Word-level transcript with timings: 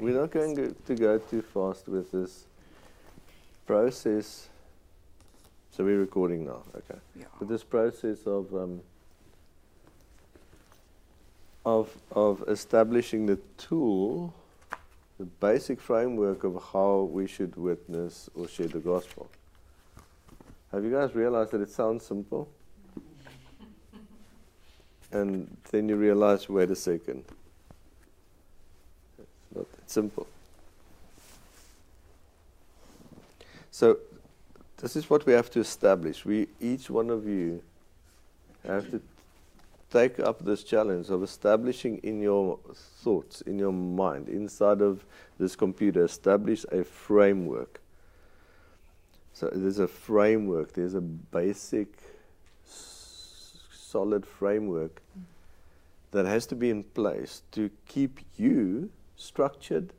we're 0.00 0.18
not 0.18 0.30
going 0.30 0.56
to, 0.56 0.74
to 0.86 0.94
go 0.94 1.18
too 1.18 1.42
fast 1.42 1.88
with 1.88 2.10
this 2.10 2.46
process. 3.66 4.48
So 5.70 5.84
we're 5.84 6.00
recording 6.00 6.46
now, 6.46 6.62
okay? 6.74 6.98
Yeah. 7.14 7.26
With 7.38 7.48
this 7.48 7.62
process 7.62 8.26
of 8.26 8.52
um, 8.54 8.80
of 11.64 11.94
of 12.10 12.42
establishing 12.48 13.26
the 13.26 13.38
tool, 13.58 14.34
the 15.18 15.26
basic 15.26 15.80
framework 15.80 16.44
of 16.44 16.62
how 16.72 17.08
we 17.12 17.26
should 17.26 17.54
witness 17.56 18.30
or 18.34 18.48
share 18.48 18.68
the 18.68 18.80
gospel. 18.80 19.30
Have 20.72 20.84
you 20.84 20.90
guys 20.90 21.14
realized 21.14 21.50
that 21.50 21.60
it 21.60 21.70
sounds 21.70 22.06
simple? 22.06 22.48
and 25.12 25.54
then 25.70 25.88
you 25.88 25.96
realize, 25.96 26.48
wait 26.48 26.70
a 26.70 26.76
second, 26.76 27.24
it's 27.24 27.24
not 27.24 27.28
that 27.28 27.39
simple. 29.90 30.26
So, 33.70 33.98
this 34.78 34.96
is 34.96 35.10
what 35.10 35.26
we 35.26 35.32
have 35.32 35.50
to 35.50 35.60
establish. 35.60 36.24
We, 36.24 36.48
each 36.60 36.88
one 36.90 37.10
of 37.10 37.26
you, 37.26 37.62
have 38.66 38.90
to 38.90 39.00
take 39.90 40.20
up 40.20 40.44
this 40.44 40.62
challenge 40.62 41.08
of 41.08 41.22
establishing 41.22 41.98
in 41.98 42.20
your 42.20 42.58
thoughts, 43.02 43.40
in 43.42 43.58
your 43.58 43.72
mind, 43.72 44.28
inside 44.28 44.80
of 44.80 45.04
this 45.38 45.56
computer, 45.56 46.04
establish 46.04 46.64
a 46.70 46.84
framework. 46.84 47.80
So 49.32 49.50
there's 49.52 49.78
a 49.78 49.88
framework, 49.88 50.74
there's 50.74 50.94
a 50.94 51.00
basic, 51.00 51.88
solid 52.64 54.26
framework 54.26 55.00
that 56.10 56.26
has 56.26 56.46
to 56.46 56.54
be 56.54 56.70
in 56.70 56.82
place 56.82 57.42
to 57.52 57.70
keep 57.86 58.20
you 58.36 58.90
structured, 59.20 59.92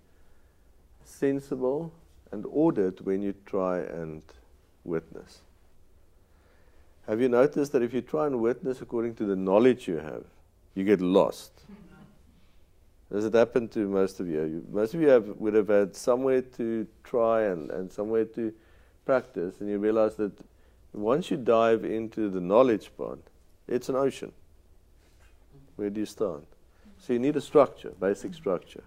sensible, 1.03 1.93
and 2.31 2.45
ordered 2.49 3.01
when 3.01 3.21
you 3.21 3.33
try 3.45 3.79
and 3.79 4.23
witness. 4.83 5.41
Have 7.07 7.21
you 7.21 7.29
noticed 7.29 7.71
that 7.73 7.83
if 7.83 7.93
you 7.93 8.01
try 8.01 8.27
and 8.27 8.39
witness 8.39 8.81
according 8.81 9.15
to 9.15 9.25
the 9.25 9.35
knowledge 9.35 9.87
you 9.87 9.97
have, 9.97 10.23
you 10.75 10.83
get 10.83 11.01
lost? 11.01 11.51
Does 13.11 13.25
it 13.25 13.33
happen 13.33 13.67
to 13.69 13.87
most 13.87 14.21
of 14.21 14.29
you? 14.29 14.65
most 14.71 14.93
of 14.93 15.01
you 15.01 15.09
have, 15.09 15.27
would 15.37 15.53
have 15.53 15.67
had 15.67 15.95
somewhere 15.95 16.41
to 16.41 16.87
try 17.03 17.43
and, 17.43 17.69
and 17.69 17.91
somewhere 17.91 18.25
to 18.25 18.53
practice, 19.05 19.59
and 19.59 19.69
you 19.69 19.77
realize 19.77 20.15
that 20.15 20.31
once 20.93 21.29
you 21.29 21.37
dive 21.37 21.83
into 21.83 22.29
the 22.29 22.39
knowledge 22.39 22.91
part, 22.97 23.19
it's 23.67 23.89
an 23.89 23.95
ocean. 23.95 24.31
Where 25.75 25.89
do 25.89 25.99
you 25.99 26.05
start? 26.05 26.43
So 26.99 27.13
you 27.13 27.19
need 27.19 27.35
a 27.35 27.41
structure, 27.41 27.91
basic 27.99 28.33
structure. 28.33 28.83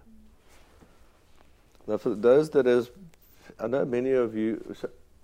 Now, 1.87 1.97
for 1.97 2.15
those 2.15 2.49
that 2.51 2.65
has, 2.65 2.89
I 3.59 3.67
know 3.67 3.85
many 3.85 4.11
of 4.11 4.35
you 4.35 4.75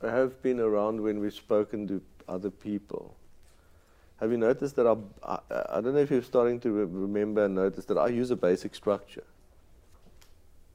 have 0.01 0.41
been 0.41 0.59
around 0.59 1.01
when 1.01 1.19
we've 1.19 1.33
spoken 1.33 1.87
to 1.87 2.01
other 2.27 2.49
people. 2.49 3.15
Have 4.19 4.31
you 4.31 4.37
noticed 4.37 4.75
that 4.75 4.85
I, 4.85 4.95
I, 5.23 5.39
I 5.77 5.81
don't 5.81 5.93
know 5.95 5.99
if 5.99 6.11
you're 6.11 6.21
starting 6.21 6.59
to 6.59 6.71
re- 6.71 6.85
remember 6.85 7.45
and 7.45 7.55
notice 7.55 7.85
that 7.85 7.97
I 7.97 8.07
use 8.07 8.29
a 8.29 8.35
basic 8.35 8.75
structure. 8.75 9.23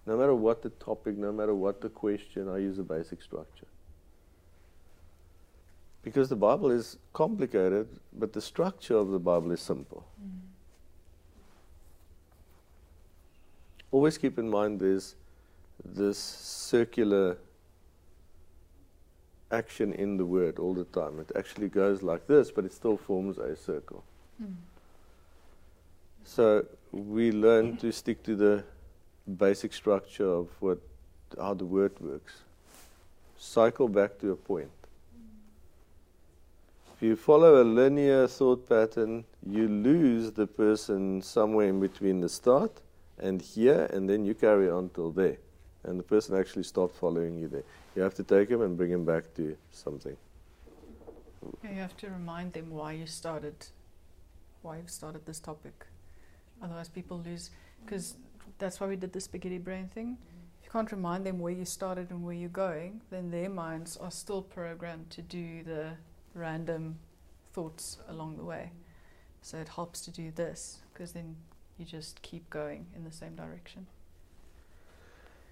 No 0.04 0.16
matter 0.16 0.34
what 0.34 0.62
the 0.62 0.70
topic, 0.70 1.16
no 1.16 1.32
matter 1.32 1.54
what 1.54 1.80
the 1.80 1.88
question, 1.88 2.48
I 2.48 2.58
use 2.58 2.78
a 2.78 2.82
basic 2.82 3.22
structure. 3.22 3.66
Because 6.02 6.28
the 6.28 6.36
Bible 6.36 6.70
is 6.70 6.98
complicated, 7.12 7.88
but 8.12 8.32
the 8.32 8.40
structure 8.40 8.96
of 8.96 9.10
the 9.10 9.18
Bible 9.18 9.52
is 9.52 9.60
simple. 9.60 10.04
Mm-hmm. 10.20 10.38
Always 13.92 14.18
keep 14.18 14.38
in 14.38 14.48
mind 14.48 14.80
there's 14.80 15.14
this 15.84 16.18
circular 16.18 17.38
action 19.50 19.92
in 19.92 20.16
the 20.16 20.24
word 20.24 20.58
all 20.58 20.74
the 20.74 20.84
time. 20.84 21.20
It 21.20 21.30
actually 21.36 21.68
goes 21.68 22.02
like 22.02 22.26
this, 22.26 22.50
but 22.50 22.64
it 22.64 22.72
still 22.72 22.96
forms 22.96 23.38
a 23.38 23.56
circle. 23.56 24.04
Hmm. 24.38 24.54
So 26.24 26.66
we 26.92 27.30
learn 27.30 27.76
to 27.78 27.92
stick 27.92 28.22
to 28.24 28.34
the 28.34 28.64
basic 29.38 29.72
structure 29.72 30.28
of 30.28 30.48
what 30.60 30.78
how 31.38 31.54
the 31.54 31.64
word 31.64 31.92
works. 32.00 32.34
Cycle 33.38 33.88
back 33.88 34.18
to 34.20 34.32
a 34.32 34.36
point. 34.36 34.70
If 36.94 37.02
you 37.02 37.16
follow 37.16 37.62
a 37.62 37.64
linear 37.64 38.26
thought 38.26 38.68
pattern, 38.68 39.24
you 39.46 39.68
lose 39.68 40.32
the 40.32 40.46
person 40.46 41.20
somewhere 41.20 41.68
in 41.68 41.78
between 41.78 42.20
the 42.20 42.28
start 42.28 42.80
and 43.18 43.42
here, 43.42 43.88
and 43.92 44.08
then 44.08 44.24
you 44.24 44.34
carry 44.34 44.70
on 44.70 44.88
till 44.88 45.10
there. 45.10 45.36
And 45.86 45.98
the 45.98 46.02
person 46.02 46.36
actually 46.36 46.64
stopped 46.64 46.96
following 46.96 47.38
you 47.38 47.48
there. 47.48 47.62
You 47.94 48.02
have 48.02 48.14
to 48.14 48.24
take 48.24 48.48
him 48.48 48.60
and 48.60 48.76
bring 48.76 48.90
him 48.90 49.04
back 49.04 49.32
to 49.36 49.56
something. 49.70 50.16
You 51.62 51.80
have 51.80 51.96
to 51.98 52.10
remind 52.10 52.52
them 52.52 52.70
why 52.70 52.92
you 52.92 53.06
started, 53.06 53.54
why 54.62 54.78
you've 54.78 54.90
started 54.90 55.24
this 55.24 55.38
topic. 55.38 55.86
Otherwise, 56.60 56.88
people 56.88 57.22
lose. 57.24 57.50
Because 57.84 58.16
that's 58.58 58.80
why 58.80 58.88
we 58.88 58.96
did 58.96 59.12
the 59.12 59.20
spaghetti 59.20 59.58
brain 59.58 59.88
thing. 59.88 60.18
If 60.58 60.66
you 60.66 60.70
can't 60.72 60.90
remind 60.90 61.24
them 61.24 61.38
where 61.38 61.52
you 61.52 61.64
started 61.64 62.10
and 62.10 62.24
where 62.24 62.34
you're 62.34 62.48
going, 62.48 63.00
then 63.10 63.30
their 63.30 63.48
minds 63.48 63.96
are 63.96 64.10
still 64.10 64.42
programmed 64.42 65.10
to 65.10 65.22
do 65.22 65.62
the 65.62 65.90
random 66.34 66.98
thoughts 67.52 67.98
along 68.08 68.38
the 68.38 68.44
way. 68.44 68.72
So 69.40 69.58
it 69.58 69.68
helps 69.68 70.00
to 70.02 70.10
do 70.10 70.32
this 70.34 70.78
because 70.92 71.12
then 71.12 71.36
you 71.78 71.84
just 71.84 72.20
keep 72.22 72.50
going 72.50 72.86
in 72.96 73.04
the 73.04 73.12
same 73.12 73.36
direction. 73.36 73.86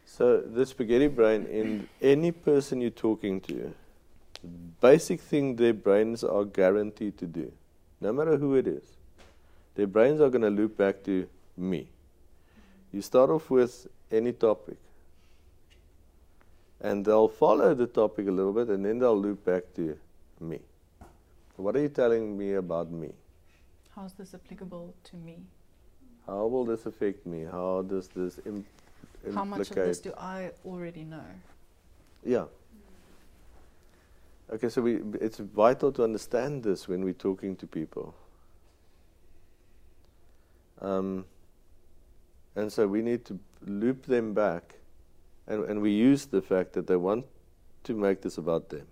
So 0.06 0.40
the 0.40 0.64
spaghetti 0.66 1.08
brain 1.08 1.46
in 1.46 1.88
any 2.00 2.30
person 2.30 2.80
you're 2.80 2.90
talking 2.90 3.40
to, 3.42 3.74
basic 4.80 5.20
thing 5.20 5.56
their 5.56 5.72
brains 5.72 6.22
are 6.22 6.44
guaranteed 6.44 7.18
to 7.18 7.26
do, 7.26 7.52
no 8.00 8.12
matter 8.12 8.36
who 8.36 8.54
it 8.54 8.66
is. 8.66 8.84
Their 9.74 9.86
brains 9.86 10.20
are 10.20 10.30
going 10.30 10.42
to 10.42 10.50
loop 10.50 10.76
back 10.76 11.02
to 11.04 11.26
me. 11.56 11.88
You 12.92 13.02
start 13.02 13.30
off 13.30 13.50
with 13.50 13.88
any 14.10 14.32
topic, 14.32 14.76
and 16.80 17.04
they'll 17.04 17.28
follow 17.28 17.74
the 17.74 17.86
topic 17.86 18.28
a 18.28 18.30
little 18.30 18.52
bit, 18.52 18.68
and 18.68 18.84
then 18.84 18.98
they'll 18.98 19.18
loop 19.20 19.44
back 19.44 19.64
to 19.74 19.98
me. 20.40 20.60
What 21.56 21.74
are 21.76 21.80
you 21.80 21.88
telling 21.88 22.36
me 22.36 22.54
about 22.54 22.90
me? 22.90 23.12
How's 23.94 24.12
this 24.12 24.34
applicable 24.34 24.94
to 25.04 25.16
me? 25.16 25.38
How 26.26 26.46
will 26.46 26.64
this 26.64 26.86
affect 26.86 27.26
me? 27.26 27.44
How 27.44 27.82
does 27.82 28.08
this 28.08 28.38
imp- 28.44 28.44
implicate? 28.46 28.83
How 29.32 29.44
much 29.44 29.70
of 29.70 29.76
this 29.76 30.00
do 30.00 30.12
I 30.18 30.50
already 30.64 31.04
know? 31.04 31.24
Yeah. 32.24 32.44
Okay, 34.52 34.68
so 34.68 34.82
we, 34.82 35.00
it's 35.20 35.38
vital 35.38 35.90
to 35.92 36.04
understand 36.04 36.62
this 36.62 36.86
when 36.86 37.04
we're 37.04 37.14
talking 37.14 37.56
to 37.56 37.66
people. 37.66 38.14
Um, 40.80 41.24
and 42.54 42.70
so 42.72 42.86
we 42.86 43.00
need 43.00 43.24
to 43.26 43.38
loop 43.66 44.06
them 44.06 44.34
back, 44.34 44.74
and, 45.46 45.64
and 45.64 45.80
we 45.80 45.92
use 45.92 46.26
the 46.26 46.42
fact 46.42 46.74
that 46.74 46.86
they 46.86 46.96
want 46.96 47.24
to 47.84 47.94
make 47.94 48.20
this 48.20 48.38
about 48.38 48.68
them. 48.68 48.86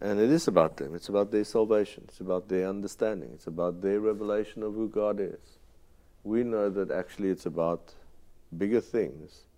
And 0.00 0.20
it 0.20 0.30
is 0.30 0.46
about 0.46 0.76
them. 0.76 0.94
It's 0.94 1.08
about 1.08 1.32
their 1.32 1.44
salvation. 1.44 2.04
It's 2.08 2.20
about 2.20 2.48
their 2.48 2.68
understanding. 2.68 3.30
It's 3.34 3.48
about 3.48 3.82
their 3.82 4.00
revelation 4.00 4.62
of 4.62 4.74
who 4.74 4.88
God 4.88 5.18
is. 5.18 5.58
We 6.22 6.44
know 6.44 6.70
that 6.70 6.90
actually 6.90 7.30
it's 7.30 7.46
about 7.46 7.94
bigger 8.56 8.80
things 8.80 9.48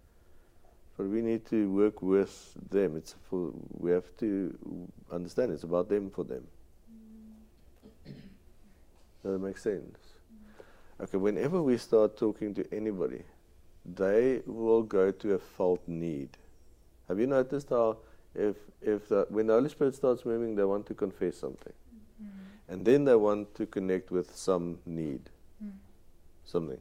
but 1.00 1.08
we 1.08 1.22
need 1.22 1.46
to 1.46 1.72
work 1.72 2.02
with 2.02 2.52
them. 2.68 2.94
It's 2.94 3.14
for 3.30 3.54
we 3.70 3.90
have 3.90 4.14
to 4.18 4.54
understand 5.10 5.50
it's 5.50 5.62
about 5.62 5.88
them 5.88 6.10
for 6.10 6.24
them. 6.24 6.46
Mm. 8.06 8.12
Does 9.22 9.32
that 9.32 9.38
make 9.38 9.56
sense? 9.56 9.96
Okay, 11.00 11.16
whenever 11.16 11.62
we 11.62 11.78
start 11.78 12.18
talking 12.18 12.52
to 12.52 12.66
anybody, 12.70 13.22
they 13.86 14.42
will 14.44 14.82
go 14.82 15.10
to 15.10 15.32
a 15.32 15.38
felt 15.38 15.80
need. 15.88 16.36
Have 17.08 17.18
you 17.18 17.26
noticed 17.26 17.70
how 17.70 17.96
if 18.34 18.56
if 18.82 19.08
the, 19.08 19.26
when 19.30 19.46
the 19.46 19.54
Holy 19.54 19.70
Spirit 19.70 19.94
starts 19.94 20.26
moving, 20.26 20.54
they 20.54 20.64
want 20.64 20.84
to 20.84 20.94
confess 20.94 21.38
something, 21.38 21.72
mm. 22.22 22.28
and 22.68 22.84
then 22.84 23.06
they 23.06 23.16
want 23.16 23.54
to 23.54 23.64
connect 23.64 24.10
with 24.10 24.36
some 24.36 24.80
need, 24.84 25.30
mm. 25.64 25.72
something. 26.44 26.80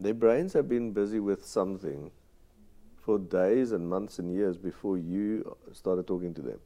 Their 0.00 0.14
brains 0.14 0.54
have 0.54 0.66
been 0.66 0.92
busy 0.92 1.20
with 1.20 1.44
something 1.44 2.10
for 2.96 3.18
days 3.18 3.72
and 3.72 3.88
months 3.88 4.18
and 4.18 4.32
years 4.32 4.56
before 4.56 4.96
you 4.96 5.56
started 5.72 6.06
talking 6.06 6.32
to 6.34 6.40
them. 6.40 6.58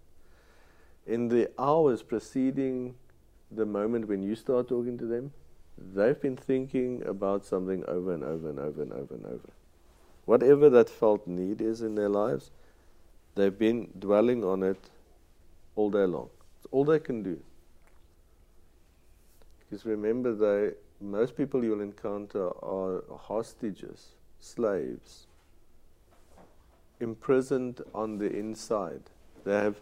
In 1.07 1.29
the 1.29 1.51
hours 1.59 2.03
preceding 2.03 2.95
the 3.51 3.67
moment 3.67 4.07
when 4.07 4.23
you 4.23 4.37
start 4.37 4.69
talking 4.69 4.97
to 4.99 5.07
them, 5.07 5.33
they've 5.77 6.21
been 6.21 6.37
thinking 6.37 7.03
about 7.07 7.45
something 7.45 7.85
over 7.89 8.15
and 8.15 8.23
over 8.23 8.51
and 8.51 8.61
over 8.61 8.83
and 8.83 8.93
over 8.93 9.15
and 9.15 9.27
over. 9.27 9.51
Whatever 10.27 10.71
that 10.71 10.89
felt 10.89 11.27
need 11.27 11.61
is 11.61 11.83
in 11.83 11.97
their 11.97 12.09
lives, 12.09 12.53
they've 13.35 13.59
been 13.59 13.89
dwelling 13.99 14.45
on 14.45 14.63
it 14.63 14.91
all 15.75 15.91
day 15.91 16.07
long. 16.07 16.31
It's 16.57 16.67
all 16.71 16.85
they 16.85 17.01
can 17.01 17.23
do. 17.23 17.41
Because 19.59 19.85
remember, 19.85 20.35
they, 20.35 20.77
most 21.11 21.37
people 21.37 21.65
you'll 21.65 21.81
encounter 21.81 22.49
are 22.65 23.05
hostages, 23.17 24.15
slaves 24.41 25.27
imprisoned 27.01 27.83
on 27.95 28.19
the 28.19 28.31
inside. 28.31 29.03
They 29.45 29.53
have 29.53 29.77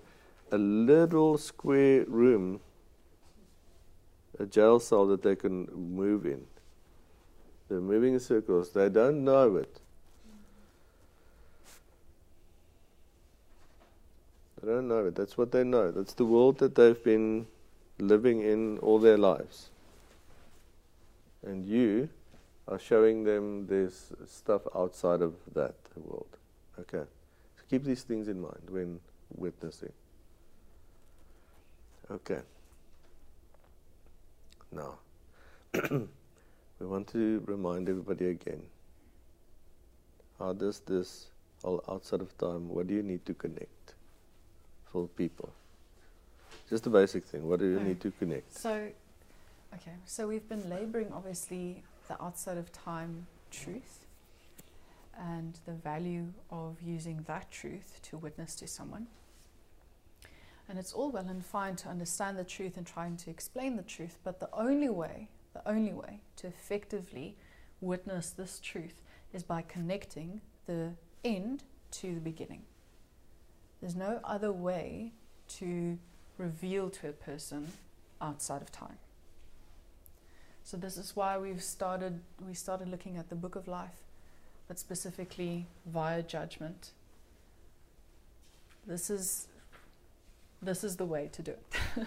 a 0.50 0.58
little 0.58 1.38
square 1.38 2.04
room, 2.06 2.60
a 4.38 4.46
jail 4.46 4.80
cell 4.80 5.06
that 5.06 5.22
they 5.22 5.36
can 5.36 5.66
move 5.74 6.26
in. 6.26 6.44
They're 7.68 7.80
moving 7.80 8.14
in 8.14 8.20
circles. 8.20 8.70
They 8.70 8.88
don't 8.88 9.24
know 9.24 9.56
it. 9.56 9.80
They 14.60 14.68
don't 14.68 14.88
know 14.88 15.06
it. 15.06 15.14
That's 15.14 15.38
what 15.38 15.52
they 15.52 15.64
know. 15.64 15.90
That's 15.90 16.14
the 16.14 16.24
world 16.24 16.58
that 16.58 16.74
they've 16.74 17.02
been 17.02 17.46
living 17.98 18.42
in 18.42 18.78
all 18.78 18.98
their 18.98 19.18
lives. 19.18 19.71
And 21.44 21.64
you 21.66 22.08
are 22.68 22.78
showing 22.78 23.24
them 23.24 23.66
there's 23.66 24.12
stuff 24.26 24.62
outside 24.74 25.22
of 25.22 25.34
that 25.54 25.74
world. 25.96 26.36
Okay. 26.78 27.04
So 27.56 27.62
keep 27.68 27.84
these 27.84 28.02
things 28.02 28.28
in 28.28 28.40
mind 28.40 28.68
when 28.68 29.00
witnessing. 29.34 29.92
Okay. 32.10 32.40
Now, 34.70 34.98
we 35.90 36.86
want 36.86 37.08
to 37.08 37.42
remind 37.46 37.88
everybody 37.88 38.28
again 38.28 38.62
how 40.38 40.52
does 40.52 40.80
this 40.80 41.28
all 41.62 41.82
outside 41.88 42.20
of 42.20 42.36
time, 42.38 42.68
what 42.68 42.88
do 42.88 42.94
you 42.94 43.02
need 43.02 43.24
to 43.26 43.34
connect 43.34 43.94
for 44.84 45.06
people? 45.06 45.52
Just 46.68 46.86
a 46.86 46.90
basic 46.90 47.24
thing. 47.24 47.48
What 47.48 47.60
do 47.60 47.66
you 47.66 47.80
need 47.80 48.00
to 48.00 48.10
connect? 48.10 48.52
So, 48.54 48.88
okay, 49.74 49.96
so 50.04 50.26
we've 50.26 50.48
been 50.48 50.68
laboring 50.68 51.12
obviously 51.12 51.82
the 52.08 52.22
outside 52.22 52.58
of 52.58 52.72
time 52.72 53.26
truth 53.50 54.00
and 55.18 55.58
the 55.66 55.72
value 55.72 56.26
of 56.50 56.76
using 56.82 57.24
that 57.26 57.50
truth 57.50 58.00
to 58.02 58.16
witness 58.16 58.54
to 58.56 58.66
someone. 58.66 59.06
And 60.68 60.78
it's 60.78 60.92
all 60.92 61.10
well 61.10 61.26
and 61.28 61.44
fine 61.44 61.76
to 61.76 61.88
understand 61.88 62.38
the 62.38 62.44
truth 62.44 62.76
and 62.76 62.86
trying 62.86 63.16
to 63.18 63.30
explain 63.30 63.76
the 63.76 63.82
truth, 63.82 64.18
but 64.24 64.40
the 64.40 64.48
only 64.52 64.88
way, 64.88 65.28
the 65.52 65.68
only 65.68 65.92
way 65.92 66.20
to 66.36 66.46
effectively 66.46 67.36
witness 67.80 68.30
this 68.30 68.58
truth 68.58 69.02
is 69.32 69.42
by 69.42 69.62
connecting 69.62 70.40
the 70.66 70.92
end 71.24 71.64
to 71.90 72.14
the 72.14 72.20
beginning. 72.20 72.62
There's 73.80 73.96
no 73.96 74.20
other 74.24 74.52
way 74.52 75.12
to 75.58 75.98
reveal 76.38 76.88
to 76.90 77.08
a 77.08 77.12
person 77.12 77.72
outside 78.20 78.62
of 78.62 78.70
time. 78.70 78.96
So 80.64 80.76
this 80.76 80.96
is 80.96 81.16
why 81.16 81.38
we've 81.38 81.62
started 81.62 82.20
we 82.46 82.54
started 82.54 82.88
looking 82.88 83.16
at 83.16 83.28
the 83.28 83.34
book 83.34 83.56
of 83.56 83.68
life, 83.68 84.02
but 84.68 84.78
specifically 84.78 85.66
via 85.86 86.22
judgment. 86.22 86.92
This 88.86 89.10
is 89.10 89.48
this 90.62 90.84
is 90.84 90.96
the 90.96 91.04
way 91.04 91.28
to 91.32 91.42
do 91.42 91.52
it. 91.52 92.06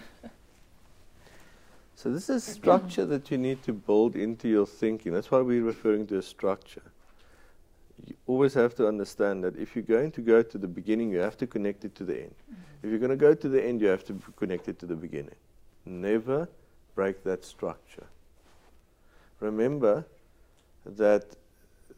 so 1.94 2.10
this 2.10 2.30
is 2.30 2.44
structure 2.44 3.04
that 3.04 3.30
you 3.30 3.38
need 3.38 3.62
to 3.64 3.72
build 3.72 4.16
into 4.16 4.48
your 4.48 4.66
thinking. 4.66 5.12
That's 5.12 5.30
why 5.30 5.40
we're 5.40 5.62
referring 5.62 6.06
to 6.08 6.18
a 6.18 6.22
structure. 6.22 6.82
You 8.06 8.14
always 8.26 8.54
have 8.54 8.74
to 8.76 8.88
understand 8.88 9.44
that 9.44 9.56
if 9.56 9.74
you're 9.74 9.82
going 9.82 10.12
to 10.12 10.20
go 10.20 10.42
to 10.42 10.58
the 10.58 10.68
beginning, 10.68 11.10
you 11.10 11.18
have 11.18 11.36
to 11.38 11.46
connect 11.46 11.84
it 11.84 11.94
to 11.96 12.04
the 12.04 12.22
end. 12.22 12.34
Mm-hmm. 12.50 12.86
If 12.86 12.90
you're 12.90 12.98
going 12.98 13.10
to 13.10 13.16
go 13.16 13.34
to 13.34 13.48
the 13.48 13.62
end, 13.62 13.80
you 13.80 13.88
have 13.88 14.04
to 14.04 14.14
connect 14.36 14.68
it 14.68 14.78
to 14.80 14.86
the 14.86 14.96
beginning. 14.96 15.34
Never 15.84 16.48
break 16.94 17.24
that 17.24 17.44
structure. 17.44 18.06
Remember 19.40 20.06
that 20.84 21.24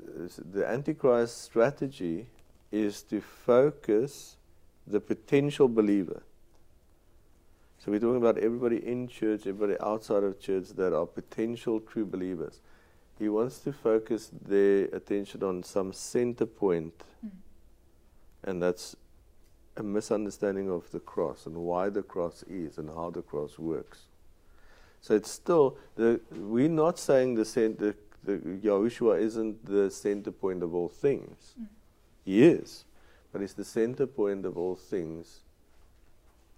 uh, 0.01 0.29
the 0.53 0.67
Antichrist 0.67 1.43
strategy 1.43 2.27
is 2.71 3.03
to 3.03 3.21
focus 3.21 4.37
the 4.87 5.01
potential 5.01 5.69
believer. 5.69 6.23
So 7.79 7.93
we're 7.93 8.01
talking 8.01 8.17
about 8.17 8.39
everybody 8.39 8.85
in 8.85 9.07
church, 9.07 9.47
everybody 9.47 9.79
outside 9.81 10.25
of 10.25 10.41
church 10.41 10.71
that 10.71 10.93
are 10.93 11.07
potential 11.07 11.81
true 11.81 12.05
believers. 12.05 12.61
He 13.19 13.29
wants 13.29 13.59
to 13.61 13.73
focus 13.73 14.31
their 14.47 14.87
attention 14.87 15.43
on 15.43 15.63
some 15.63 15.93
center 15.93 16.47
point, 16.47 16.95
mm. 17.25 17.31
and 18.45 18.63
that's 18.63 18.97
a 19.77 19.83
misunderstanding 19.83 20.71
of 20.71 20.91
the 20.91 21.01
cross 21.01 21.47
and 21.47 21.55
why 21.55 21.89
the 21.89 22.03
cross 22.03 22.43
is 22.49 22.79
and 22.79 22.89
how 22.89 23.11
the 23.11 23.23
cross 23.23 23.59
works. 23.59 24.08
So 25.01 25.15
it's 25.15 25.31
still 25.31 25.77
the 25.97 26.21
we're 26.33 26.69
not 26.69 26.99
saying 26.99 27.35
the 27.35 27.45
center 27.45 27.95
the 28.25 28.39
Yahushua 28.39 29.21
isn't 29.21 29.65
the 29.65 29.91
center 29.91 30.31
point 30.31 30.63
of 30.63 30.75
all 30.75 30.89
things. 30.89 31.55
Mm. 31.61 31.67
He 32.25 32.45
is, 32.45 32.85
but 33.33 33.41
he's 33.41 33.55
the 33.55 33.65
center 33.65 34.07
point 34.07 34.45
of 34.45 34.59
all 34.59 34.77
things 34.77 35.41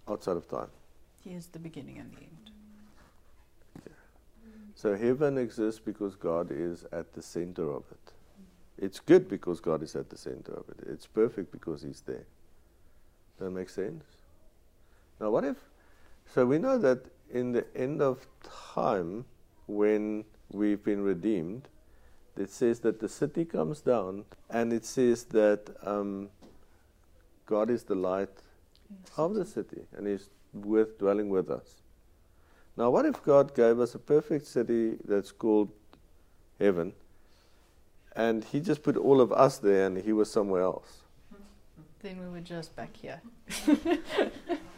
outside 0.07 0.37
of 0.37 0.49
time. 0.49 0.69
He 1.23 1.31
is 1.31 1.47
the 1.47 1.59
beginning 1.59 1.99
and 1.99 2.11
the 2.11 2.17
end. 2.17 2.51
Yeah. 3.85 3.93
So 4.75 4.97
heaven 4.97 5.37
exists 5.37 5.79
because 5.79 6.15
God 6.15 6.51
is 6.51 6.85
at 6.91 7.13
the 7.13 7.21
center 7.21 7.71
of 7.71 7.83
it. 7.91 8.11
It's 8.77 8.99
good 8.99 9.29
because 9.29 9.59
God 9.59 9.83
is 9.83 9.95
at 9.95 10.09
the 10.09 10.17
center 10.17 10.53
of 10.53 10.65
it. 10.69 10.87
It's 10.87 11.05
perfect 11.05 11.51
because 11.51 11.83
He's 11.83 12.01
there. 12.01 12.25
Does 13.37 13.45
that 13.45 13.51
make 13.51 13.69
sense? 13.69 14.03
Now, 15.19 15.29
what 15.29 15.45
if? 15.45 15.57
So 16.33 16.45
we 16.45 16.57
know 16.57 16.77
that 16.79 17.05
in 17.33 17.51
the 17.51 17.65
end 17.75 18.01
of 18.01 18.27
time, 18.73 19.25
when 19.67 20.25
we've 20.51 20.83
been 20.83 21.01
redeemed, 21.01 21.67
it 22.37 22.49
says 22.49 22.79
that 22.81 22.99
the 22.99 23.09
city 23.09 23.45
comes 23.45 23.81
down, 23.81 24.25
and 24.49 24.71
it 24.73 24.85
says 24.85 25.25
that 25.25 25.69
um, 25.83 26.29
God 27.45 27.69
is 27.69 27.83
the 27.83 27.95
light 27.95 28.29
of 29.17 29.35
the 29.35 29.45
city, 29.45 29.81
and 29.95 30.07
He's 30.07 30.29
with 30.53 30.97
dwelling 30.97 31.29
with 31.29 31.49
us. 31.49 31.75
Now, 32.77 32.89
what 32.89 33.05
if 33.05 33.23
God 33.23 33.53
gave 33.53 33.79
us 33.79 33.95
a 33.95 33.99
perfect 33.99 34.47
city 34.47 34.97
that's 35.05 35.31
called 35.31 35.69
heaven, 36.59 36.93
and 38.15 38.43
He 38.43 38.59
just 38.59 38.83
put 38.83 38.97
all 38.97 39.21
of 39.21 39.31
us 39.31 39.57
there, 39.57 39.87
and 39.87 39.97
He 39.97 40.13
was 40.13 40.31
somewhere 40.31 40.61
else? 40.61 41.01
Then 42.01 42.19
we 42.19 42.29
were 42.29 42.41
just 42.41 42.75
back 42.75 42.97
here. 42.97 43.21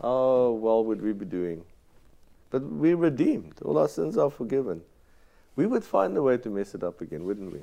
How 0.00 0.50
well 0.50 0.84
would 0.84 1.02
we 1.02 1.12
be 1.12 1.24
doing? 1.24 1.64
But 2.50 2.62
we're 2.62 2.96
redeemed. 2.96 3.54
All 3.64 3.78
our 3.78 3.88
sins 3.88 4.16
are 4.16 4.30
forgiven. 4.30 4.82
We 5.56 5.66
would 5.66 5.84
find 5.84 6.16
a 6.16 6.22
way 6.22 6.36
to 6.38 6.50
mess 6.50 6.74
it 6.74 6.82
up 6.82 7.00
again, 7.00 7.24
wouldn't 7.24 7.52
we? 7.52 7.60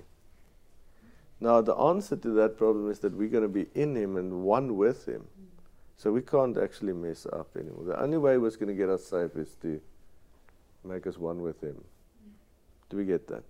Now, 1.40 1.62
the 1.62 1.76
answer 1.76 2.16
to 2.16 2.30
that 2.32 2.58
problem 2.58 2.90
is 2.92 3.00
that 3.00 3.14
we're 3.14 3.30
going 3.30 3.44
to 3.44 3.50
be 3.50 3.68
in 3.74 3.96
Him 3.96 4.16
and 4.16 4.44
one 4.44 4.78
with 4.78 5.08
Him. 5.08 5.26
So 5.98 6.12
we 6.12 6.22
can't 6.22 6.58
actually 6.58 6.94
mess 6.94 7.26
up 7.32 7.56
anymore. 7.56 7.84
The 7.86 8.02
only 8.02 8.18
way 8.18 8.38
was 8.38 8.56
going 8.56 8.70
to 8.70 8.76
get 8.76 8.90
us 8.90 9.06
safe 9.06 9.36
is 9.36 9.56
to 9.62 9.82
make 10.84 11.06
us 11.08 11.18
one 11.18 11.42
with 11.42 11.62
Him. 11.62 11.84
Do 12.90 12.98
we 12.98 13.06
get 13.06 13.28
that? 13.28 13.44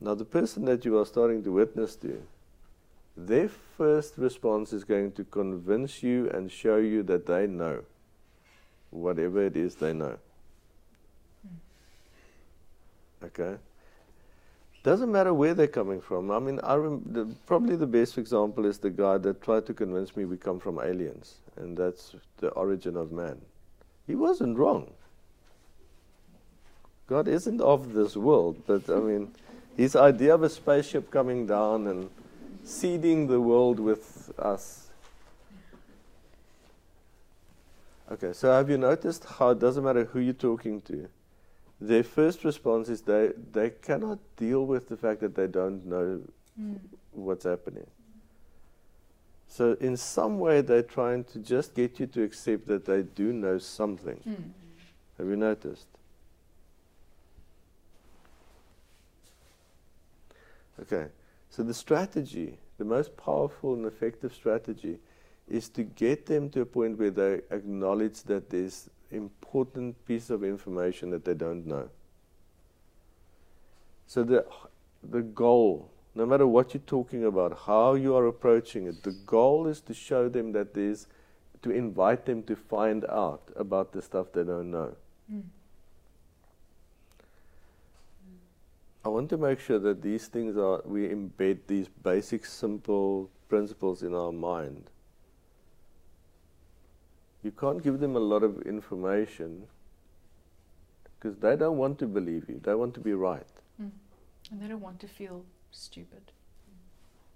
Now, 0.00 0.14
the 0.14 0.24
person 0.24 0.64
that 0.64 0.84
you 0.84 0.98
are 0.98 1.06
starting 1.06 1.42
to 1.44 1.52
witness 1.52 1.94
to, 1.96 2.22
their 3.16 3.48
first 3.48 4.16
response 4.16 4.72
is 4.72 4.84
going 4.84 5.12
to 5.12 5.24
convince 5.24 6.02
you 6.02 6.30
and 6.30 6.50
show 6.50 6.76
you 6.76 7.02
that 7.04 7.26
they 7.26 7.46
know 7.46 7.82
whatever 8.90 9.44
it 9.44 9.56
is 9.56 9.74
they 9.74 9.92
know. 9.92 10.18
Okay? 13.24 13.56
Doesn't 14.82 15.12
matter 15.12 15.32
where 15.32 15.54
they're 15.54 15.68
coming 15.68 16.00
from. 16.00 16.30
I 16.30 16.40
mean, 16.40 16.58
I 16.64 16.74
the, 16.76 17.32
probably 17.46 17.76
the 17.76 17.86
best 17.86 18.18
example 18.18 18.66
is 18.66 18.78
the 18.78 18.90
guy 18.90 19.16
that 19.18 19.40
tried 19.40 19.66
to 19.66 19.74
convince 19.74 20.16
me 20.16 20.24
we 20.24 20.36
come 20.36 20.58
from 20.58 20.80
aliens, 20.80 21.36
and 21.56 21.76
that's 21.76 22.16
the 22.38 22.48
origin 22.50 22.96
of 22.96 23.12
man. 23.12 23.40
He 24.06 24.16
wasn't 24.16 24.58
wrong. 24.58 24.90
God 27.06 27.28
isn't 27.28 27.60
of 27.60 27.92
this 27.92 28.16
world, 28.16 28.60
but 28.66 28.90
I 28.90 28.98
mean, 28.98 29.32
his 29.76 29.94
idea 29.94 30.34
of 30.34 30.42
a 30.42 30.48
spaceship 30.48 31.10
coming 31.10 31.46
down 31.46 31.86
and 31.86 32.10
seeding 32.64 33.26
the 33.26 33.40
world 33.40 33.80
with 33.80 34.32
us. 34.38 34.88
Okay, 38.10 38.32
so 38.32 38.50
have 38.50 38.68
you 38.68 38.78
noticed 38.78 39.24
how 39.24 39.50
it 39.50 39.58
doesn't 39.58 39.82
matter 39.82 40.04
who 40.04 40.20
you're 40.20 40.34
talking 40.34 40.80
to? 40.82 41.08
their 41.82 42.04
first 42.04 42.44
response 42.44 42.88
is 42.88 43.02
they, 43.02 43.30
they 43.52 43.70
cannot 43.70 44.18
deal 44.36 44.64
with 44.64 44.88
the 44.88 44.96
fact 44.96 45.20
that 45.20 45.34
they 45.34 45.48
don't 45.48 45.84
know 45.84 46.20
mm. 46.60 46.78
what's 47.10 47.44
happening. 47.44 47.86
So, 49.48 49.76
in 49.80 49.96
some 49.96 50.38
way, 50.38 50.62
they're 50.62 50.82
trying 50.82 51.24
to 51.24 51.38
just 51.38 51.74
get 51.74 52.00
you 52.00 52.06
to 52.06 52.22
accept 52.22 52.66
that 52.68 52.86
they 52.86 53.02
do 53.02 53.32
know 53.32 53.58
something. 53.58 54.18
Mm. 54.26 54.50
Have 55.18 55.26
you 55.26 55.36
noticed? 55.36 55.86
Okay, 60.80 61.08
so 61.52 61.62
the 61.62 61.74
strategy, 61.74 62.56
the 62.78 62.84
most 62.86 63.14
powerful 63.14 63.74
and 63.74 63.84
effective 63.84 64.32
strategy, 64.32 64.98
is 65.46 65.68
to 65.68 65.82
get 65.82 66.24
them 66.24 66.48
to 66.48 66.62
a 66.62 66.64
point 66.64 66.98
where 66.98 67.10
they 67.10 67.42
acknowledge 67.50 68.22
that 68.22 68.48
there's 68.48 68.88
important 69.10 70.02
piece 70.06 70.30
of 70.30 70.42
information 70.42 71.10
that 71.10 71.26
they 71.26 71.34
don't 71.34 71.66
know. 71.66 71.90
So 74.06 74.24
the 74.24 74.46
the 75.02 75.20
goal, 75.20 75.90
no 76.14 76.24
matter 76.24 76.46
what 76.46 76.72
you're 76.72 76.82
talking 76.86 77.26
about, 77.26 77.58
how 77.66 77.96
you 77.96 78.16
are 78.16 78.28
approaching 78.28 78.86
it, 78.86 79.02
the 79.02 79.14
goal 79.26 79.66
is 79.66 79.82
to 79.82 79.92
show 79.92 80.30
them 80.30 80.52
that 80.52 80.72
there's, 80.72 81.06
to 81.60 81.70
invite 81.70 82.24
them 82.24 82.42
to 82.44 82.56
find 82.56 83.04
out 83.10 83.42
about 83.56 83.92
the 83.92 84.00
stuff 84.00 84.32
they 84.32 84.44
don't 84.44 84.70
know. 84.70 84.96
Mm. 85.30 85.42
I 89.04 89.08
want 89.08 89.30
to 89.30 89.36
make 89.36 89.58
sure 89.58 89.80
that 89.80 90.00
these 90.00 90.28
things 90.28 90.56
are, 90.56 90.80
we 90.84 91.08
embed 91.08 91.58
these 91.66 91.88
basic, 91.88 92.46
simple 92.46 93.30
principles 93.48 94.02
in 94.02 94.14
our 94.14 94.30
mind. 94.30 94.90
You 97.42 97.50
can't 97.50 97.82
give 97.82 97.98
them 97.98 98.14
a 98.14 98.20
lot 98.20 98.44
of 98.44 98.62
information 98.62 99.66
because 101.18 101.36
they 101.38 101.56
don't 101.56 101.78
want 101.78 101.98
to 101.98 102.06
believe 102.06 102.48
you, 102.48 102.60
they 102.62 102.74
want 102.74 102.94
to 102.94 103.00
be 103.00 103.12
right. 103.12 103.46
Mm. 103.80 103.90
And 104.50 104.62
they 104.62 104.68
don't 104.68 104.80
want 104.80 105.00
to 105.00 105.08
feel 105.08 105.44
stupid 105.72 106.32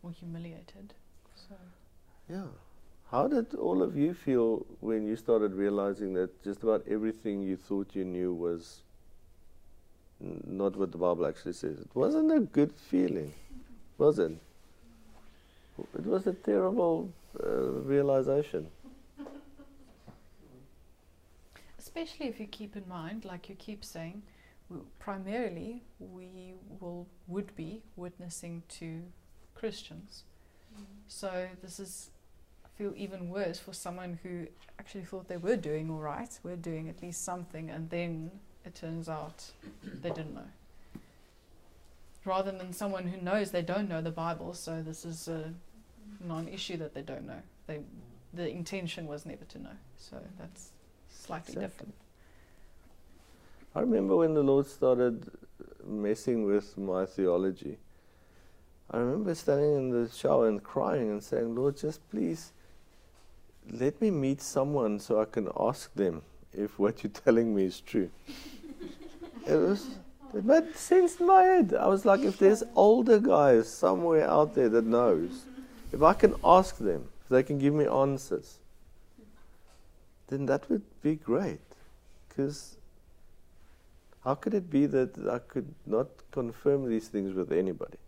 or 0.02 0.10
humiliated. 0.12 0.94
So. 1.34 1.54
Yeah. 2.28 2.46
How 3.10 3.28
did 3.28 3.54
all 3.54 3.82
of 3.82 3.96
you 3.96 4.14
feel 4.14 4.66
when 4.80 5.06
you 5.06 5.16
started 5.16 5.52
realizing 5.54 6.14
that 6.14 6.42
just 6.42 6.62
about 6.62 6.84
everything 6.88 7.42
you 7.42 7.56
thought 7.56 7.94
you 7.94 8.04
knew 8.04 8.34
was 8.34 8.82
not 10.20 10.76
what 10.76 10.92
the 10.92 10.98
Bible 10.98 11.26
actually 11.26 11.52
says. 11.52 11.78
It 11.78 11.90
wasn't 11.94 12.32
a 12.32 12.40
good 12.40 12.72
feeling, 12.72 13.32
was 13.98 14.18
it? 14.18 14.32
It 15.98 16.06
was 16.06 16.26
a 16.26 16.32
terrible 16.32 17.10
uh, 17.42 17.48
realization. 17.48 18.68
Especially 21.78 22.26
if 22.26 22.40
you 22.40 22.46
keep 22.46 22.76
in 22.76 22.88
mind, 22.88 23.24
like 23.24 23.48
you 23.48 23.54
keep 23.54 23.84
saying, 23.84 24.22
primarily 24.98 25.82
we 25.98 26.54
will 26.80 27.06
would 27.26 27.54
be 27.56 27.82
witnessing 27.96 28.62
to 28.68 29.02
Christians. 29.54 30.24
Mm. 30.74 30.84
So 31.08 31.48
this 31.62 31.78
is 31.78 32.10
I 32.64 32.68
feel 32.76 32.92
even 32.96 33.30
worse 33.30 33.58
for 33.58 33.72
someone 33.72 34.18
who 34.22 34.46
actually 34.78 35.04
thought 35.04 35.28
they 35.28 35.36
were 35.36 35.56
doing 35.56 35.90
all 35.90 35.98
right, 36.00 36.38
we're 36.42 36.56
doing 36.56 36.88
at 36.88 37.02
least 37.02 37.24
something, 37.24 37.70
and 37.70 37.88
then 37.90 38.30
it 38.66 38.74
turns 38.74 39.08
out 39.08 39.44
they 40.02 40.10
didn't 40.10 40.34
know. 40.34 41.00
Rather 42.24 42.50
than 42.50 42.72
someone 42.72 43.06
who 43.06 43.20
knows 43.20 43.52
they 43.52 43.62
don't 43.62 43.88
know 43.88 44.02
the 44.02 44.10
Bible, 44.10 44.52
so 44.52 44.82
this 44.82 45.04
is 45.04 45.28
a 45.28 45.54
non 46.24 46.48
issue 46.48 46.76
that 46.78 46.92
they 46.92 47.02
don't 47.02 47.26
know. 47.26 47.40
They, 47.68 47.80
the 48.34 48.48
intention 48.48 49.06
was 49.06 49.24
never 49.24 49.44
to 49.44 49.58
know. 49.58 49.76
So 49.96 50.16
that's 50.38 50.70
slightly 51.08 51.54
exactly. 51.54 51.62
different. 51.62 51.94
I 53.74 53.80
remember 53.80 54.16
when 54.16 54.34
the 54.34 54.42
Lord 54.42 54.66
started 54.66 55.30
messing 55.84 56.44
with 56.44 56.76
my 56.76 57.06
theology. 57.06 57.78
I 58.90 58.98
remember 58.98 59.34
standing 59.34 59.76
in 59.76 59.90
the 59.90 60.10
shower 60.10 60.48
and 60.48 60.62
crying 60.62 61.10
and 61.10 61.22
saying, 61.22 61.54
Lord, 61.54 61.76
just 61.76 62.08
please 62.10 62.52
let 63.70 64.00
me 64.00 64.10
meet 64.10 64.40
someone 64.40 64.98
so 64.98 65.20
I 65.20 65.24
can 65.24 65.48
ask 65.58 65.92
them 65.94 66.22
if 66.52 66.78
what 66.78 67.02
you're 67.02 67.10
telling 67.10 67.54
me 67.54 67.64
is 67.64 67.80
true. 67.80 68.10
It 69.46 69.56
was 69.56 69.86
sense 70.74 71.20
in 71.20 71.26
my 71.26 71.42
head. 71.42 71.74
I 71.74 71.86
was 71.86 72.04
like, 72.04 72.20
if 72.20 72.38
there's 72.38 72.62
older 72.74 73.18
guys 73.18 73.68
somewhere 73.68 74.28
out 74.28 74.54
there 74.54 74.68
that 74.68 74.84
knows, 74.84 75.44
if 75.92 76.02
I 76.02 76.14
can 76.14 76.34
ask 76.44 76.76
them, 76.76 77.08
if 77.24 77.28
they 77.28 77.42
can 77.42 77.58
give 77.58 77.74
me 77.74 77.86
answers, 77.86 78.58
then 80.28 80.46
that 80.46 80.68
would 80.68 80.82
be 81.02 81.14
great. 81.14 81.60
Because 82.28 82.76
how 84.24 84.34
could 84.34 84.54
it 84.54 84.68
be 84.68 84.86
that 84.86 85.16
I 85.28 85.38
could 85.38 85.72
not 85.86 86.08
confirm 86.32 86.88
these 86.88 87.08
things 87.08 87.34
with 87.34 87.52
anybody? 87.52 87.98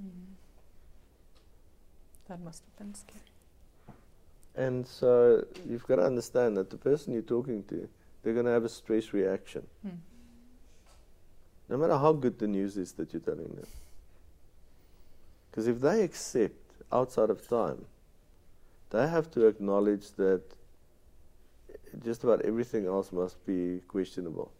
Mm. 0.00 0.34
That 2.28 2.40
must 2.40 2.62
have 2.64 2.78
been 2.78 2.94
scary. 2.94 3.20
And 4.56 4.86
so 4.86 5.44
you've 5.68 5.86
got 5.86 5.96
to 5.96 6.06
understand 6.06 6.56
that 6.56 6.70
the 6.70 6.76
person 6.76 7.12
you're 7.12 7.22
talking 7.22 7.64
to, 7.64 7.88
they're 8.22 8.32
going 8.32 8.46
to 8.46 8.52
have 8.52 8.64
a 8.64 8.68
stress 8.68 9.12
reaction. 9.12 9.66
Mm. 9.86 9.96
No 11.68 11.76
matter 11.76 11.96
how 11.96 12.12
good 12.12 12.38
the 12.38 12.46
news 12.46 12.76
is 12.76 12.92
that 12.92 13.12
you're 13.12 13.20
telling 13.20 13.54
them. 13.54 13.66
Because 15.50 15.66
if 15.66 15.80
they 15.80 16.02
accept 16.02 16.72
outside 16.92 17.30
of 17.30 17.46
time, 17.48 17.86
they 18.90 19.08
have 19.08 19.30
to 19.32 19.46
acknowledge 19.46 20.12
that 20.12 20.42
just 22.04 22.24
about 22.24 22.42
everything 22.42 22.86
else 22.86 23.12
must 23.12 23.44
be 23.46 23.80
questionable. 23.88 24.52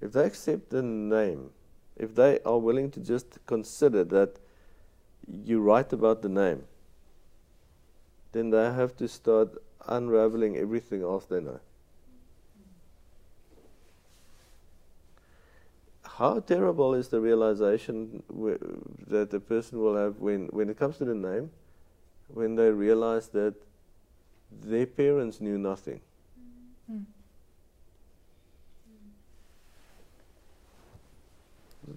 If 0.00 0.12
they 0.12 0.24
accept 0.24 0.70
the 0.70 0.82
name, 0.82 1.50
if 1.96 2.14
they 2.14 2.40
are 2.40 2.58
willing 2.58 2.90
to 2.92 3.00
just 3.00 3.38
consider 3.46 4.04
that 4.04 4.38
you 5.28 5.60
write 5.60 5.92
about 5.92 6.22
the 6.22 6.28
name, 6.28 6.64
then 8.32 8.50
they 8.50 8.64
have 8.64 8.96
to 8.96 9.06
start 9.06 9.50
unraveling 9.86 10.56
everything 10.56 11.02
else 11.02 11.26
they 11.26 11.40
know. 11.40 11.60
How 16.22 16.38
terrible 16.38 16.94
is 16.94 17.08
the 17.08 17.20
realization 17.20 18.22
that 19.08 19.32
the 19.32 19.40
person 19.40 19.80
will 19.80 19.96
have 19.96 20.20
when, 20.20 20.46
when 20.52 20.70
it 20.70 20.78
comes 20.78 20.98
to 20.98 21.04
the 21.04 21.16
name, 21.16 21.50
when 22.28 22.54
they 22.54 22.70
realize 22.70 23.26
that 23.30 23.54
their 24.62 24.86
parents 24.86 25.40
knew 25.40 25.58
nothing? 25.58 26.00
Mm. 26.88 27.06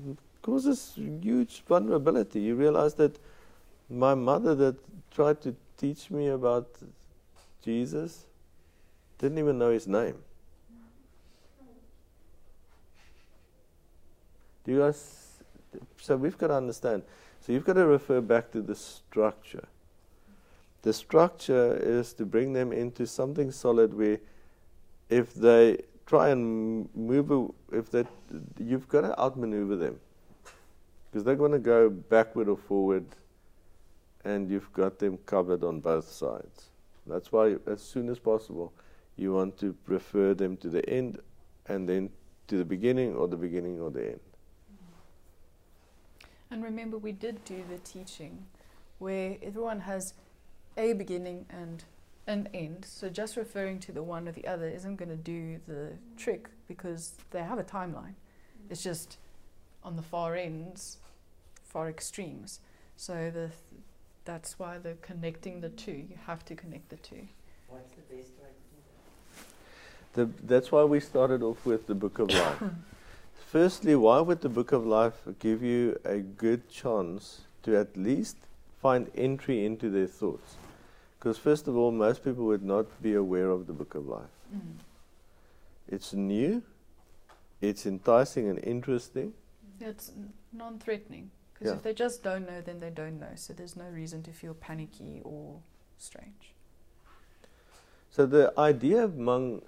It 0.10 0.18
causes 0.42 0.94
huge 0.96 1.62
vulnerability. 1.68 2.40
You 2.40 2.56
realize 2.56 2.96
that 2.96 3.20
my 3.92 4.16
mother 4.16 4.56
that 4.56 4.76
tried 5.12 5.40
to 5.42 5.56
teach 5.78 6.10
me 6.10 6.30
about 6.30 6.68
Jesus 7.64 8.26
didn't 9.20 9.38
even 9.38 9.60
know 9.60 9.70
his 9.70 9.86
name. 9.86 10.25
Do 14.66 14.72
you 14.72 14.80
guys? 14.80 15.42
So 16.02 16.18
we've 16.18 16.38
got 16.38 16.48
to 16.48 16.56
understand. 16.56 17.04
So 17.40 17.54
you've 17.54 17.66
got 17.66 17.74
to 17.74 17.86
refer 17.86 18.22
back 18.22 18.52
to 18.52 18.62
the 18.62 18.76
structure. 18.76 19.68
The 20.82 20.94
structure 20.94 21.78
is 21.82 22.14
to 22.14 22.26
bring 22.26 22.54
them 22.54 22.72
into 22.72 23.06
something 23.06 23.52
solid 23.52 23.94
where, 23.94 24.20
if 25.10 25.34
they 25.34 25.84
try 26.06 26.30
and 26.30 26.90
move, 26.96 27.52
if 27.72 27.90
they, 27.92 28.06
you've 28.60 28.88
got 28.88 29.02
to 29.02 29.20
outmaneuver 29.20 29.76
them, 29.76 30.00
because 31.12 31.24
they're 31.24 31.36
going 31.36 31.52
to 31.52 31.60
go 31.60 31.90
backward 31.90 32.50
or 32.50 32.58
forward 32.58 33.06
and 34.24 34.50
you've 34.50 34.72
got 34.74 35.00
them 35.00 35.18
covered 35.26 35.64
on 35.64 35.80
both 35.80 36.10
sides. 36.10 36.70
That's 37.08 37.32
why, 37.32 37.56
as 37.68 37.82
soon 37.82 38.10
as 38.10 38.18
possible, 38.18 38.74
you 39.16 39.34
want 39.34 39.58
to 39.60 39.76
refer 39.86 40.34
them 40.34 40.58
to 40.58 40.70
the 40.70 40.88
end 40.90 41.20
and 41.68 41.88
then 41.88 42.10
to 42.48 42.58
the 42.58 42.66
beginning 42.66 43.16
or 43.16 43.28
the 43.28 43.38
beginning 43.38 43.80
or 43.80 43.92
the 43.92 44.08
end. 44.08 44.20
And 46.52 46.64
remember, 46.64 46.98
we 46.98 47.12
did 47.12 47.44
do 47.46 47.64
the 47.70 47.78
teaching 47.78 48.46
where 49.00 49.38
everyone 49.42 49.82
has 49.82 50.14
a 50.78 50.94
beginning 50.94 51.46
and 51.50 51.84
an 52.28 52.50
end. 52.54 52.86
So 52.86 53.10
just 53.10 53.38
referring 53.38 53.80
to 53.82 53.92
the 53.92 54.04
one 54.04 54.28
or 54.28 54.32
the 54.32 54.48
other 54.48 54.68
isn't 54.68 54.96
going 54.96 55.10
to 55.10 55.16
do 55.16 55.60
the 55.68 55.94
trick 56.18 56.50
because 56.68 57.14
they 57.32 57.44
have 57.44 57.60
a 57.60 57.64
timeline. 57.64 58.14
It's 58.70 58.84
just 58.84 59.18
on 59.84 59.96
the 59.96 60.02
far 60.02 60.36
ends, 60.36 60.98
far 61.64 61.90
extremes. 61.90 62.60
So 62.98 63.32
the 63.32 63.52
that's 64.26 64.58
why 64.58 64.80
they're 64.80 64.96
connecting 64.96 65.62
the 65.62 65.70
two. 65.70 65.92
You 65.92 66.18
have 66.26 66.44
to 66.46 66.56
connect 66.56 66.90
the 66.90 66.96
two. 66.98 67.28
What's 67.70 67.92
the 67.92 68.02
best 68.16 68.32
way 68.42 68.50
to 68.50 68.64
do 68.72 68.82
that? 70.16 70.40
The, 70.42 70.48
that's 70.48 70.72
why 70.72 70.84
we 70.84 71.00
started 71.00 71.44
off 71.44 71.64
with 71.64 71.86
the 71.86 71.94
Book 71.94 72.18
of 72.18 72.32
Life. 72.32 72.64
Firstly, 73.48 73.96
why 73.96 74.20
would 74.20 74.42
the 74.42 74.50
Book 74.50 74.72
of 74.72 74.86
Life 74.86 75.28
give 75.40 75.64
you 75.64 76.00
a 76.04 76.18
good 76.18 76.70
chance 76.70 77.42
to 77.64 77.78
at 77.78 77.96
least 77.96 78.38
find 78.82 79.10
entry 79.16 79.66
into 79.66 79.90
their 79.90 80.08
thoughts? 80.08 80.56
Because, 81.18 81.38
first 81.38 81.68
of 81.68 81.78
all, 81.78 81.92
most 81.92 82.24
people 82.24 82.46
would 82.46 82.64
not 82.64 82.86
be 83.02 83.14
aware 83.14 83.50
of 83.50 83.68
the 83.68 83.74
Book 83.74 83.96
of 83.96 84.08
Life. 84.08 84.36
Mm. 84.54 84.60
It's 85.88 86.14
new, 86.14 86.64
it's 87.62 87.86
enticing 87.86 88.50
and 88.50 88.60
interesting. 88.64 89.34
It's 89.80 90.12
non 90.52 90.80
threatening. 90.80 91.32
Because 91.54 91.72
yeah. 91.72 91.78
if 91.78 91.84
they 91.84 91.94
just 91.94 92.24
don't 92.24 92.46
know, 92.46 92.62
then 92.62 92.80
they 92.80 92.90
don't 92.90 93.20
know. 93.20 93.32
So 93.36 93.54
there's 93.54 93.76
no 93.76 93.86
reason 93.86 94.22
to 94.24 94.32
feel 94.32 94.54
panicky 94.54 95.22
or 95.24 95.60
strange. 95.98 96.54
So 98.10 98.26
the 98.26 98.54
idea 98.58 99.06
among 99.06 99.62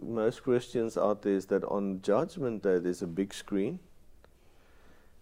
most 0.00 0.42
Christians 0.42 0.96
out 0.96 1.22
there 1.22 1.34
is 1.34 1.46
that 1.46 1.64
on 1.64 2.02
Judgment 2.02 2.62
Day 2.62 2.78
there's 2.78 3.02
a 3.02 3.06
big 3.06 3.32
screen, 3.32 3.78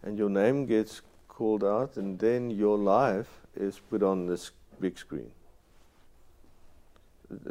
and 0.02 0.18
your 0.18 0.28
name 0.28 0.66
gets 0.66 1.02
called 1.28 1.64
out, 1.64 1.96
and 1.96 2.18
then 2.18 2.50
your 2.50 2.76
life 2.76 3.40
is 3.54 3.78
put 3.78 4.02
on 4.02 4.26
this 4.26 4.50
big 4.80 4.98
screen. 4.98 5.30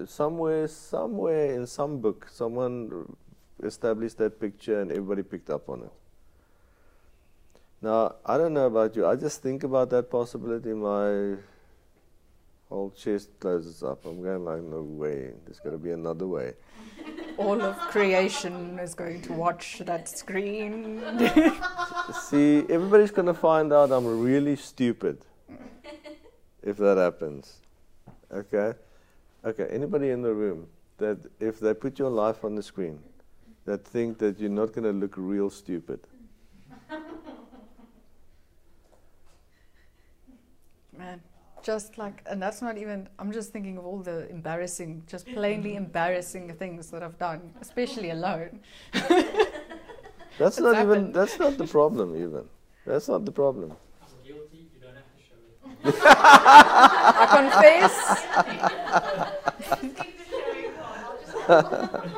Somewhere, 0.06 0.68
somewhere 0.68 1.54
in 1.54 1.66
some 1.66 2.00
book, 2.00 2.28
someone 2.32 3.16
established 3.64 4.18
that 4.18 4.40
picture, 4.40 4.82
and 4.82 4.92
everybody 4.92 5.24
picked 5.24 5.50
up 5.50 5.70
on 5.70 5.82
it. 5.84 5.92
Now, 7.82 8.16
I 8.24 8.38
don't 8.38 8.54
know 8.54 8.68
about 8.68 8.96
you. 8.96 9.08
I 9.08 9.16
just 9.16 9.42
think 9.42 9.64
about 9.64 9.90
that 9.90 10.12
possibility. 10.12 10.74
My 10.74 11.38
whole 12.72 12.90
chest 12.92 13.30
closes 13.40 13.84
up. 13.84 14.06
I'm 14.06 14.24
going 14.24 14.46
like, 14.46 14.64
no 14.64 14.82
way. 14.82 15.34
There's 15.46 15.60
got 15.60 15.72
to 15.72 15.78
be 15.78 15.92
another 15.92 16.26
way. 16.26 16.54
All 17.38 17.62
of 17.62 17.78
creation 17.78 18.80
is 18.80 18.94
going 18.94 19.22
to 19.24 19.34
watch 19.34 19.82
that 19.86 20.08
screen. 20.08 21.02
See, 22.30 22.60
everybody's 22.70 23.12
going 23.12 23.28
to 23.28 23.34
find 23.34 23.74
out 23.74 23.92
I'm 23.92 24.08
really 24.22 24.56
stupid 24.56 25.18
if 26.64 26.78
that 26.78 26.98
happens. 26.98 27.58
Okay? 28.32 28.74
Okay, 29.44 29.68
anybody 29.70 30.10
in 30.12 30.22
the 30.22 30.34
room 30.34 30.68
that 30.98 31.18
if 31.40 31.60
they 31.60 31.74
put 31.74 32.00
your 32.00 32.10
life 32.10 32.46
on 32.46 32.56
the 32.56 32.64
screen, 32.64 33.00
that 33.66 33.84
think 33.86 34.18
that 34.20 34.40
you're 34.40 34.50
not 34.50 34.72
going 34.72 34.84
to 34.84 34.94
look 34.94 35.16
real 35.18 35.50
stupid. 35.50 36.00
Man, 40.98 41.22
just 41.64 41.98
like, 41.98 42.22
and 42.26 42.42
that's 42.42 42.62
not 42.62 42.78
even, 42.78 43.08
I'm 43.20 43.32
just 43.32 43.52
thinking 43.52 43.78
of 43.78 43.86
all 43.86 44.00
the 44.00 44.30
embarrassing, 44.30 45.04
just 45.08 45.26
plainly 45.28 45.72
mm-hmm. 45.72 45.86
embarrassing 45.86 46.54
things 46.56 46.90
that 46.92 47.04
I've 47.04 47.18
done, 47.18 47.54
especially 47.62 48.10
alone. 48.18 48.60
That's 50.38 50.60
not 50.60 50.82
even, 50.82 51.12
that's 51.12 51.38
not 51.40 51.58
the 51.58 51.68
problem, 51.68 52.16
even. 52.16 52.46
That's 52.86 53.08
not 53.08 53.26
the 53.26 53.32
problem. 53.32 53.72
I'm 54.02 54.08
guilty, 54.26 54.70
you 54.74 54.80
don't 54.82 54.96
have 54.96 55.06
to 55.16 55.22
show 55.22 55.36
it. 55.46 55.96
I 57.14 57.26
confess. 57.38 57.96
Keep 59.80 60.18
the 60.18 60.26
showing 60.30 60.74
on. 60.80 61.00
I'll 61.08 61.96
just 61.96 62.16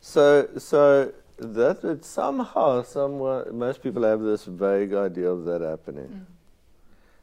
So, 0.00 0.48
so 0.58 1.12
that 1.44 1.82
would 1.82 2.04
somehow, 2.04 2.82
somewhere, 2.82 3.52
most 3.52 3.82
people 3.82 4.02
have 4.02 4.20
this 4.20 4.44
vague 4.44 4.94
idea 4.94 5.28
of 5.28 5.44
that 5.44 5.60
happening. 5.60 6.08
Mm. 6.08 6.24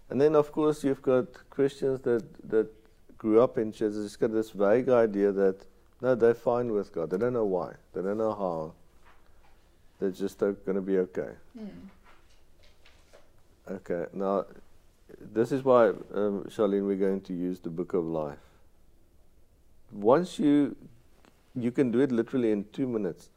And 0.09 0.21
then, 0.21 0.35
of 0.35 0.51
course, 0.51 0.83
you've 0.83 1.01
got 1.01 1.27
Christians 1.49 2.01
that, 2.01 2.23
that 2.49 2.67
grew 3.17 3.41
up 3.41 3.57
in 3.57 3.71
churches, 3.71 4.05
it's 4.05 4.15
got 4.15 4.31
this 4.31 4.51
vague 4.51 4.89
idea 4.89 5.31
that, 5.31 5.65
no, 6.01 6.15
they're 6.15 6.33
fine 6.33 6.71
with 6.71 6.91
God. 6.91 7.09
They 7.11 7.17
don't 7.17 7.33
know 7.33 7.45
why. 7.45 7.73
They 7.93 8.01
don't 8.01 8.17
know 8.17 8.33
how. 8.33 8.73
They're 9.99 10.09
just 10.09 10.39
going 10.39 10.55
to 10.65 10.81
be 10.81 10.97
okay. 10.97 11.29
Mm. 11.57 11.69
Okay, 13.69 14.05
now, 14.13 14.45
this 15.33 15.51
is 15.51 15.63
why, 15.63 15.89
um, 15.89 16.45
Charlene, 16.49 16.85
we're 16.85 16.95
going 16.95 17.21
to 17.21 17.33
use 17.33 17.59
the 17.59 17.69
Book 17.69 17.93
of 17.93 18.03
Life. 18.03 18.39
Once 19.91 20.39
you, 20.39 20.75
you 21.55 21.71
can 21.71 21.91
do 21.91 21.99
it 21.99 22.11
literally 22.11 22.51
in 22.51 22.65
two 22.73 22.87
minutes, 22.87 23.29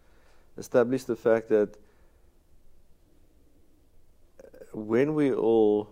establish 0.56 1.04
the 1.04 1.16
fact 1.16 1.48
that 1.48 1.76
when 4.72 5.14
we 5.14 5.32
all 5.32 5.88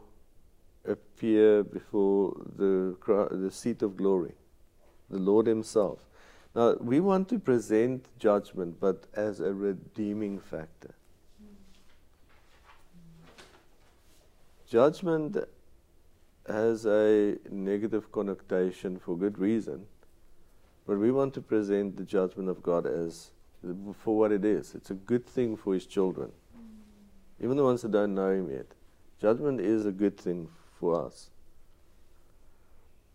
appear 0.85 1.63
before 1.63 2.35
the, 2.57 2.97
the 3.31 3.51
seat 3.51 3.83
of 3.83 3.97
glory, 3.97 4.35
the 5.11 5.19
Lord 5.19 5.47
Himself. 5.47 6.01
Now, 6.55 6.75
we 6.81 7.01
want 7.01 7.29
to 7.31 7.39
present 7.39 8.07
judgment, 8.19 8.79
but 8.81 9.05
as 9.15 9.41
a 9.41 9.53
redeeming 9.53 10.39
factor. 10.39 10.95
Judgment 14.69 15.37
has 16.49 16.87
a 16.87 17.37
negative 17.51 18.11
connotation 18.11 18.99
for 18.99 19.17
good 19.17 19.39
reason, 19.39 19.87
but 20.87 20.99
we 20.99 21.13
want 21.13 21.35
to 21.35 21.41
present 21.41 21.97
the 21.97 22.05
judgment 22.05 22.49
of 22.49 22.63
God 22.63 22.87
as 22.87 23.31
for 24.03 24.17
what 24.17 24.33
it 24.33 24.45
is. 24.45 24.75
It's 24.75 24.91
a 24.91 24.95
good 24.95 25.27
thing 25.27 25.57
for 25.57 25.75
His 25.75 25.87
children, 25.87 26.33
even 27.41 27.57
the 27.57 27.65
ones 27.65 27.83
that 27.83 27.93
don't 27.93 28.15
know 28.15 28.31
Him 28.31 28.51
yet. 28.51 28.67
Judgment 29.21 29.61
is 29.61 29.87
a 29.87 29.93
good 29.93 30.19
thing 30.19 30.49
for 30.79 31.07
us. 31.07 31.31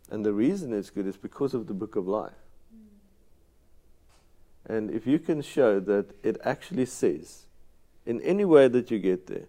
And 0.10 0.26
the 0.26 0.34
reason 0.34 0.74
it's 0.74 0.90
good 0.90 1.06
is 1.06 1.18
because 1.18 1.54
of 1.54 1.68
the 1.68 1.74
book 1.74 1.96
of 1.96 2.08
life. 2.08 2.32
And 4.66 4.90
if 4.92 5.06
you 5.06 5.20
can 5.20 5.42
show 5.42 5.80
that 5.82 6.14
it 6.24 6.38
actually 6.44 6.86
says, 6.86 7.46
in 8.06 8.22
any 8.22 8.46
way 8.46 8.68
that 8.68 8.90
you 8.90 9.00
get 9.00 9.28
there, 9.28 9.48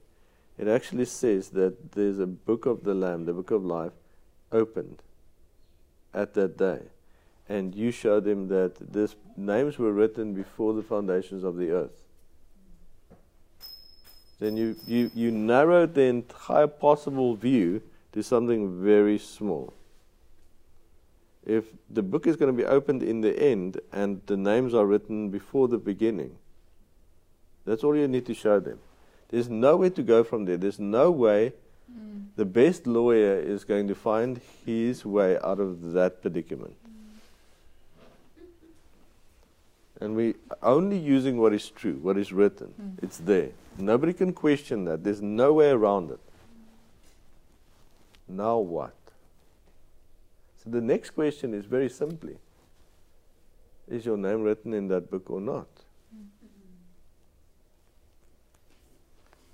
it 0.56 0.66
actually 0.66 1.04
says 1.04 1.50
that 1.50 1.92
there's 1.92 2.18
a 2.18 2.26
book 2.26 2.66
of 2.66 2.82
the 2.82 2.94
Lamb, 2.94 3.24
the 3.24 3.32
book 3.32 3.52
of 3.52 3.64
life, 3.64 3.92
opened 4.50 5.02
at 6.12 6.34
that 6.34 6.56
day. 6.56 6.80
And 7.48 7.74
you 7.74 7.90
show 7.90 8.20
them 8.20 8.48
that 8.48 8.92
these 8.92 9.16
names 9.37 9.78
were 9.78 9.92
written 9.92 10.34
before 10.34 10.74
the 10.74 10.82
foundations 10.82 11.44
of 11.44 11.56
the 11.56 11.70
earth. 11.70 12.04
Then 14.38 14.56
you, 14.56 14.76
you, 14.87 15.11
you 15.14 15.30
narrowed 15.30 15.94
the 15.94 16.02
entire 16.02 16.66
possible 16.66 17.34
view 17.34 17.82
to 18.12 18.22
something 18.22 18.82
very 18.82 19.18
small. 19.18 19.72
If 21.44 21.64
the 21.88 22.02
book 22.02 22.26
is 22.26 22.37
going 22.37 22.54
to 22.54 22.56
be 22.56 22.66
opened 22.66 23.02
in 23.02 23.20
the 23.22 23.37
end 23.38 23.80
and 23.92 24.20
the 24.26 24.37
names 24.37 24.74
are 24.74 24.87
written 24.87 25.30
before 25.30 25.66
the 25.66 25.78
beginning, 25.78 26.37
that's 27.64 27.82
all 27.82 27.96
you 27.96 28.06
need 28.06 28.26
to 28.26 28.34
show 28.34 28.61
them. 28.61 28.78
There's 29.28 29.48
nowhere 29.48 29.90
to 29.90 30.02
go 30.02 30.24
from 30.24 30.44
there. 30.44 30.56
There's 30.56 30.78
no 30.78 31.11
way 31.11 31.52
mm. 31.90 32.26
the 32.37 32.44
best 32.44 32.87
lawyer 32.87 33.38
is 33.38 33.64
going 33.64 33.88
to 33.88 33.94
find 33.94 34.40
his 34.64 35.04
way 35.04 35.38
out 35.42 35.61
of 35.61 35.92
that 35.92 36.22
predicament. 36.22 36.76
And 40.00 40.14
we 40.14 40.34
only 40.62 40.98
using 40.98 41.38
what 41.38 41.52
is 41.52 41.70
true, 41.70 41.98
what 42.00 42.16
is 42.16 42.32
written. 42.32 42.72
Mm. 42.80 43.02
It's 43.02 43.18
there. 43.18 43.50
Nobody 43.78 44.12
can 44.12 44.32
question 44.32 44.84
that. 44.84 45.02
There's 45.02 45.20
no 45.20 45.52
way 45.52 45.70
around 45.70 46.11
it. 46.11 46.20
Now 48.28 48.58
what? 48.58 48.94
So 50.62 50.70
the 50.70 50.80
next 50.80 51.11
question 51.11 51.54
is 51.54 51.64
very 51.64 51.88
simply 51.88 52.37
Is 53.88 54.04
your 54.04 54.16
name 54.16 54.42
written 54.42 54.74
in 54.74 54.88
that 54.88 55.11
book 55.11 55.30
or 55.30 55.40
not? 55.40 55.68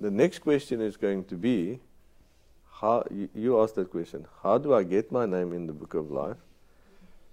The 0.00 0.10
next 0.10 0.40
question 0.40 0.80
is 0.80 0.96
going 0.96 1.24
to 1.26 1.36
be 1.36 1.80
how 2.72 3.04
you, 3.10 3.28
you 3.34 3.62
ask 3.62 3.74
that 3.76 3.90
question 3.90 4.26
how 4.42 4.58
do 4.58 4.74
I 4.74 4.82
get 4.82 5.10
my 5.10 5.24
name 5.24 5.52
in 5.52 5.66
the 5.66 5.72
book 5.72 5.94
of 5.94 6.10
life? 6.10 6.36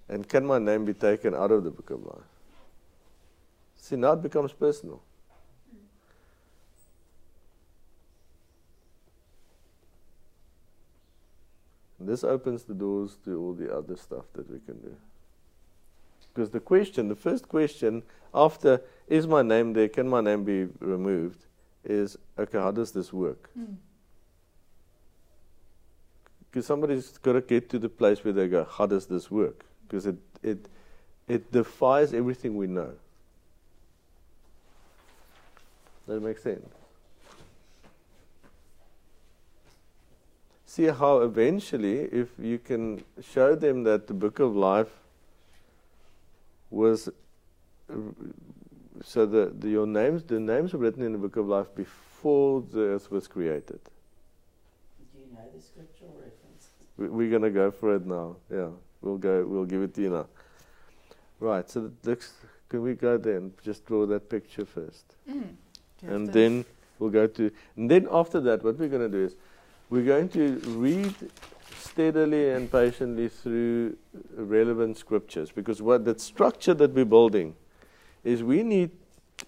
And 0.07 0.27
can 0.27 0.45
my 0.45 0.59
name 0.59 0.85
be 0.85 0.93
taken 0.93 1.33
out 1.33 1.51
of 1.51 1.63
the 1.63 1.71
book 1.71 1.89
of 1.89 2.05
life? 2.05 2.30
See, 3.81 3.95
now 3.95 4.13
it 4.13 4.21
becomes 4.21 4.53
personal. 4.53 5.01
And 11.99 12.07
this 12.07 12.23
opens 12.23 12.63
the 12.63 12.73
doors 12.73 13.17
to 13.25 13.39
all 13.39 13.53
the 13.53 13.75
other 13.75 13.95
stuff 13.95 14.25
that 14.33 14.49
we 14.49 14.59
can 14.59 14.79
do. 14.79 14.95
Because 16.33 16.51
the 16.51 16.59
question, 16.59 17.09
the 17.09 17.15
first 17.15 17.49
question 17.49 18.03
after, 18.33 18.81
is 19.07 19.27
my 19.27 19.41
name 19.41 19.73
there, 19.73 19.89
can 19.89 20.07
my 20.07 20.21
name 20.21 20.43
be 20.43 20.67
removed, 20.79 21.45
is, 21.83 22.17
okay, 22.39 22.59
how 22.59 22.71
does 22.71 22.91
this 22.91 23.11
work? 23.11 23.49
Mm. 23.59 23.75
Because 26.49 26.65
somebody's 26.65 27.17
got 27.17 27.33
to 27.33 27.41
get 27.41 27.69
to 27.71 27.79
the 27.79 27.89
place 27.89 28.23
where 28.23 28.33
they 28.33 28.47
go, 28.47 28.63
how 28.63 28.85
does 28.85 29.07
this 29.07 29.29
work? 29.31 29.65
Because 29.87 30.05
it, 30.05 30.17
it, 30.43 30.67
it 31.27 31.51
defies 31.51 32.13
everything 32.13 32.55
we 32.55 32.67
know. 32.67 32.93
Does 36.00 36.00
that 36.11 36.21
make 36.21 36.37
sense? 36.37 36.67
See 40.65 40.85
how 40.85 41.19
eventually, 41.19 41.99
if 41.99 42.29
you 42.39 42.57
can 42.57 43.03
show 43.21 43.55
them 43.55 43.83
that 43.83 44.07
the 44.07 44.13
book 44.13 44.39
of 44.39 44.55
life 44.55 44.89
was, 46.69 47.09
uh, 47.89 47.93
so 49.03 49.25
the, 49.25 49.51
the 49.59 49.69
your 49.69 49.85
names, 49.85 50.23
the 50.23 50.39
names 50.39 50.71
were 50.73 50.79
written 50.79 51.03
in 51.03 51.11
the 51.11 51.17
book 51.17 51.35
of 51.35 51.47
life 51.47 51.67
before 51.75 52.61
the 52.61 52.79
earth 52.95 53.11
was 53.11 53.27
created. 53.27 53.79
Do 55.13 55.19
you 55.19 55.25
know 55.33 55.41
the 55.53 55.61
scriptural 55.61 56.11
reference? 56.15 56.69
We- 56.97 57.09
We're 57.09 57.29
going 57.29 57.41
to 57.41 57.49
go 57.49 57.69
for 57.71 57.95
it 57.95 58.05
now. 58.05 58.37
Yeah, 58.49 58.69
we'll 59.01 59.17
go. 59.17 59.45
We'll 59.45 59.65
give 59.65 59.81
it 59.81 59.93
to 59.95 60.01
you 60.01 60.09
now. 60.11 60.27
Right. 61.41 61.69
So 61.69 61.91
the 62.01 62.09
next, 62.11 62.31
can 62.69 62.81
we 62.81 62.93
go 62.93 63.17
then? 63.17 63.51
Just 63.61 63.85
draw 63.85 64.05
that 64.05 64.29
picture 64.29 64.65
first, 64.65 65.15
Mm. 65.29 65.55
And 66.07 66.31
then 66.33 66.65
we'll 66.99 67.09
go 67.09 67.27
to. 67.27 67.51
And 67.75 67.89
then 67.89 68.07
after 68.11 68.39
that, 68.41 68.63
what 68.63 68.77
we're 68.77 68.89
going 68.89 69.11
to 69.11 69.17
do 69.17 69.25
is, 69.25 69.35
we're 69.89 70.05
going 70.05 70.29
to 70.29 70.55
read 70.67 71.13
steadily 71.77 72.51
and 72.51 72.71
patiently 72.71 73.27
through 73.27 73.97
relevant 74.35 74.97
scriptures 74.97 75.51
because 75.51 75.81
what 75.81 76.05
the 76.05 76.17
structure 76.17 76.73
that 76.73 76.93
we're 76.93 77.05
building 77.05 77.55
is 78.23 78.43
we 78.43 78.63
need. 78.63 78.91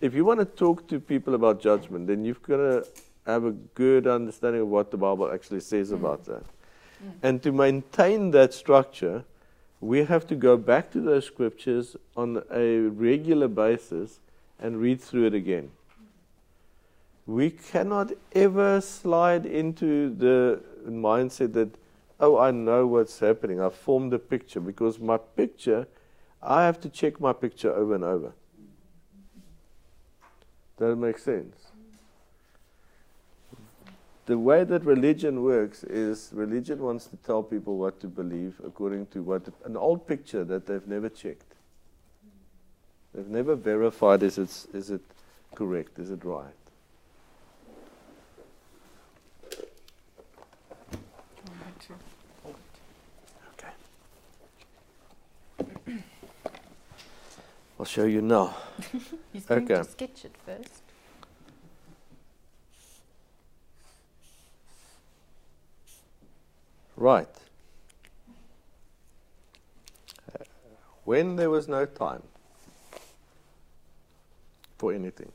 If 0.01 0.13
you 0.13 0.25
want 0.25 0.39
to 0.39 0.45
talk 0.45 0.87
to 0.89 0.99
people 0.99 1.35
about 1.35 1.61
judgment, 1.61 2.07
then 2.07 2.25
you've 2.25 2.41
got 2.41 2.57
to 2.57 2.85
have 3.25 3.45
a 3.45 3.51
good 3.51 4.07
understanding 4.07 4.61
of 4.61 4.67
what 4.67 4.91
the 4.91 4.97
Bible 4.97 5.31
actually 5.31 5.61
says 5.61 5.91
Mm. 5.91 5.95
about 5.95 6.25
that. 6.25 6.43
Mm. 6.43 7.11
And 7.21 7.43
to 7.43 7.51
maintain 7.51 8.31
that 8.31 8.53
structure, 8.53 9.23
we 9.79 10.03
have 10.05 10.25
to 10.27 10.35
go 10.35 10.57
back 10.57 10.91
to 10.91 11.01
those 11.01 11.25
scriptures 11.25 11.95
on 12.17 12.41
a 12.51 12.79
regular 12.79 13.47
basis 13.47 14.19
and 14.59 14.77
read 14.77 14.99
through 15.01 15.27
it 15.27 15.33
again. 15.33 15.71
We 17.25 17.51
cannot 17.51 18.11
ever 18.33 18.81
slide 18.81 19.45
into 19.45 20.13
the 20.13 20.61
mindset 20.85 21.53
that, 21.53 21.69
oh, 22.19 22.37
I 22.37 22.51
know 22.51 22.85
what's 22.85 23.19
happening. 23.19 23.61
I've 23.61 23.75
formed 23.75 24.13
a 24.13 24.19
picture 24.19 24.59
because 24.59 24.99
my 24.99 25.17
picture, 25.17 25.87
I 26.41 26.65
have 26.65 26.81
to 26.81 26.89
check 26.89 27.21
my 27.21 27.31
picture 27.31 27.73
over 27.73 27.95
and 27.95 28.03
over. 28.03 28.33
That 30.77 30.95
makes 30.97 31.23
sense? 31.23 31.55
The 34.25 34.37
way 34.37 34.63
that 34.63 34.85
religion 34.85 35.43
works 35.43 35.83
is 35.83 36.29
religion 36.33 36.79
wants 36.81 37.07
to 37.07 37.17
tell 37.17 37.43
people 37.43 37.77
what 37.77 37.99
to 38.01 38.07
believe 38.07 38.55
according 38.65 39.07
to 39.07 39.21
what 39.21 39.47
an 39.65 39.75
old 39.75 40.07
picture 40.07 40.45
that 40.45 40.65
they've 40.65 40.87
never 40.87 41.09
checked. 41.09 41.55
They've 43.13 43.27
never 43.27 43.55
verified 43.55 44.23
is 44.23 44.37
it, 44.37 44.65
is 44.73 44.89
it 44.89 45.01
correct, 45.55 45.99
is 45.99 46.09
it 46.09 46.23
right. 46.23 46.53
Do 49.51 49.57
you 51.45 51.51
want 51.51 51.59
me 51.67 51.73
to 51.87 51.93
hold 52.43 52.55
it? 52.55 53.59
Okay. 53.59 53.73
I'll 57.83 57.87
show 57.87 58.05
you 58.05 58.21
now. 58.21 58.55
He's 59.33 59.43
going 59.43 59.67
to 59.67 59.79
Okay. 59.79 59.89
sketch 59.89 60.23
it 60.23 60.31
first. 60.45 60.83
Right. 66.95 67.27
Uh, 70.33 70.43
When 71.03 71.35
there 71.35 71.49
was 71.49 71.67
no 71.67 71.85
time 71.85 72.23
for 74.77 74.93
anything. 74.93 75.33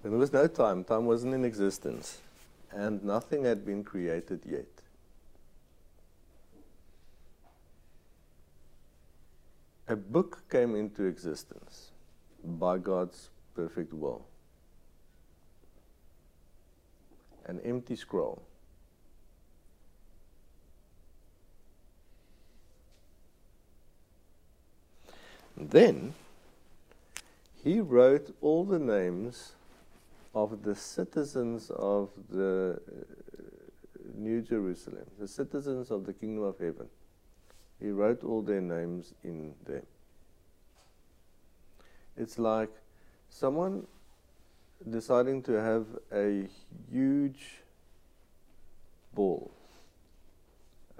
When 0.00 0.12
there 0.12 0.18
was 0.20 0.32
no 0.32 0.46
time, 0.46 0.84
time 0.84 1.04
wasn't 1.04 1.34
in 1.34 1.44
existence, 1.44 2.22
and 2.70 3.04
nothing 3.04 3.44
had 3.44 3.66
been 3.66 3.84
created 3.84 4.40
yet. 4.46 4.71
A 9.92 9.96
book 9.96 10.44
came 10.50 10.74
into 10.74 11.04
existence 11.04 11.90
by 12.42 12.78
God's 12.78 13.28
perfect 13.54 13.92
will. 13.92 14.24
An 17.44 17.60
empty 17.60 17.94
scroll. 17.96 18.40
Then 25.58 26.14
he 27.62 27.80
wrote 27.80 28.34
all 28.40 28.64
the 28.64 28.78
names 28.78 29.52
of 30.34 30.62
the 30.62 30.74
citizens 30.74 31.68
of 31.68 32.08
the 32.30 32.80
uh, 32.80 34.00
New 34.14 34.40
Jerusalem, 34.40 35.04
the 35.18 35.28
citizens 35.28 35.90
of 35.90 36.06
the 36.06 36.14
kingdom 36.14 36.44
of 36.44 36.58
heaven. 36.58 36.88
He 37.82 37.90
wrote 37.90 38.22
all 38.22 38.42
their 38.42 38.60
names 38.60 39.12
in 39.24 39.54
there. 39.66 39.82
It's 42.16 42.38
like 42.38 42.70
someone 43.28 43.88
deciding 44.88 45.42
to 45.44 45.52
have 45.54 45.86
a 46.12 46.48
huge 46.92 47.58
ball, 49.12 49.50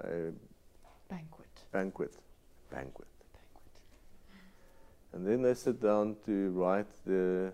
a 0.01 0.33
Banquet. 1.07 1.47
banquet, 1.71 2.13
banquet. 2.69 3.07
And 5.13 5.25
then 5.25 5.41
they 5.41 5.53
sit 5.53 5.79
down 5.79 6.17
to 6.25 6.49
write 6.51 6.87
the 7.05 7.53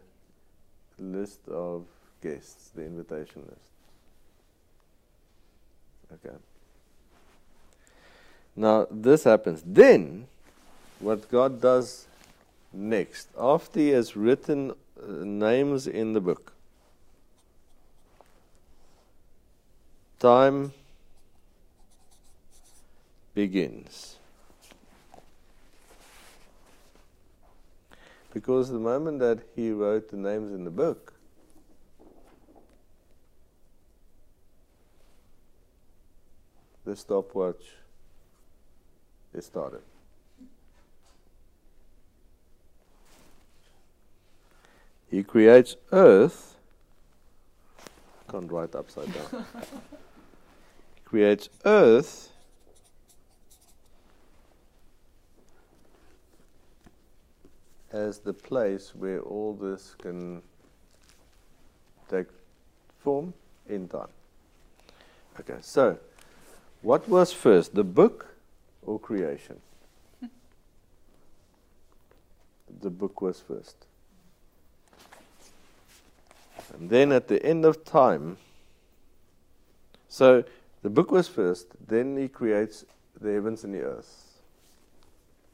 list 0.97 1.47
of 1.49 1.85
guests, 2.21 2.69
the 2.69 2.83
invitation 2.83 3.43
list. 3.47 3.73
Okay. 6.13 6.35
Now 8.55 8.87
this 8.89 9.23
happens. 9.23 9.63
Then, 9.65 10.27
what 10.99 11.29
God 11.29 11.61
does 11.61 12.07
next, 12.73 13.29
after 13.39 13.79
He 13.79 13.89
has 13.89 14.15
written 14.15 14.71
uh, 14.71 14.75
names 15.23 15.87
in 15.87 16.13
the 16.13 16.21
book, 16.21 16.53
time 20.19 20.73
begins. 23.33 24.17
Because 28.33 28.69
the 28.69 28.79
moment 28.79 29.19
that 29.19 29.39
he 29.55 29.71
wrote 29.71 30.11
the 30.11 30.17
names 30.17 30.51
in 30.51 30.63
the 30.63 30.69
book, 30.69 31.13
the 36.85 36.95
stopwatch 36.95 37.63
is 39.33 39.45
started. 39.45 39.81
He 45.09 45.23
creates 45.23 45.75
earth. 45.91 46.55
Can't 48.29 48.51
write 48.51 48.75
upside 48.75 49.11
down. 49.13 49.45
he 50.95 51.01
creates 51.05 51.49
earth 51.65 52.29
as 57.91 58.19
the 58.19 58.33
place 58.33 58.93
where 58.93 59.19
all 59.21 59.53
this 59.53 59.95
can 59.99 60.43
take 62.07 62.27
form 62.99 63.33
in 63.67 63.87
time. 63.87 64.09
Okay, 65.39 65.57
so 65.61 65.97
what 66.81 67.07
was 67.09 67.33
first, 67.33 67.73
the 67.73 67.83
book 67.83 68.27
or 68.89 68.99
creation? 68.99 69.59
the 72.81 72.89
book 72.89 73.21
was 73.21 73.39
first. 73.39 73.75
And 76.73 76.89
then 76.89 77.11
at 77.11 77.27
the 77.27 77.43
end 77.45 77.65
of 77.65 77.83
time, 77.83 78.37
so 80.07 80.43
the 80.81 80.89
book 80.89 81.11
was 81.11 81.27
first, 81.27 81.67
then 81.87 82.17
he 82.17 82.27
creates 82.27 82.85
the 83.19 83.31
heavens 83.33 83.63
and 83.63 83.73
the 83.73 83.81
earth 83.81 84.29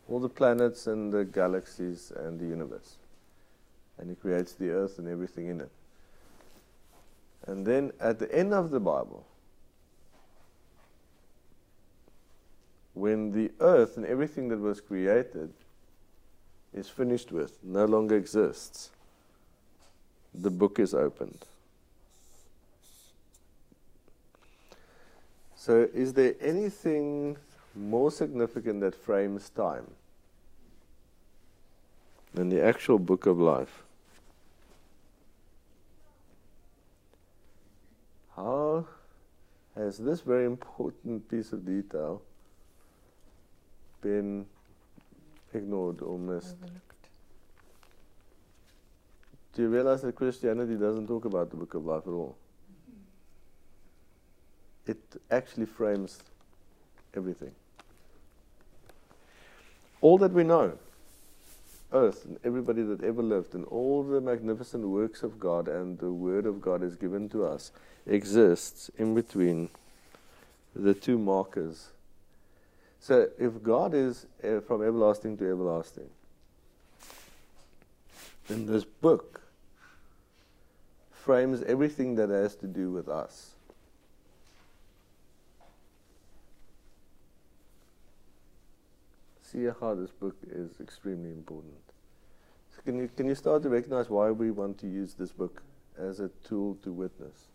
all 0.07 0.19
the 0.19 0.29
planets 0.29 0.87
and 0.87 1.11
the 1.11 1.25
galaxies 1.25 2.11
and 2.15 2.39
the 2.39 2.45
universe. 2.45 2.97
And 3.97 4.09
he 4.09 4.15
creates 4.15 4.53
the 4.53 4.69
earth 4.69 4.99
and 4.99 5.07
everything 5.07 5.47
in 5.47 5.61
it. 5.61 5.71
And 7.47 7.65
then 7.65 7.91
at 7.99 8.19
the 8.19 8.33
end 8.33 8.53
of 8.53 8.71
the 8.71 8.79
Bible, 8.79 9.25
when 12.95 13.31
the 13.33 13.51
earth 13.59 13.97
and 13.97 14.05
everything 14.05 14.47
that 14.47 14.59
was 14.59 14.81
created 14.81 15.53
is 16.73 16.89
finished 16.89 17.31
with, 17.31 17.63
no 17.63 17.85
longer 17.85 18.15
exists, 18.15 18.89
the 20.33 20.49
book 20.49 20.79
is 20.79 20.93
opened. 20.93 21.45
So, 25.55 25.89
is 25.93 26.13
there 26.13 26.35
anything 26.39 27.37
more 27.75 28.11
significant 28.11 28.81
that 28.81 28.95
frames 28.95 29.49
time 29.49 29.91
than 32.33 32.49
the 32.49 32.63
actual 32.63 32.99
book 32.99 33.25
of 33.25 33.39
life? 33.39 33.83
How 38.35 38.85
has 39.75 39.97
this 39.97 40.21
very 40.21 40.45
important 40.45 41.29
piece 41.29 41.51
of 41.51 41.65
detail 41.65 42.21
been 44.05 44.45
ignored 45.51 46.01
or 46.01 46.19
missed? 46.19 46.55
Overlooked. 46.61 47.07
Do 49.53 49.63
you 49.63 49.69
realize 49.69 50.03
that 50.03 50.15
Christianity 50.15 50.75
doesn't 50.75 51.07
talk 51.07 51.25
about 51.25 51.49
the 51.49 51.57
book 51.57 51.73
of 51.73 51.85
life 51.85 52.03
at 52.05 52.11
all? 52.11 52.37
Mm-hmm. 54.85 54.91
It 54.91 55.21
actually 55.31 55.65
frames 55.65 56.19
everything. 57.15 57.51
All 60.01 60.19
that 60.19 60.33
we 60.33 60.43
know, 60.43 60.77
earth 61.91 62.25
and 62.25 62.37
everybody 62.43 62.83
that 62.83 63.03
ever 63.03 63.23
lived, 63.23 63.55
and 63.55 63.65
all 63.65 64.03
the 64.03 64.21
magnificent 64.21 64.87
works 64.87 65.23
of 65.23 65.39
God 65.39 65.67
and 65.67 65.97
the 65.97 66.11
Word 66.11 66.45
of 66.45 66.61
God 66.61 66.83
is 66.83 66.95
given 66.95 67.27
to 67.29 67.43
us, 67.43 67.71
exists 68.05 68.91
in 68.99 69.15
between 69.15 69.69
the 70.75 70.93
two 70.93 71.17
markers. 71.17 71.87
So 73.05 73.29
if 73.37 73.61
God 73.61 73.93
is 73.93 74.25
uh, 74.43 74.61
from 74.61 74.81
everlasting 74.81 75.37
to 75.37 75.47
everlasting, 75.47 76.09
then 78.47 78.65
this 78.65 78.83
book 78.83 79.41
frames 81.11 81.61
everything 81.67 82.15
that 82.15 82.29
has 82.29 82.55
to 82.55 82.65
do 82.65 82.89
with 82.89 83.07
us. 83.07 83.51
See 89.43 89.59
see 89.59 89.69
how 89.79 89.93
this 89.93 90.09
book 90.09 90.37
is 90.49 90.71
extremely 90.81 91.29
important. 91.29 91.75
So 92.75 92.81
can 92.83 92.97
you 92.97 93.07
can 93.15 93.27
you 93.27 93.35
start 93.35 93.61
to 93.61 93.69
recognize 93.69 94.09
why 94.09 94.31
we 94.31 94.49
want 94.49 94.79
to 94.79 94.87
use 94.87 95.13
this 95.13 95.31
book 95.31 95.61
as 95.95 96.19
a 96.21 96.29
tool 96.43 96.75
to 96.81 96.91
witness? 96.91 97.49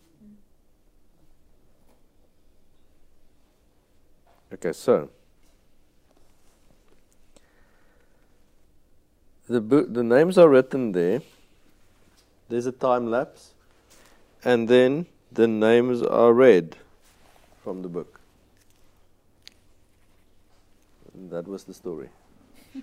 Okay, 4.53 4.73
so 4.73 5.11
the 9.51 9.61
book, 9.61 9.93
the 9.93 10.05
names 10.05 10.39
are 10.39 10.49
written 10.49 10.93
there. 10.93 11.23
There's 12.49 12.67
a 12.67 12.73
time 12.73 13.11
lapse, 13.11 13.53
and 14.45 14.69
then 14.69 15.07
the 15.33 15.49
names 15.49 16.03
are 16.03 16.33
read 16.33 16.77
from 17.65 17.83
the 17.83 17.89
book. 17.89 18.21
And 21.15 21.31
that 21.33 21.49
was 21.49 21.65
the 21.65 21.75
story. 21.75 22.09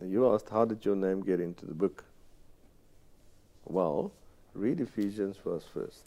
You 0.00 0.32
asked, 0.32 0.48
how 0.48 0.64
did 0.64 0.84
your 0.84 0.96
name 0.96 1.22
get 1.22 1.38
into 1.38 1.66
the 1.66 1.74
book? 1.74 2.02
Well, 3.66 4.10
read 4.58 4.80
Ephesians 4.80 5.36
verse 5.44 5.64
first. 5.72 6.02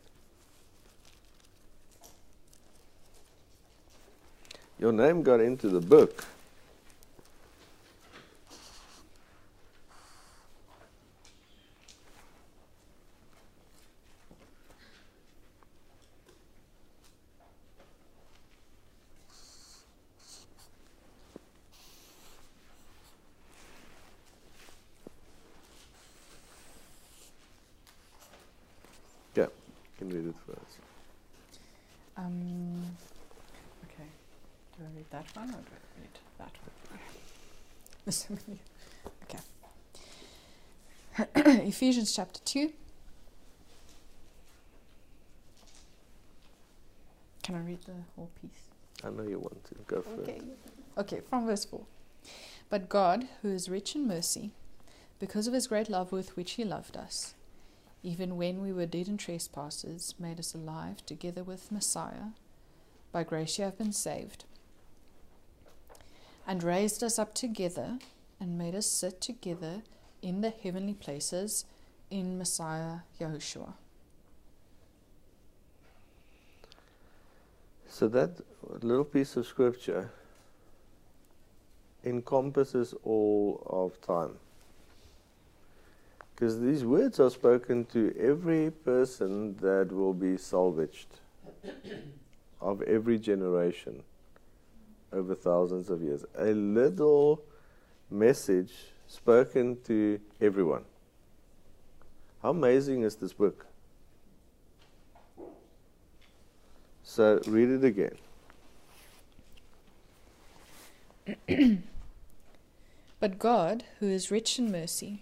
Your 4.77 4.91
name 4.91 5.23
got 5.23 5.39
into 5.39 5.69
the 5.69 5.79
book. 5.79 6.25
Yeah, 29.33 29.43
you 29.43 29.49
can 29.97 30.09
read 30.09 30.27
it 30.27 30.35
first. 30.45 30.59
Um, 32.17 32.83
okay. 33.85 34.09
Do 34.77 34.83
I 34.83 34.97
read 34.97 35.05
that 35.11 35.25
one 35.35 35.49
or 35.49 35.53
do 35.53 35.71
I 35.71 36.01
read 36.01 36.19
that 36.39 36.51
one? 36.89 36.99
There's 38.03 38.15
so 38.15 38.33
many. 38.47 38.59
Chapter 42.13 42.41
2. 42.43 42.73
Can 47.43 47.55
I 47.55 47.59
read 47.59 47.81
the 47.85 47.93
whole 48.15 48.29
piece? 48.41 48.51
I 49.03 49.09
know 49.09 49.23
you 49.23 49.39
want 49.39 49.63
to 49.65 49.75
go 49.87 50.01
first. 50.01 50.29
Okay. 50.29 50.41
Okay, 50.97 51.21
from 51.29 51.45
verse 51.45 51.65
4. 51.65 51.81
But 52.69 52.89
God, 52.89 53.27
who 53.41 53.49
is 53.49 53.69
rich 53.69 53.95
in 53.95 54.07
mercy, 54.07 54.51
because 55.19 55.47
of 55.47 55.53
his 55.53 55.67
great 55.67 55.89
love 55.89 56.11
with 56.11 56.35
which 56.35 56.51
he 56.53 56.63
loved 56.63 56.97
us, 56.97 57.33
even 58.03 58.35
when 58.35 58.61
we 58.61 58.73
were 58.73 58.85
dead 58.85 59.07
in 59.07 59.17
trespasses, 59.17 60.15
made 60.19 60.39
us 60.39 60.53
alive 60.53 61.05
together 61.05 61.43
with 61.43 61.71
Messiah. 61.71 62.33
By 63.11 63.23
grace 63.23 63.57
you 63.57 63.65
have 63.65 63.77
been 63.77 63.93
saved. 63.93 64.45
And 66.45 66.63
raised 66.63 67.03
us 67.03 67.17
up 67.17 67.33
together 67.33 67.99
and 68.39 68.57
made 68.57 68.75
us 68.75 68.87
sit 68.87 69.21
together 69.21 69.83
in 70.21 70.41
the 70.41 70.49
heavenly 70.49 70.93
places 70.93 71.65
in 72.11 72.37
Messiah 72.37 72.97
Yahushua. 73.19 73.73
So 77.87 78.07
that 78.09 78.31
little 78.81 79.03
piece 79.03 79.35
of 79.37 79.45
scripture 79.45 80.11
encompasses 82.03 82.93
all 83.03 83.63
of 83.67 83.99
time. 84.01 84.37
Because 86.33 86.59
these 86.59 86.83
words 86.83 87.19
are 87.19 87.29
spoken 87.29 87.85
to 87.85 88.15
every 88.19 88.71
person 88.71 89.55
that 89.57 89.91
will 89.91 90.13
be 90.13 90.37
salvaged 90.37 91.19
of 92.61 92.81
every 92.83 93.19
generation 93.19 94.03
over 95.13 95.35
thousands 95.35 95.89
of 95.89 96.01
years. 96.01 96.25
A 96.37 96.53
little 96.53 97.43
message 98.09 98.71
spoken 99.07 99.77
to 99.83 100.19
everyone. 100.39 100.85
How 102.41 102.49
amazing 102.49 103.03
is 103.03 103.15
this 103.15 103.33
book? 103.33 103.65
So 107.03 107.41
read 107.47 107.69
it 107.69 107.83
again. 107.83 108.17
But 113.19 113.37
God, 113.37 113.83
who 113.99 114.07
is 114.07 114.31
rich 114.31 114.57
in 114.57 114.71
mercy, 114.71 115.21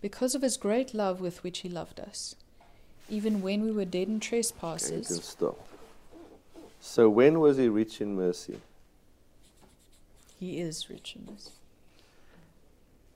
because 0.00 0.36
of 0.36 0.42
his 0.42 0.56
great 0.56 0.94
love 0.94 1.20
with 1.20 1.42
which 1.42 1.58
he 1.60 1.68
loved 1.68 1.98
us, 1.98 2.36
even 3.08 3.42
when 3.42 3.62
we 3.64 3.72
were 3.72 3.84
dead 3.84 4.06
in 4.06 4.18
Okay, 4.18 4.26
trespasses, 4.28 5.08
stop. 5.24 5.58
So 6.80 7.08
when 7.08 7.40
was 7.40 7.56
he 7.56 7.68
rich 7.68 8.00
in 8.00 8.14
mercy? 8.14 8.60
he 10.38 10.60
is 10.60 10.88
rich 10.88 11.16
in 11.16 11.26
mercy. 11.32 11.50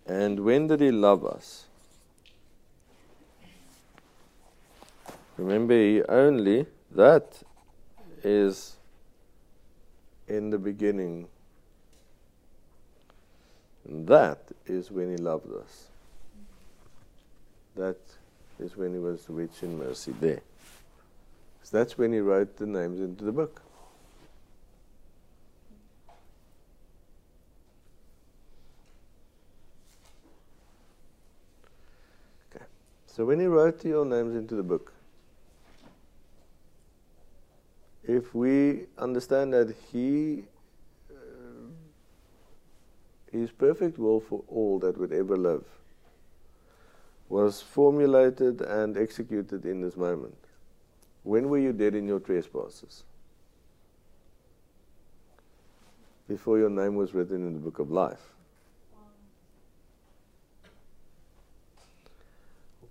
And 0.07 0.41
when 0.41 0.67
did 0.67 0.81
he 0.81 0.91
love 0.91 1.25
us? 1.25 1.67
Remember, 5.41 6.05
only, 6.11 6.67
that 6.91 7.43
is 8.23 8.77
in 10.29 10.51
the 10.51 10.59
beginning. 10.59 11.29
And 13.87 14.07
that 14.07 14.43
is 14.67 14.91
when 14.91 15.11
he 15.11 15.17
loved 15.17 15.51
us. 15.51 15.87
That 17.75 17.97
is 18.59 18.77
when 18.77 18.93
he 18.93 18.99
was 18.99 19.25
rich 19.31 19.63
in 19.63 19.79
mercy 19.79 20.13
there. 20.21 20.43
So 21.63 21.79
that's 21.79 21.97
when 21.97 22.13
he 22.13 22.19
wrote 22.19 22.59
the 22.59 22.67
names 22.67 23.01
into 23.01 23.25
the 23.25 23.33
book. 23.33 23.63
Okay. 32.55 32.65
So 33.07 33.25
when 33.25 33.41
he 33.41 33.47
wrote 33.47 33.83
your 33.87 34.05
names 34.05 34.37
into 34.37 34.55
the 34.55 34.63
book, 34.63 34.93
if 38.11 38.35
we 38.35 38.87
understand 38.99 39.53
that 39.53 39.75
he 39.93 40.43
uh, 41.11 41.69
his 43.31 43.51
perfect 43.51 43.99
will 43.99 44.21
for 44.21 44.43
all 44.49 44.81
that 44.81 44.99
would 44.99 45.13
ever 45.13 45.37
live 45.37 45.65
was 47.29 47.63
formulated 47.63 48.61
and 48.61 48.97
executed 48.97 49.65
in 49.65 49.81
this 49.81 49.97
moment. 49.97 50.37
When 51.23 51.49
were 51.49 51.59
you 51.59 51.73
dead 51.73 51.95
in 51.95 52.09
your 52.09 52.19
trespasses? 52.19 53.05
Before 56.27 56.59
your 56.59 56.71
name 56.71 56.97
was 56.97 57.15
written 57.15 57.47
in 57.47 57.53
the 57.55 57.61
book 57.61 57.79
of 57.79 57.93
life. 57.93 58.33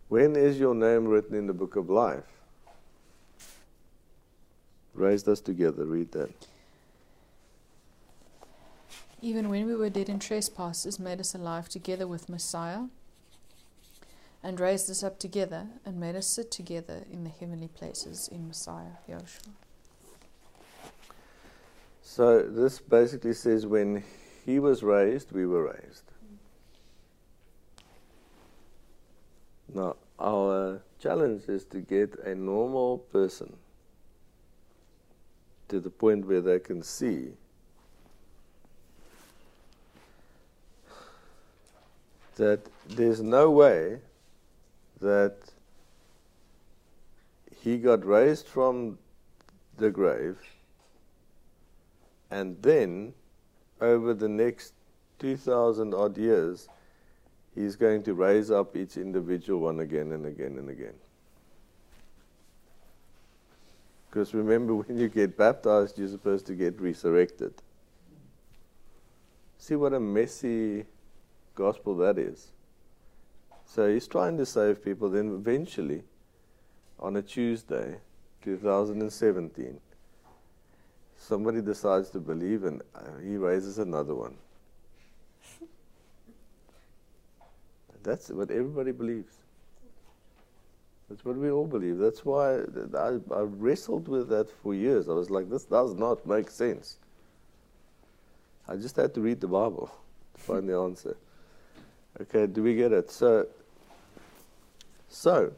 When 0.08 0.38
is 0.38 0.58
your 0.58 0.74
name 0.74 1.06
written 1.06 1.36
in 1.36 1.46
the 1.46 1.54
book 1.54 1.76
of 1.76 1.90
life? 1.90 2.39
Raised 4.94 5.28
us 5.30 5.40
together, 5.40 5.86
read 5.86 6.12
that. 6.12 6.32
Even 9.22 9.50
when 9.50 9.66
we 9.66 9.76
were 9.76 9.90
dead 9.90 10.10
in 10.10 10.20
trespasses, 10.20 11.00
made 11.00 11.20
us 11.20 11.36
alive 11.36 11.68
together 11.68 12.08
with 12.08 12.30
Messiah, 12.30 12.84
and 14.42 14.60
raised 14.60 14.90
us 14.90 15.04
up 15.04 15.20
together, 15.20 15.68
and 15.86 16.00
made 16.00 16.16
us 16.16 16.28
sit 16.28 16.52
together 16.52 17.04
in 17.12 17.24
the 17.24 17.30
heavenly 17.30 17.68
places 17.68 18.30
in 18.32 18.48
Messiah, 18.48 18.98
Yahushua. 19.10 19.50
So 22.02 22.42
this 22.42 22.80
basically 22.80 23.34
says 23.34 23.66
when 23.68 24.04
he 24.46 24.60
was 24.60 24.82
raised, 24.82 25.32
we 25.32 25.46
were 25.46 25.66
raised. 25.66 26.04
Now, 29.74 29.96
our 30.20 30.82
challenge 31.00 31.44
is 31.48 31.66
to 31.66 31.80
get 31.80 32.18
a 32.20 32.34
normal 32.34 32.98
person 32.98 33.56
to 35.70 35.80
the 35.80 35.90
point 35.90 36.26
where 36.28 36.42
they 36.42 36.60
can 36.60 36.84
see 36.84 37.30
that 42.36 42.60
there's 42.88 43.22
no 43.22 43.50
way 43.50 44.00
that 45.02 45.36
he 47.62 47.78
got 47.78 48.06
raised 48.06 48.48
from 48.48 48.98
the 49.78 49.90
grave 49.90 50.38
and 52.32 52.62
then 52.62 53.14
over 53.82 54.14
the 54.14 54.28
next 54.28 54.74
2000 55.20 55.94
odd 55.94 56.18
years 56.18 56.70
He's 57.56 57.76
going 57.76 58.04
to 58.04 58.14
raise 58.14 58.52
up 58.52 58.78
each 58.78 58.98
individual 58.98 59.60
one 59.62 59.80
again 59.80 60.12
and 60.12 60.26
again 60.26 60.58
and 60.58 60.70
again. 60.70 60.94
Because 64.10 64.34
remember, 64.34 64.76
when 64.76 64.98
you 64.98 65.08
get 65.08 65.38
baptized, 65.38 66.00
you're 66.00 66.08
supposed 66.08 66.48
to 66.48 66.56
get 66.56 66.80
resurrected. 66.82 67.54
See 69.58 69.76
what 69.76 69.94
a 69.94 70.00
messy 70.00 70.86
gospel 71.54 71.96
that 71.98 72.18
is. 72.18 72.48
So 73.66 73.88
he's 73.88 74.08
trying 74.08 74.38
to 74.38 74.46
save 74.46 74.84
people, 74.84 75.10
then 75.10 75.36
eventually, 75.36 76.04
on 77.00 77.18
a 77.18 77.22
Tuesday, 77.22 77.98
2017, 78.42 79.80
somebody 81.16 81.62
decides 81.62 82.10
to 82.10 82.20
believe 82.20 82.64
and 82.64 82.82
uh, 82.96 83.02
he 83.24 83.38
raises 83.38 83.78
another 83.78 84.16
one. 84.16 84.36
That's 88.02 88.30
what 88.30 88.50
everybody 88.50 88.92
believes. 88.92 89.36
That's 91.10 91.26
what 91.26 91.38
we 91.38 91.50
all 91.50 91.66
believe. 91.66 91.98
That's 91.98 92.24
why 92.24 92.60
I, 92.96 93.18
I 93.34 93.42
wrestled 93.42 94.08
with 94.08 94.30
that 94.30 94.48
for 94.62 94.76
years. 94.76 95.10
I 95.10 95.14
was 95.14 95.32
like, 95.32 95.50
this 95.50 95.66
does 95.66 95.96
not 95.96 96.26
make 96.28 96.52
sense. 96.52 96.98
I 98.68 98.76
just 98.76 98.96
had 98.96 99.16
to 99.16 99.22
read 99.22 99.42
the 99.42 99.48
Bible 99.48 99.90
to 100.36 100.42
find 100.42 100.70
the 100.70 100.78
answer. 100.78 101.18
Okay, 102.22 102.46
do 102.46 102.62
we 102.62 102.76
get 102.76 102.92
it? 102.92 103.10
So, 103.10 103.48
so 105.08 105.52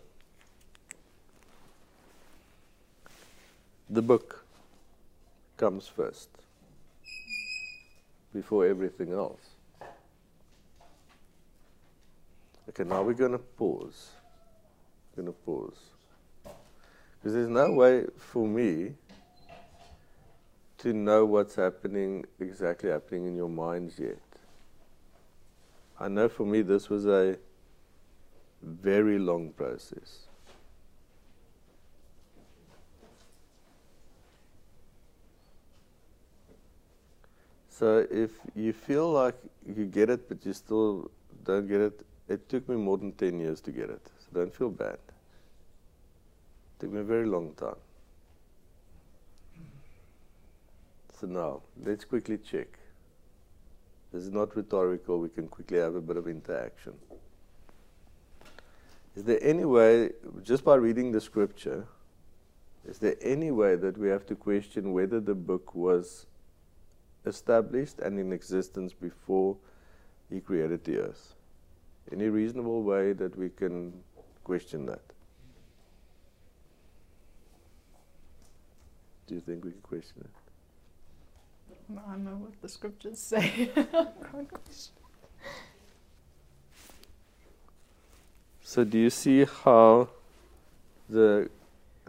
the 3.90 4.02
book 4.02 4.46
comes 5.58 5.86
first 5.86 6.30
before 8.34 8.66
everything 8.66 9.12
else. 9.12 9.42
Okay, 12.70 12.86
now 12.86 13.02
we're 13.04 13.14
going 13.14 13.34
to 13.34 13.38
pause. 13.38 14.12
Going 15.15 15.28
to 15.28 15.32
pause. 15.32 15.80
Because 16.43 17.34
there's 17.34 17.50
no 17.50 17.74
way 17.74 18.06
for 18.17 18.47
me 18.47 18.93
to 20.80 20.93
know 20.93 21.26
what's 21.26 21.56
happening, 21.56 22.26
exactly 22.39 22.89
happening 22.89 23.28
in 23.28 23.36
your 23.36 23.50
minds 23.50 24.00
yet. 24.00 24.17
I 26.00 26.08
know 26.08 26.28
for 26.28 26.45
me 26.45 26.63
this 26.63 26.89
was 26.89 27.06
a 27.06 27.38
very 28.63 29.19
long 29.19 29.52
process. 29.52 30.28
So 37.69 38.06
if 38.12 38.32
you 38.56 38.74
feel 38.74 39.12
like 39.12 39.36
you 39.65 39.86
get 39.86 40.12
it 40.12 40.30
but 40.30 40.45
you 40.45 40.54
still 40.54 41.10
don't 41.43 41.67
get 41.67 41.82
it, 41.82 42.06
it 42.28 42.47
took 42.47 42.69
me 42.69 42.76
more 42.76 42.97
than 42.97 43.12
10 43.13 43.39
years 43.39 43.60
to 43.62 43.71
get 43.71 43.89
it. 43.89 44.11
Don't 44.34 44.54
feel 44.54 44.70
bad. 44.70 44.98
Took 46.80 46.91
me 46.91 47.00
a 47.00 47.04
very 47.04 47.26
long 47.26 47.54
time. 47.54 47.76
So 51.20 51.28
now, 51.28 51.62
let's 51.86 52.06
quickly 52.06 52.38
check. 52.38 52.80
This 54.12 54.24
is 54.24 54.32
not 54.32 54.56
rhetorical, 54.56 55.20
we 55.20 55.30
can 55.30 55.48
quickly 55.48 55.78
have 55.78 55.96
a 55.96 56.02
bit 56.02 56.17
of 56.17 56.28
interaction. 56.28 56.94
Is 59.15 59.24
there 59.24 59.39
any 59.41 59.65
way, 59.65 60.12
just 60.41 60.63
by 60.63 60.76
reading 60.76 61.12
the 61.12 61.22
scripture, 61.22 61.86
is 62.88 62.98
there 62.98 63.15
any 63.22 63.52
way 63.52 63.76
that 63.76 63.98
we 63.98 64.10
have 64.10 64.26
to 64.28 64.36
question 64.36 64.94
whether 64.94 65.20
the 65.20 65.36
book 65.36 65.76
was 65.76 66.26
established 67.26 68.00
and 68.00 68.20
in 68.20 68.34
existence 68.34 68.94
before 68.94 69.58
he 70.30 70.39
created 70.39 70.84
the 70.86 70.98
earth? 70.98 71.36
Any 72.12 72.30
reasonable 72.30 72.84
way 72.84 73.13
that 73.13 73.38
we 73.38 73.50
can 73.50 73.94
question 74.52 74.86
that? 74.86 75.00
Do 79.28 79.36
you 79.36 79.40
think 79.40 79.64
we 79.64 79.72
can 79.72 79.80
question 79.80 80.26
it? 80.26 80.34
I 82.06 82.18
know 82.18 82.32
what 82.32 82.62
the 82.62 82.68
scriptures 82.68 83.18
say. 83.18 83.72
so, 88.62 88.84
do 88.84 88.98
you 88.98 89.10
see 89.10 89.46
how 89.64 90.10
the 91.10 91.50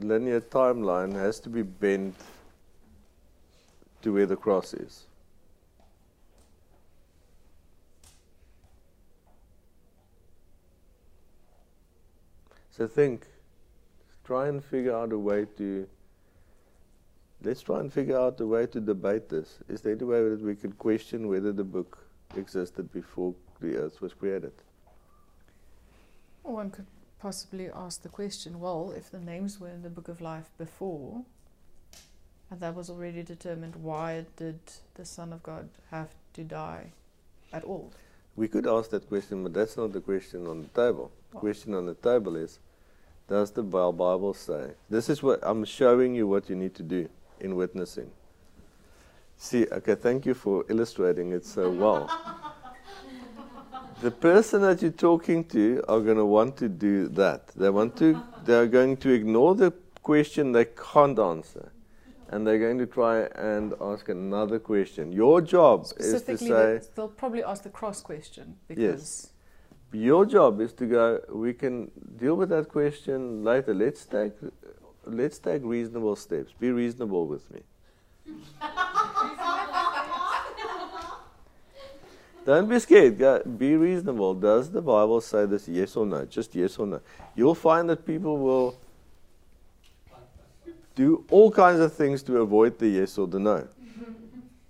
linear 0.01 0.41
timeline 0.41 1.13
has 1.13 1.39
to 1.41 1.49
be 1.49 1.63
bent 1.63 2.17
to 4.03 4.13
where 4.15 4.27
the 4.27 4.35
cross 4.35 4.75
is? 4.75 5.05
So, 12.73 12.89
think, 12.89 13.27
try 14.25 14.49
and 14.49 14.65
figure 14.65 14.97
out 14.97 15.13
a 15.13 15.19
way 15.19 15.47
to 15.59 15.87
let's 17.45 17.61
try 17.61 17.81
and 17.81 17.93
figure 17.93 18.19
out 18.19 18.41
a 18.41 18.47
way 18.47 18.67
to 18.67 18.81
debate 18.81 19.29
this. 19.29 19.59
Is 19.69 19.81
there 19.83 19.93
any 19.93 20.05
way 20.05 20.29
that 20.29 20.41
we 20.41 20.55
could 20.55 20.79
question 20.79 21.29
whether 21.29 21.53
the 21.53 21.65
book 21.65 21.99
existed 22.37 22.93
before 22.93 23.35
the 23.61 23.77
earth 23.77 24.01
was 24.01 24.15
created? 24.15 24.53
Well, 26.43 26.55
one 26.55 26.71
could 26.71 26.87
possibly 27.21 27.69
ask 27.71 28.03
the 28.03 28.09
question 28.09 28.59
well, 28.59 28.93
if 28.97 29.11
the 29.11 29.21
names 29.21 29.61
were 29.61 29.69
in 29.69 29.83
the 29.83 29.91
book 29.91 30.09
of 30.09 30.21
life 30.21 30.51
before, 30.59 31.23
and 32.51 32.61
that 32.61 32.75
was 32.75 32.91
already 32.91 33.23
determined, 33.23 33.77
why 33.77 34.27
did 34.37 34.61
the 34.95 35.05
Son 35.05 35.33
of 35.33 35.43
God 35.43 35.69
have 35.91 36.11
to 36.35 36.45
die 36.45 36.93
at 37.53 37.65
all? 37.65 37.93
We 38.35 38.49
could 38.49 38.67
ask 38.67 38.91
that 38.91 39.09
question, 39.09 39.43
but 39.43 39.53
that's 39.53 39.77
not 39.77 39.93
the 39.93 40.01
question 40.01 40.47
on 40.47 40.63
the 40.63 40.69
table. 40.69 41.11
Question 41.35 41.75
on 41.75 41.87
the 41.87 41.95
table 41.95 42.37
is 42.37 42.59
Does 43.29 43.51
the 43.53 43.63
Bible 43.63 44.35
say? 44.35 44.73
This 44.91 45.09
is 45.09 45.23
what 45.23 45.41
I'm 45.43 45.65
showing 45.65 46.15
you 46.15 46.27
what 46.27 46.49
you 46.49 46.57
need 46.57 46.75
to 46.75 46.83
do 46.83 47.09
in 47.41 47.57
witnessing. 47.57 48.11
See, 49.37 49.67
okay, 49.73 49.97
thank 49.97 50.25
you 50.25 50.35
for 50.35 50.65
illustrating 50.69 51.33
it 51.33 51.45
so 51.45 51.71
well. 51.71 52.09
the 54.01 54.11
person 54.11 54.63
that 54.63 54.83
you're 54.83 54.91
talking 54.91 55.45
to 55.47 55.83
are 55.89 56.01
going 56.01 56.17
to 56.17 56.25
want 56.25 56.57
to 56.59 56.69
do 56.69 57.09
that. 57.09 57.49
They 57.49 57.71
want 57.71 57.97
to. 57.97 58.23
They're 58.45 58.69
going 58.69 58.99
to 58.99 59.11
ignore 59.11 59.55
the 59.55 59.73
question 60.03 60.53
they 60.53 60.67
can't 60.67 61.19
answer, 61.19 61.73
and 62.29 62.47
they're 62.47 62.59
going 62.59 62.79
to 62.79 62.87
try 62.87 63.23
and 63.35 63.75
ask 63.81 64.09
another 64.09 64.59
question. 64.59 65.13
Your 65.13 65.41
job 65.41 65.87
is 65.97 66.23
to 66.23 66.39
say. 66.39 66.81
They'll 66.95 67.09
probably 67.09 67.43
ask 67.43 67.63
the 67.65 67.71
cross 67.71 68.01
question 68.01 68.57
because. 68.69 68.83
Yes. 68.83 69.32
Your 69.93 70.25
job 70.25 70.61
is 70.61 70.73
to 70.75 70.87
go. 70.87 71.21
We 71.31 71.53
can 71.53 71.91
deal 72.19 72.35
with 72.35 72.49
that 72.49 72.69
question 72.69 73.45
later. 73.45 73.75
Let's 73.75 74.05
take 74.05 74.33
let's 75.05 75.39
take 75.39 75.63
reasonable 75.65 76.17
steps. 76.17 76.53
Be 76.59 76.71
reasonable 76.71 77.27
with 77.27 77.51
me. 77.51 77.61
Don't 82.45 82.69
be 82.69 82.79
scared. 82.81 83.19
Be 83.59 83.77
reasonable. 83.77 84.35
Does 84.35 84.71
the 84.71 84.83
Bible 84.83 85.21
say 85.21 85.47
this? 85.47 85.69
Yes 85.69 85.95
or 85.95 86.05
no? 86.05 86.25
Just 86.25 86.55
yes 86.57 86.77
or 86.77 86.87
no. 86.87 87.01
You'll 87.37 87.55
find 87.55 87.89
that 87.89 88.05
people 88.05 88.37
will 88.37 88.77
do 90.95 91.25
all 91.31 91.51
kinds 91.51 91.81
of 91.81 91.93
things 91.93 92.23
to 92.25 92.39
avoid 92.39 92.79
the 92.79 92.89
yes 92.89 93.17
or 93.17 93.27
the 93.27 93.39
no. 93.39 93.69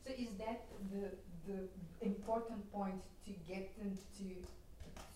So 0.07 0.13
is 0.19 0.29
that 0.39 0.65
the, 0.93 1.11
the 1.47 1.69
important 2.07 2.71
point 2.73 3.01
to 3.27 3.33
get 3.49 3.77
them 3.79 3.97
to 4.19 4.25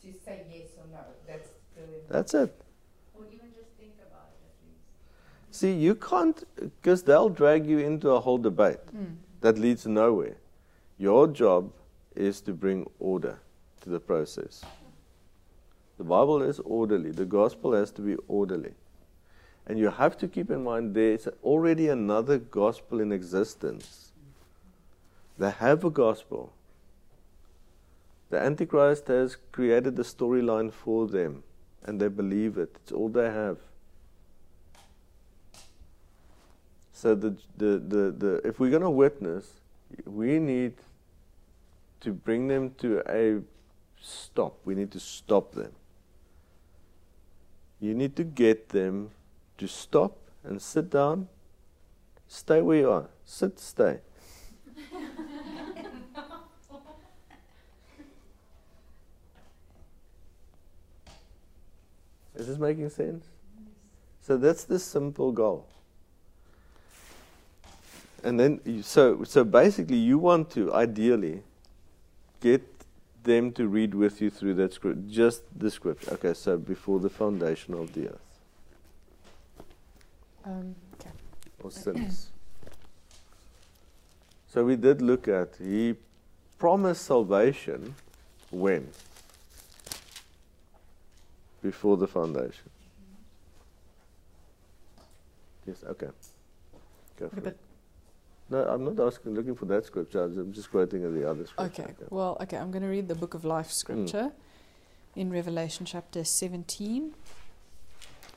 to 0.03 0.19
say 0.25 0.47
yes 0.51 0.69
or 0.79 0.87
no? 0.91 1.05
That's 1.27 1.49
the 1.77 1.96
That's 2.09 2.35
it. 2.35 2.55
See, 5.51 5.73
you 5.73 5.95
can't, 5.95 6.45
because 6.57 7.03
they'll 7.03 7.31
drag 7.31 7.67
you 7.67 7.79
into 7.79 8.11
a 8.11 8.21
whole 8.21 8.37
debate 8.37 8.87
mm. 8.95 9.15
that 9.41 9.57
leads 9.57 9.87
nowhere. 9.87 10.37
Your 10.99 11.27
job 11.27 11.73
is 12.15 12.43
to 12.43 12.53
bring 12.53 12.87
order 12.99 13.39
to 13.81 13.89
the 13.89 13.99
process. 13.99 14.63
The 15.97 16.05
Bible 16.05 16.43
is 16.43 16.61
orderly, 16.61 17.11
the 17.11 17.25
gospel 17.25 17.73
has 17.73 17.91
to 17.93 18.03
be 18.03 18.17
orderly. 18.29 18.75
And 19.67 19.79
you 19.79 19.89
have 19.89 20.19
to 20.19 20.29
keep 20.29 20.51
in 20.51 20.63
mind 20.63 20.95
there's 20.95 21.27
already 21.43 21.89
another 21.89 22.37
gospel 22.37 23.01
in 23.01 23.11
existence. 23.11 24.13
They 25.39 25.51
have 25.51 25.85
a 25.85 25.91
gospel. 25.91 26.53
The 28.29 28.39
Antichrist 28.39 29.09
has 29.09 29.39
created 29.53 29.97
the 29.97 30.03
storyline 30.03 30.71
for 30.71 31.07
them, 31.07 31.45
and 31.87 32.01
they 32.01 32.09
believe 32.09 32.59
it. 32.59 32.77
It's 32.83 32.93
all 32.93 33.09
they 33.09 33.31
have. 33.31 33.59
So 36.93 37.15
the, 37.15 37.37
the, 37.57 37.79
the, 37.79 38.15
the, 38.19 38.41
if 38.45 38.59
we're 38.59 38.71
going 38.71 38.83
to 38.83 38.91
witness, 38.91 39.61
we 40.05 40.39
need 40.39 40.75
to 42.01 42.13
bring 42.13 42.49
them 42.49 42.75
to 42.79 43.03
a 43.09 43.43
stop. 44.01 44.59
We 44.65 44.75
need 44.75 44.91
to 44.93 45.01
stop 45.01 45.53
them. 45.53 45.73
You 47.81 47.95
need 47.95 48.17
to 48.17 48.25
get 48.25 48.71
them 48.71 49.11
to 49.59 49.69
stop 49.69 50.17
and 50.43 50.61
sit 50.61 50.91
down. 50.91 51.29
Stay 52.29 52.63
where 52.63 52.79
you 52.79 52.91
are. 52.91 53.09
Sit, 53.25 53.61
stay. 53.61 54.01
Is 62.47 62.51
this 62.53 62.59
making 62.61 62.89
sense? 62.91 63.25
So 64.23 64.37
that's 64.37 64.63
the 64.63 64.79
simple 64.79 65.33
goal. 65.33 65.67
And 68.23 68.39
then, 68.39 68.61
you, 68.65 68.83
so 68.83 69.25
so 69.25 69.43
basically, 69.43 69.97
you 69.97 70.17
want 70.17 70.51
to 70.51 70.73
ideally 70.73 71.43
get 72.41 72.63
them 73.25 73.51
to 73.55 73.67
read 73.67 73.95
with 73.95 74.21
you 74.23 74.31
through 74.31 74.55
that 74.55 74.73
script, 74.75 75.09
just 75.09 75.43
the 75.59 75.73
script. 75.73 76.07
Okay, 76.13 76.35
so 76.35 76.57
before 76.57 77.01
the 77.01 77.11
foundation 77.11 77.75
of 77.75 77.93
the 77.95 78.11
earth, 78.11 78.41
Um, 80.45 80.77
okay. 80.95 81.11
or 81.65 81.73
since. 81.73 82.31
so 84.47 84.65
we 84.65 84.77
did 84.77 85.03
look 85.03 85.27
at 85.27 85.57
he 85.59 85.97
promised 86.59 87.07
salvation 87.07 87.97
when 88.53 88.87
before 91.63 91.97
the 91.97 92.07
foundation. 92.07 92.71
Yes. 95.67 95.85
Okay. 95.89 96.09
Go 97.19 97.29
for 97.29 97.39
Okay, 97.39 97.49
it. 97.49 97.59
No, 98.49 98.63
I'm 98.63 98.85
not 98.85 99.01
asking, 99.05 99.35
looking 99.35 99.57
for 99.57 99.65
that 99.67 99.85
scripture. 99.85 100.23
I'm 100.23 100.53
just 100.53 100.71
quoting 100.71 101.03
the 101.03 101.29
other 101.29 101.47
scripture. 101.47 101.83
Okay, 101.83 101.95
well, 102.11 102.37
okay, 102.41 102.57
I'm 102.57 102.71
going 102.71 102.83
to 102.83 102.89
read 102.89 103.09
the 103.09 103.17
Book 103.17 103.35
of 103.35 103.45
Life 103.45 103.73
scripture 103.73 104.31
in 105.17 105.33
Revelation 105.33 105.85
chapter 105.85 106.23
17, 106.23 107.15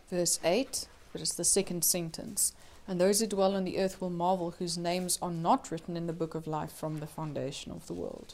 verse 0.09 0.39
8, 0.43 0.87
but 1.11 1.21
it's 1.21 1.35
the 1.35 1.43
second 1.43 1.83
sentence. 1.85 2.53
And 2.87 2.99
those 2.99 3.19
who 3.19 3.27
dwell 3.27 3.55
on 3.55 3.65
the 3.65 3.77
earth 3.77 4.01
will 4.01 4.09
marvel, 4.09 4.55
whose 4.57 4.75
names 4.79 5.19
are 5.21 5.29
not 5.29 5.69
written 5.69 5.95
in 5.95 6.07
the 6.07 6.13
book 6.13 6.33
of 6.33 6.47
life 6.47 6.71
from 6.71 6.97
the 6.97 7.05
foundation 7.05 7.71
of 7.71 7.85
the 7.85 7.93
world. 7.93 8.33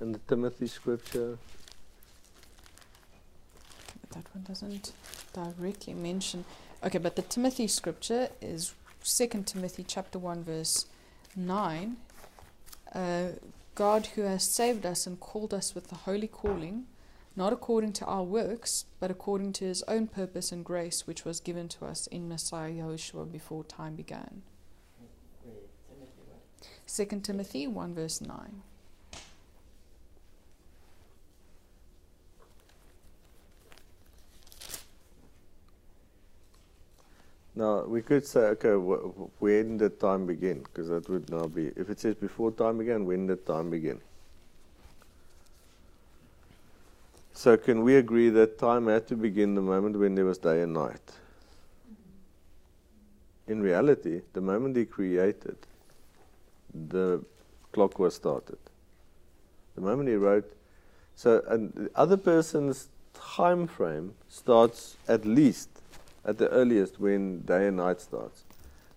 And 0.00 0.14
the 0.14 0.20
Timothy 0.26 0.66
scripture. 0.66 1.36
But 4.00 4.10
that 4.10 4.34
one 4.34 4.44
doesn't 4.44 4.92
directly 5.34 5.92
mention. 5.92 6.46
Okay, 6.82 6.98
but 6.98 7.16
the 7.16 7.22
Timothy 7.22 7.66
scripture 7.66 8.28
is 8.40 8.74
2 9.04 9.26
Timothy 9.44 9.84
chapter 9.86 10.18
1, 10.18 10.42
verse 10.42 10.86
9. 11.36 11.96
Uh, 12.94 13.28
God 13.74 14.06
who 14.14 14.22
has 14.22 14.44
saved 14.44 14.86
us 14.86 15.06
and 15.06 15.20
called 15.20 15.52
us 15.52 15.74
with 15.74 15.88
the 15.88 15.94
holy 15.94 16.26
calling, 16.26 16.86
not 17.36 17.52
according 17.52 17.92
to 17.94 18.06
our 18.06 18.22
works, 18.22 18.86
but 18.98 19.10
according 19.10 19.52
to 19.54 19.66
his 19.66 19.82
own 19.82 20.06
purpose 20.06 20.50
and 20.50 20.64
grace, 20.64 21.06
which 21.06 21.24
was 21.24 21.40
given 21.40 21.68
to 21.68 21.84
us 21.84 22.06
in 22.06 22.28
Messiah 22.28 22.72
Yahushua 22.72 23.30
before 23.30 23.64
time 23.64 23.94
began. 23.94 24.42
Where 25.44 25.54
Timothy 25.88 26.22
what? 26.26 27.10
2 27.10 27.20
Timothy 27.20 27.66
1, 27.66 27.94
verse 27.94 28.20
9. 28.20 28.62
Now, 37.54 37.82
we 37.82 38.00
could 38.00 38.24
say, 38.26 38.40
okay, 38.56 38.74
wh- 38.74 39.10
wh- 39.16 39.42
when 39.42 39.78
did 39.78 39.98
time 39.98 40.26
begin? 40.26 40.62
Because 40.62 40.88
that 40.88 41.08
would 41.08 41.28
now 41.30 41.46
be, 41.46 41.72
if 41.76 41.90
it 41.90 41.98
says 41.98 42.14
before 42.14 42.52
time 42.52 42.78
began, 42.78 43.04
when 43.04 43.26
did 43.26 43.44
time 43.44 43.70
begin? 43.70 44.00
So, 47.32 47.56
can 47.56 47.82
we 47.82 47.96
agree 47.96 48.28
that 48.30 48.58
time 48.58 48.86
had 48.86 49.08
to 49.08 49.16
begin 49.16 49.54
the 49.54 49.62
moment 49.62 49.98
when 49.98 50.14
there 50.14 50.24
was 50.24 50.38
day 50.38 50.62
and 50.62 50.74
night? 50.74 51.00
In 53.48 53.62
reality, 53.62 54.20
the 54.32 54.40
moment 54.40 54.76
he 54.76 54.84
created, 54.84 55.56
the 56.88 57.24
clock 57.72 57.98
was 57.98 58.14
started. 58.14 58.58
The 59.74 59.80
moment 59.80 60.08
he 60.08 60.14
wrote, 60.14 60.52
so 61.16 61.42
and 61.48 61.72
the 61.72 61.90
other 61.96 62.16
person's 62.16 62.88
time 63.14 63.66
frame 63.66 64.14
starts 64.28 64.96
at 65.08 65.24
least 65.24 65.68
at 66.24 66.38
the 66.38 66.48
earliest 66.48 67.00
when 67.00 67.40
day 67.40 67.68
and 67.68 67.76
night 67.76 68.00
starts. 68.00 68.44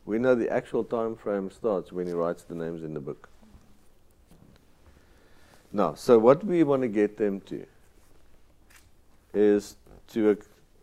We 0.05 0.19
know 0.19 0.35
the 0.35 0.49
actual 0.49 0.83
time 0.83 1.15
frame 1.15 1.49
starts 1.49 1.91
when 1.91 2.07
he 2.07 2.13
writes 2.13 2.43
the 2.43 2.55
names 2.55 2.83
in 2.83 2.93
the 2.93 2.99
book. 2.99 3.29
Now, 5.71 5.93
so 5.95 6.19
what 6.19 6.43
we 6.43 6.63
want 6.63 6.81
to 6.83 6.87
get 6.87 7.17
them 7.17 7.41
to 7.41 7.65
is 9.33 9.75
to 10.09 10.37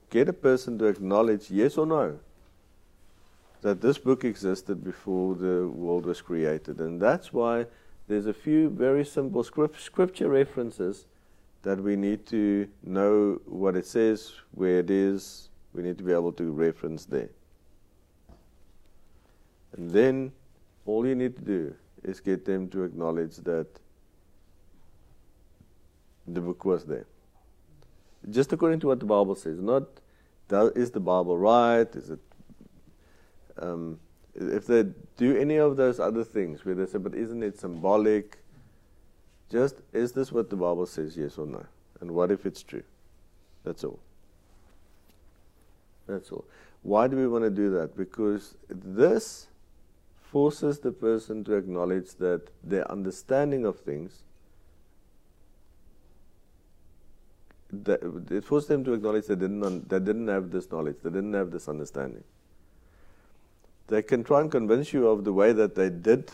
get 0.09 0.29
a 0.29 0.33
person 0.33 0.79
to 0.79 0.87
acknowledge 0.87 1.51
yes 1.51 1.79
or 1.79 1.87
no 1.87 2.19
that 3.63 3.81
this 3.81 3.99
book 3.99 4.25
existed 4.25 4.83
before 4.83 5.35
the 5.35 5.69
world 5.69 6.07
was 6.07 6.21
created. 6.23 6.81
And 6.81 7.01
that's 7.01 7.33
why 7.33 7.67
there's 8.09 8.27
a 8.27 8.33
few 8.33 8.71
very 8.71 9.05
simple 9.05 9.45
script, 9.45 9.81
scripture 9.81 10.29
references 10.29 11.07
that 11.63 11.79
we 11.79 11.95
need 11.95 12.25
to 12.27 12.67
know 12.83 13.41
what 13.45 13.77
it 13.77 13.87
says, 13.87 14.33
where 14.53 14.79
it 14.79 14.91
is, 14.91 15.50
we 15.73 15.83
need 15.83 15.99
to 15.99 16.05
be 16.05 16.13
able 16.13 16.33
to 16.33 16.51
reference 16.51 17.05
there. 17.05 17.31
And 19.73 19.91
then 19.91 20.33
all 20.87 21.07
you 21.07 21.15
need 21.15 21.37
to 21.37 21.43
do 21.43 21.75
is 22.03 22.21
get 22.21 22.45
them 22.45 22.69
to 22.71 22.83
acknowledge 22.83 23.37
that 23.37 23.67
the 26.27 26.41
book 26.41 26.65
was 26.65 26.85
there. 26.85 27.07
Just 28.29 28.53
according 28.53 28.81
to 28.81 28.89
what 28.89 29.01
the 29.01 29.07
Bible 29.07 29.35
says, 29.35 29.61
not 29.61 29.85
is 30.75 30.91
the 30.91 31.01
Bible 31.01 31.39
right? 31.39 31.95
Is 31.95 32.11
it 32.11 32.19
um, 33.59 33.99
if 34.35 34.67
they 34.67 34.85
do 35.17 35.37
any 35.37 35.57
of 35.57 35.77
those 35.77 36.01
other 36.01 36.25
things 36.25 36.65
where 36.65 36.75
they 36.75 36.87
say, 36.87 36.99
but 36.99 37.15
isn't 37.15 37.43
it 37.43 37.59
symbolic? 37.59 38.39
Just 39.51 39.77
is 39.93 40.13
this 40.13 40.33
what 40.33 40.51
the 40.51 40.57
Bible 40.57 40.87
says, 40.87 41.17
yes 41.17 41.39
or 41.39 41.47
no? 41.47 41.65
And 42.01 42.11
what 42.13 42.31
if 42.31 42.47
it's 42.47 42.63
true? 42.63 42.83
That's 43.65 43.85
all. 43.85 44.01
That's 46.11 46.33
all. 46.33 46.45
Why 46.83 47.07
do 47.09 47.17
we 47.17 47.29
want 47.29 47.45
to 47.45 47.51
do 47.51 47.71
that? 47.71 47.97
Because 47.97 48.57
this 48.69 49.47
forces 50.21 50.79
the 50.79 50.93
person 50.93 51.45
to 51.45 51.55
acknowledge 51.55 52.15
that 52.17 52.49
their 52.63 52.91
understanding 52.91 53.65
of 53.65 53.79
things 53.79 54.23
it 57.73 58.45
forced 58.45 58.67
them 58.67 58.85
to 58.85 58.95
acknowledge 58.95 59.27
they 59.27 59.37
didn't 59.37 59.89
they 59.89 60.01
didn't 60.01 60.27
have 60.27 60.51
this 60.51 60.71
knowledge, 60.73 60.97
they 61.05 61.11
didn't 61.11 61.35
have 61.35 61.53
this 61.53 61.69
understanding. 61.69 62.25
They 63.87 64.03
can 64.03 64.25
try 64.25 64.41
and 64.41 64.51
convince 64.51 64.93
you 64.93 65.07
of 65.09 65.25
the 65.25 65.33
way 65.33 65.53
that 65.53 65.75
they 65.75 65.89
did 65.89 66.31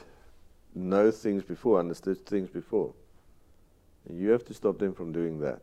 know 0.74 1.10
things 1.10 1.42
before, 1.42 1.78
understood 1.78 2.24
things 2.24 2.48
before. 2.48 2.92
You 4.10 4.30
have 4.30 4.44
to 4.46 4.54
stop 4.54 4.78
them 4.78 4.94
from 4.94 5.12
doing 5.12 5.40
that. 5.40 5.60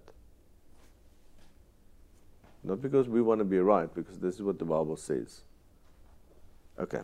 Not 2.64 2.82
because 2.82 3.09
we 3.09 3.22
want 3.22 3.39
to 3.39 3.45
be 3.45 3.59
right, 3.59 3.93
because 3.93 4.20
this 4.20 4.36
is 4.36 4.41
what 4.41 4.57
the 4.57 4.66
Bible 4.66 4.95
says. 4.95 5.41
Okay. 6.80 7.01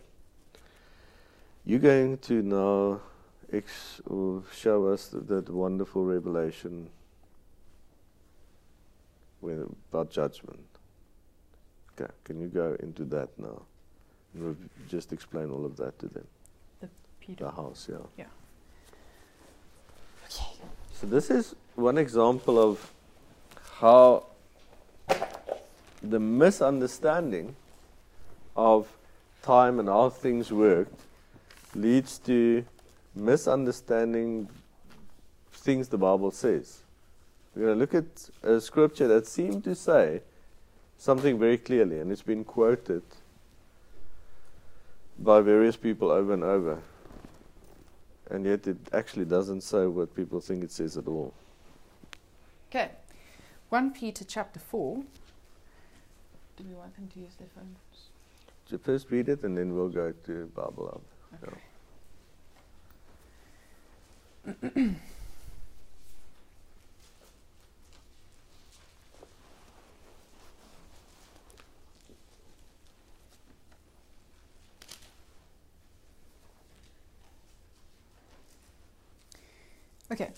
You're 1.65 1.79
going 1.79 2.17
to 2.19 2.41
now 2.41 3.01
ex- 3.51 4.01
uh, 4.09 4.39
show 4.55 4.87
us 4.87 5.07
that, 5.07 5.27
that 5.27 5.49
wonderful 5.49 6.05
revelation 6.05 6.89
with, 9.41 9.69
about 9.91 10.11
judgment. 10.11 10.65
Okay, 11.99 12.11
can 12.23 12.39
you 12.39 12.47
go 12.47 12.77
into 12.79 13.03
that 13.05 13.29
now? 13.37 13.61
And 14.33 14.43
we'll 14.43 14.57
just 14.87 15.11
explain 15.11 15.51
all 15.51 15.65
of 15.65 15.75
that 15.77 15.99
to 15.99 16.07
them. 16.07 16.27
The 16.79 16.89
Peter. 17.19 17.45
The 17.45 17.51
house, 17.51 17.87
yeah. 17.91 17.97
Yeah. 18.17 18.25
Okay. 20.25 20.61
So 20.93 21.07
this 21.07 21.29
is 21.29 21.55
one 21.75 21.97
example 21.97 22.57
of 22.57 22.93
how 23.79 24.25
the 26.01 26.19
misunderstanding 26.19 27.55
of 28.55 28.87
time 29.41 29.79
and 29.79 29.87
how 29.87 30.09
things 30.09 30.51
worked 30.51 30.99
leads 31.75 32.17
to 32.19 32.65
misunderstanding 33.15 34.49
things 35.51 35.87
the 35.87 35.97
Bible 35.97 36.31
says. 36.31 36.83
We're 37.55 37.65
going 37.65 37.75
to 37.75 37.79
look 37.79 37.93
at 37.93 38.29
a 38.43 38.61
scripture 38.61 39.07
that 39.07 39.27
seemed 39.27 39.63
to 39.65 39.75
say 39.75 40.21
something 40.97 41.39
very 41.39 41.57
clearly, 41.57 41.99
and 41.99 42.11
it's 42.11 42.21
been 42.21 42.43
quoted 42.43 43.03
by 45.17 45.41
various 45.41 45.75
people 45.75 46.11
over 46.11 46.33
and 46.33 46.43
over. 46.43 46.81
And 48.29 48.45
yet 48.45 48.67
it 48.67 48.77
actually 48.93 49.25
doesn't 49.25 49.61
say 49.61 49.87
what 49.87 50.15
people 50.15 50.39
think 50.39 50.63
it 50.63 50.71
says 50.71 50.97
at 50.97 51.07
all. 51.07 51.33
Okay. 52.69 52.91
1 53.69 53.91
Peter 53.91 54.23
chapter 54.23 54.59
4. 54.59 55.03
Do 56.59 56.65
we 56.67 56.75
want 56.75 56.93
them 56.95 57.07
to 57.13 57.19
use 57.19 57.35
their 57.39 57.47
phones? 57.55 57.77
So 58.69 58.77
first 58.77 59.09
read 59.11 59.29
it 59.29 59.43
and 59.43 59.57
then 59.57 59.73
we'll 59.73 59.87
go 59.87 60.11
to 60.25 60.45
Bible 60.53 61.01
Hub. 61.41 61.51
Okay. 64.75 64.91
Okay. 80.11 80.31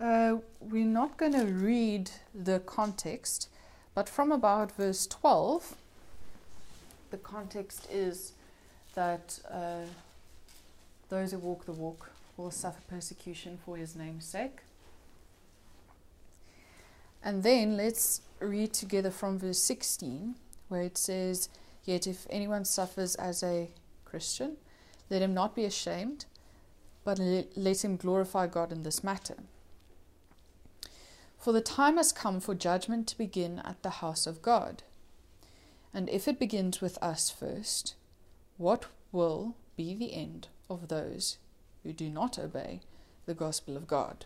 Uh, 0.00 0.38
we're 0.60 0.84
not 0.84 1.16
going 1.16 1.32
to 1.32 1.44
read 1.44 2.10
the 2.34 2.58
context, 2.60 3.48
but 3.94 4.08
from 4.08 4.32
about 4.32 4.72
verse 4.72 5.06
12, 5.06 5.76
the 7.10 7.18
context 7.18 7.86
is 7.90 8.32
that 8.94 9.38
uh, 9.50 9.84
those 11.08 11.32
who 11.32 11.38
walk 11.38 11.66
the 11.66 11.72
walk 11.72 12.10
will 12.36 12.50
suffer 12.50 12.80
persecution 12.88 13.58
for 13.64 13.76
his 13.76 13.94
name's 13.94 14.24
sake. 14.24 14.60
And 17.22 17.42
then 17.42 17.76
let's 17.76 18.22
read 18.40 18.72
together 18.72 19.10
from 19.10 19.38
verse 19.38 19.58
16, 19.58 20.34
where 20.68 20.82
it 20.82 20.98
says, 20.98 21.48
Yet 21.84 22.06
if 22.06 22.26
anyone 22.30 22.64
suffers 22.64 23.14
as 23.16 23.42
a 23.42 23.70
Christian, 24.04 24.56
let 25.10 25.22
him 25.22 25.34
not 25.34 25.54
be 25.54 25.64
ashamed, 25.64 26.24
but 27.04 27.18
le- 27.18 27.44
let 27.56 27.84
him 27.84 27.96
glorify 27.96 28.46
God 28.46 28.72
in 28.72 28.82
this 28.82 29.04
matter. 29.04 29.36
For 31.42 31.52
the 31.52 31.60
time 31.60 31.96
has 31.96 32.12
come 32.12 32.38
for 32.38 32.54
judgment 32.54 33.08
to 33.08 33.18
begin 33.18 33.58
at 33.64 33.82
the 33.82 33.90
house 33.90 34.28
of 34.28 34.42
God. 34.42 34.84
And 35.92 36.08
if 36.08 36.28
it 36.28 36.38
begins 36.38 36.80
with 36.80 37.02
us 37.02 37.30
first, 37.30 37.96
what 38.58 38.86
will 39.10 39.56
be 39.76 39.92
the 39.92 40.14
end 40.14 40.46
of 40.70 40.86
those 40.86 41.38
who 41.82 41.92
do 41.92 42.08
not 42.08 42.38
obey 42.38 42.82
the 43.26 43.34
gospel 43.34 43.76
of 43.76 43.88
God? 43.88 44.24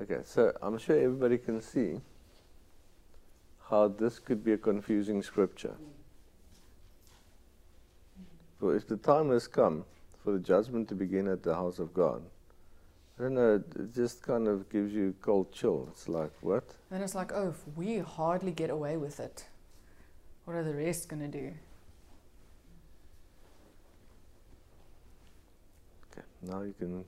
Okay, 0.00 0.20
so 0.24 0.56
I'm 0.62 0.78
sure 0.78 0.96
everybody 0.96 1.36
can 1.36 1.60
see 1.60 2.00
how 3.68 3.88
this 3.88 4.18
could 4.18 4.42
be 4.42 4.54
a 4.54 4.58
confusing 4.58 5.22
scripture. 5.22 5.74
For 8.58 8.74
if 8.74 8.88
the 8.88 8.96
time 8.96 9.28
has 9.28 9.46
come 9.46 9.84
for 10.24 10.32
the 10.32 10.38
judgment 10.38 10.88
to 10.88 10.94
begin 10.94 11.28
at 11.28 11.42
the 11.42 11.54
house 11.54 11.78
of 11.78 11.92
God, 11.92 12.22
I 13.18 13.22
don't 13.22 13.34
know, 13.34 13.62
it 13.76 13.94
just 13.94 14.22
kind 14.22 14.48
of 14.48 14.68
gives 14.70 14.92
you 14.92 15.10
a 15.10 15.24
cold 15.24 15.52
chill. 15.52 15.88
It's 15.90 16.08
like, 16.08 16.32
what? 16.40 16.64
Then 16.90 17.02
it's 17.02 17.14
like, 17.14 17.30
oh, 17.34 17.50
if 17.50 17.76
we 17.76 17.98
hardly 17.98 18.52
get 18.52 18.70
away 18.70 18.96
with 18.96 19.20
it, 19.20 19.46
what 20.44 20.56
are 20.56 20.64
the 20.64 20.74
rest 20.74 21.08
going 21.08 21.20
to 21.20 21.28
do? 21.28 21.52
Okay, 26.10 26.26
now 26.42 26.62
you 26.62 26.74
can 26.78 27.04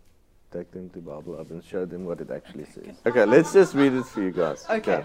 take 0.52 0.70
them 0.70 0.90
to 0.90 1.00
Bible 1.00 1.36
Hub 1.36 1.50
and 1.50 1.64
show 1.64 1.84
them 1.84 2.04
what 2.04 2.20
it 2.20 2.30
actually 2.30 2.66
says. 2.66 2.96
Okay, 3.06 3.24
let's 3.24 3.52
just 3.52 3.74
read 3.74 3.92
it 3.94 4.04
for 4.04 4.22
you 4.22 4.30
guys. 4.30 4.64
Okay. 4.68 5.04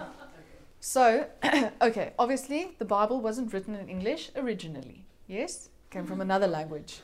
So, 0.80 1.26
okay, 1.82 2.14
obviously 2.20 2.76
the 2.78 2.86
Bible 2.86 3.22
wasn't 3.22 3.52
written 3.54 3.76
in 3.76 3.90
English 3.90 4.32
originally. 4.36 5.06
Yes? 5.28 5.70
Came 5.90 6.06
from 6.06 6.22
another 6.22 6.48
language. 6.48 7.02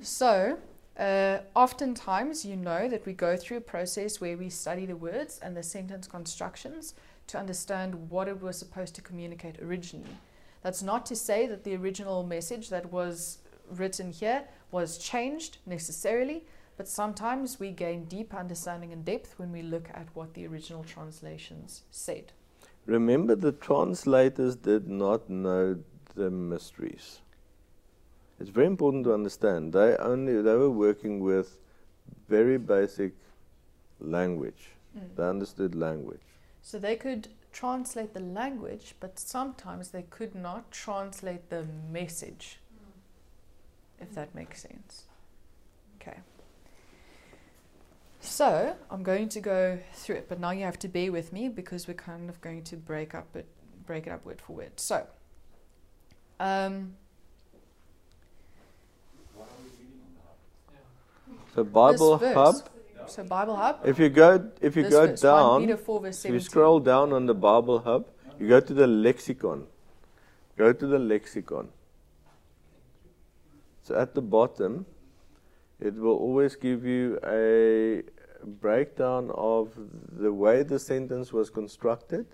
So, 0.00 0.58
uh, 0.98 1.38
oftentimes 1.54 2.44
you 2.44 2.56
know 2.56 2.88
that 2.88 3.06
we 3.06 3.12
go 3.12 3.36
through 3.36 3.58
a 3.58 3.60
process 3.60 4.20
where 4.20 4.36
we 4.36 4.50
study 4.50 4.84
the 4.84 4.96
words 4.96 5.38
and 5.42 5.56
the 5.56 5.62
sentence 5.62 6.06
constructions 6.06 6.94
to 7.28 7.38
understand 7.38 8.10
what 8.10 8.26
it 8.26 8.40
was 8.40 8.58
supposed 8.58 8.94
to 8.96 9.02
communicate 9.02 9.60
originally. 9.62 10.16
That's 10.62 10.82
not 10.82 11.06
to 11.06 11.16
say 11.16 11.46
that 11.46 11.62
the 11.62 11.76
original 11.76 12.24
message 12.24 12.68
that 12.70 12.90
was 12.90 13.38
written 13.70 14.10
here 14.10 14.44
was 14.72 14.98
changed 14.98 15.58
necessarily, 15.66 16.44
but 16.76 16.88
sometimes 16.88 17.60
we 17.60 17.70
gain 17.70 18.04
deep 18.04 18.34
understanding 18.34 18.92
and 18.92 19.04
depth 19.04 19.38
when 19.38 19.52
we 19.52 19.62
look 19.62 19.88
at 19.94 20.08
what 20.14 20.34
the 20.34 20.46
original 20.46 20.82
translations 20.82 21.82
said. 21.90 22.32
Remember, 22.86 23.34
the 23.34 23.52
translators 23.52 24.56
did 24.56 24.88
not 24.88 25.28
know 25.28 25.78
the 26.14 26.30
mysteries. 26.30 27.20
It's 28.40 28.50
very 28.50 28.66
important 28.66 29.04
to 29.04 29.14
understand. 29.14 29.72
They 29.72 29.96
only 29.96 30.40
they 30.42 30.54
were 30.54 30.70
working 30.70 31.20
with 31.20 31.58
very 32.28 32.58
basic 32.58 33.12
language. 34.00 34.70
Mm. 34.96 35.16
They 35.16 35.24
understood 35.24 35.74
language. 35.74 36.20
So 36.62 36.78
they 36.78 36.96
could 36.96 37.28
translate 37.52 38.14
the 38.14 38.20
language, 38.20 38.94
but 39.00 39.18
sometimes 39.18 39.90
they 39.90 40.02
could 40.02 40.34
not 40.34 40.70
translate 40.70 41.50
the 41.50 41.64
message, 41.90 42.58
if 44.00 44.14
that 44.14 44.34
makes 44.34 44.62
sense. 44.62 45.04
Okay. 46.00 46.18
So 48.20 48.76
I'm 48.90 49.02
going 49.02 49.28
to 49.30 49.40
go 49.40 49.78
through 49.94 50.16
it, 50.16 50.28
but 50.28 50.38
now 50.38 50.50
you 50.50 50.64
have 50.64 50.78
to 50.80 50.88
bear 50.88 51.10
with 51.10 51.32
me 51.32 51.48
because 51.48 51.88
we're 51.88 51.94
kind 51.94 52.28
of 52.28 52.40
going 52.40 52.62
to 52.64 52.76
break 52.76 53.14
up 53.14 53.34
it, 53.34 53.46
break 53.86 54.06
it 54.06 54.10
up 54.10 54.24
word 54.24 54.40
for 54.40 54.54
word. 54.54 54.78
So, 54.78 55.06
um, 56.38 56.94
So 61.58 61.64
Bible 61.64 62.18
this 62.18 62.34
Hub. 62.34 62.54
so 63.08 63.24
Bible 63.24 63.56
Hub. 63.56 63.80
If 63.84 63.98
you 63.98 64.08
go 64.10 64.48
if 64.60 64.76
you 64.76 64.84
go 64.88 65.08
verse, 65.08 65.20
down, 65.20 65.62
Peter 65.62 65.76
4 65.76 66.00
verse 66.02 66.24
if 66.24 66.32
you 66.32 66.38
scroll 66.38 66.78
down 66.78 67.12
on 67.12 67.26
the 67.26 67.34
Bible 67.34 67.80
Hub, 67.80 68.06
you 68.38 68.46
go 68.46 68.60
to 68.60 68.72
the 68.72 68.86
lexicon. 68.86 69.66
Go 70.56 70.72
to 70.72 70.86
the 70.86 71.00
lexicon. 71.00 71.70
So 73.82 73.96
at 73.96 74.14
the 74.14 74.22
bottom, 74.22 74.86
it 75.80 75.96
will 75.96 76.16
always 76.16 76.54
give 76.54 76.84
you 76.84 77.18
a 77.26 78.04
breakdown 78.46 79.32
of 79.34 79.72
the 80.12 80.32
way 80.32 80.62
the 80.62 80.78
sentence 80.78 81.32
was 81.32 81.50
constructed, 81.50 82.26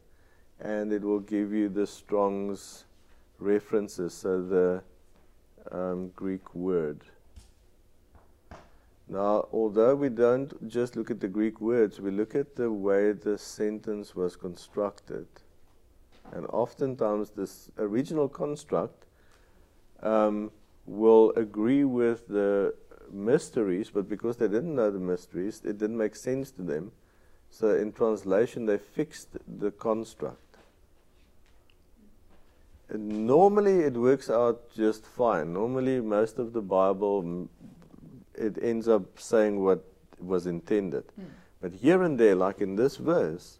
and 0.61 0.93
it 0.93 1.01
will 1.01 1.20
give 1.20 1.51
you 1.51 1.70
the 1.70 1.87
Strong's 1.87 2.85
references, 3.39 4.12
so 4.12 4.43
the 4.43 4.83
um, 5.72 6.11
Greek 6.14 6.55
word. 6.55 7.01
Now, 9.09 9.49
although 9.53 9.95
we 9.95 10.09
don't 10.09 10.69
just 10.69 10.97
look 10.97 11.11
at 11.11 11.21
the 11.21 11.29
Greek 11.29 11.61
words, 11.61 12.01
we 12.01 12.11
look 12.11 12.35
at 12.35 12.57
the 12.57 12.71
way 12.73 13.13
the 13.13 13.37
sentence 13.37 14.15
was 14.17 14.35
constructed. 14.35 15.27
And 16.33 16.47
oftentimes, 16.47 17.31
this 17.31 17.71
original 17.79 18.29
construct 18.29 19.05
um, 20.03 20.51
will 20.87 21.33
agree 21.37 21.85
with 21.85 22.29
the 22.29 22.75
mysteries, 23.13 23.91
but 23.91 24.09
because 24.09 24.39
they 24.39 24.49
didn't 24.49 24.75
know 24.75 24.91
the 24.91 24.99
mysteries, 24.99 25.61
it 25.65 25.79
didn't 25.79 25.99
make 25.99 26.17
sense 26.17 26.51
to 26.53 26.63
them. 26.63 26.93
So, 27.51 27.75
in 27.77 27.93
translation, 27.93 28.65
they 28.67 28.79
fixed 28.79 29.37
the 29.47 29.71
construct. 29.71 30.41
And 32.89 33.27
normally, 33.27 33.81
it 33.81 33.95
works 33.95 34.31
out 34.31 34.75
just 34.75 35.07
fine. 35.07 35.53
Normally, 35.53 36.01
most 36.01 36.39
of 36.39 36.53
the 36.53 36.63
Bible 36.63 37.49
it 38.37 38.59
ends 38.62 38.89
up 38.89 39.18
saying 39.18 39.62
what 39.62 39.85
was 40.20 40.47
intended. 40.47 41.05
Mm. 41.20 41.26
But 41.61 41.72
here 41.72 42.03
and 42.03 42.18
there, 42.18 42.35
like 42.35 42.61
in 42.61 42.76
this 42.76 42.97
verse, 42.97 43.59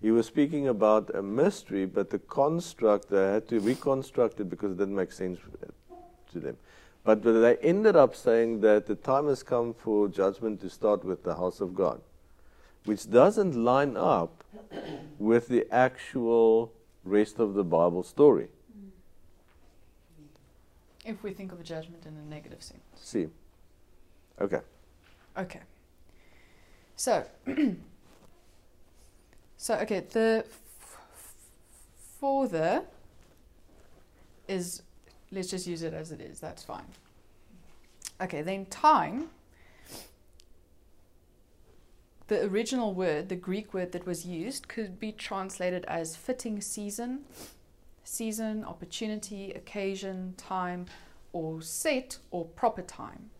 he 0.00 0.10
was 0.10 0.26
speaking 0.26 0.68
about 0.68 1.14
a 1.14 1.22
mystery, 1.22 1.86
but 1.86 2.10
the 2.10 2.18
construct 2.18 3.08
they 3.08 3.32
had 3.32 3.48
to 3.48 3.60
reconstruct 3.60 4.40
it 4.40 4.50
because 4.50 4.72
it 4.72 4.78
didn't 4.78 4.96
make 4.96 5.12
sense 5.12 5.38
to 6.32 6.40
them. 6.40 6.56
But 7.04 7.22
they 7.22 7.56
ended 7.58 7.96
up 7.96 8.14
saying 8.14 8.60
that 8.62 8.86
the 8.86 8.96
time 8.96 9.28
has 9.28 9.42
come 9.42 9.74
for 9.74 10.08
judgment 10.08 10.60
to 10.62 10.68
start 10.68 11.04
with 11.04 11.22
the 11.22 11.34
house 11.36 11.60
of 11.60 11.74
God, 11.74 12.00
which 12.84 13.10
doesn't 13.10 13.54
line 13.54 13.96
up 13.96 14.44
with 15.18 15.48
the 15.48 15.66
actual 15.72 16.72
rest 17.04 17.38
of 17.38 17.54
the 17.54 17.64
Bible 17.64 18.02
story. 18.02 18.48
If 21.04 21.22
we 21.22 21.32
think 21.32 21.52
of 21.52 21.60
a 21.60 21.62
judgment 21.62 22.04
in 22.06 22.16
a 22.16 22.28
negative 22.28 22.62
sense. 22.62 22.82
See? 22.96 23.28
Okay. 24.40 24.60
Okay. 25.36 25.60
So, 26.96 27.24
so 29.56 29.74
okay, 29.76 30.00
the 30.10 30.44
for 32.20 32.48
the 32.48 32.84
is 34.48 34.82
let's 35.30 35.48
just 35.48 35.66
use 35.66 35.82
it 35.82 35.94
as 35.94 36.12
it 36.12 36.20
is. 36.20 36.40
That's 36.40 36.62
fine. 36.62 36.86
Okay, 38.20 38.42
then 38.42 38.66
time. 38.66 39.30
The 42.26 42.42
original 42.44 42.94
word, 42.94 43.28
the 43.28 43.36
Greek 43.36 43.74
word 43.74 43.92
that 43.92 44.06
was 44.06 44.24
used, 44.24 44.66
could 44.68 44.98
be 44.98 45.12
translated 45.12 45.84
as 45.86 46.16
fitting 46.16 46.62
season, 46.62 47.24
season, 48.02 48.64
opportunity, 48.64 49.50
occasion, 49.52 50.32
time, 50.38 50.86
or 51.32 51.60
set 51.60 52.18
or 52.30 52.46
proper 52.46 52.80
time. 52.80 53.30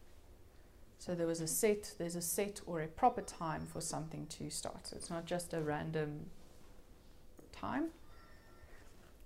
So 1.04 1.14
there 1.14 1.26
was 1.26 1.42
a 1.42 1.46
set, 1.46 1.92
there's 1.98 2.16
a 2.16 2.22
set 2.22 2.62
or 2.64 2.80
a 2.80 2.86
proper 2.86 3.20
time 3.20 3.66
for 3.70 3.82
something 3.82 4.26
to 4.28 4.48
start. 4.48 4.86
So 4.86 4.96
it's 4.96 5.10
not 5.10 5.26
just 5.26 5.52
a 5.52 5.60
random 5.60 6.30
time. 7.52 7.88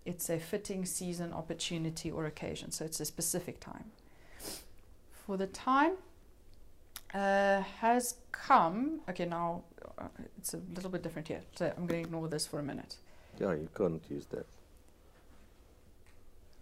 It's 0.05 0.29
a 0.29 0.41
fitting 0.41 0.85
season, 0.85 1.33
opportunity, 1.33 2.11
or 2.11 2.27
occasion. 2.27 2.73
So 2.73 2.85
it's 2.85 2.99
a 2.99 3.05
specific 3.05 3.61
time. 3.61 3.93
For 5.25 5.37
the 5.37 5.47
time 5.47 5.93
uh, 7.15 7.61
has 7.61 8.17
come. 8.33 8.99
Okay, 9.09 9.27
now 9.27 9.63
uh, 9.99 10.09
it's 10.37 10.55
a 10.55 10.61
little 10.75 10.91
bit 10.91 11.05
different 11.05 11.29
here. 11.29 11.43
So 11.55 11.67
I'm 11.77 11.87
going 11.87 12.03
to 12.03 12.09
ignore 12.09 12.27
this 12.27 12.45
for 12.45 12.59
a 12.59 12.63
minute. 12.65 12.97
Yeah, 13.39 13.53
you 13.53 13.69
can't 13.73 14.03
use 14.11 14.27
that. 14.31 14.47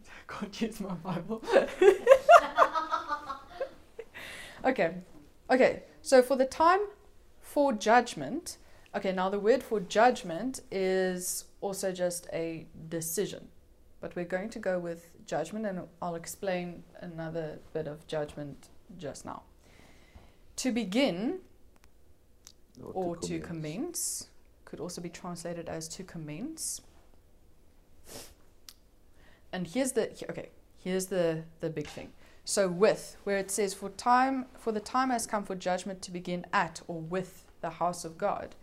I 0.05 0.11
can't 0.35 0.61
use 0.61 0.79
my 0.79 0.93
Bible. 0.93 1.43
okay, 4.67 4.95
okay. 5.51 5.83
So 6.03 6.23
for 6.23 6.37
the 6.37 6.45
time 6.45 6.81
for 7.41 7.73
judgment, 7.73 8.59
okay, 8.95 9.13
now 9.13 9.29
the 9.29 9.39
word 9.39 9.63
for 9.63 9.81
judgment 9.81 10.61
is 10.71 11.45
also 11.61 11.93
just 11.93 12.27
a 12.33 12.67
decision. 12.89 13.49
But 14.01 14.15
we're 14.15 14.25
going 14.25 14.51
to 14.51 14.59
go 14.59 14.79
with 14.79 15.11
judgment 15.27 15.67
and 15.67 15.81
I'll 16.03 16.15
explain 16.15 16.85
another 17.01 17.59
bit 17.73 17.87
of 17.89 18.07
judgment 18.07 18.69
just 18.99 19.25
now. 19.25 19.43
To 20.57 20.73
begin 20.73 21.41
or 22.83 23.17
to 23.17 23.41
commence 23.41 24.29
could 24.65 24.81
also 24.81 25.01
be 25.01 25.09
translated 25.09 25.69
as 25.69 25.89
to 25.89 26.05
commence. 26.05 26.81
And 29.53 29.67
here's 29.67 29.93
the 29.93 30.11
okay, 30.31 30.51
here's 30.79 31.07
the 31.07 31.43
the 31.61 31.71
big 31.71 31.87
thing. 31.87 32.13
So 32.49 32.69
with 32.69 33.17
where 33.25 33.39
it 33.39 33.51
says 33.51 33.75
for 33.75 33.91
time 33.91 34.47
for 34.57 34.71
the 34.71 34.79
time 34.79 35.11
has 35.11 35.27
come 35.27 35.43
for 35.43 35.57
judgment 35.57 36.01
to 36.03 36.13
begin 36.13 36.47
at 36.53 36.81
or 36.87 37.01
with 37.01 37.45
the 37.61 37.71
house 37.71 38.05
of 38.05 38.17
God. 38.17 38.55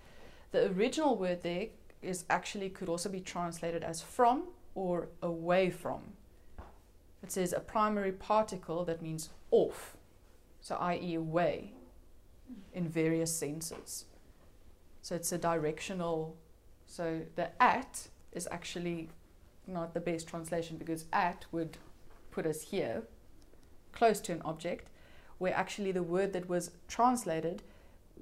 The 0.53 0.71
original 0.71 1.17
word 1.17 1.43
there 1.43 1.67
is 2.01 2.23
actually 2.29 2.69
could 2.69 2.88
also 2.88 3.09
be 3.09 3.19
translated 3.19 3.84
as 3.84 4.01
from 4.01 4.43
or 4.73 5.09
away 5.21 5.69
from. 5.69 6.13
It 7.21 7.34
says 7.34 7.51
a 7.51 7.59
primary 7.59 8.13
particle 8.13 8.86
that 8.86 9.01
means 9.01 9.31
off, 9.51 9.97
so 10.61 10.75
i.e., 10.75 11.15
away, 11.15 11.73
in 12.73 12.88
various 12.88 13.36
senses. 13.36 14.05
So 15.01 15.15
it's 15.15 15.34
a 15.34 15.38
directional. 15.38 16.38
So 16.88 17.23
the 17.36 17.61
at 17.61 18.07
is 18.31 18.47
actually 18.49 19.09
not 19.67 19.93
the 19.93 19.99
best 19.99 20.29
translation 20.29 20.77
because 20.77 21.03
at 21.11 21.45
would 21.51 21.77
put 22.31 22.45
us 22.45 22.61
here, 22.61 23.03
close 23.93 24.19
to 24.21 24.31
an 24.33 24.41
object, 24.43 24.89
where 25.37 25.53
actually 25.53 25.91
the 25.91 26.03
word 26.03 26.33
that 26.33 26.49
was 26.49 26.71
translated 26.87 27.63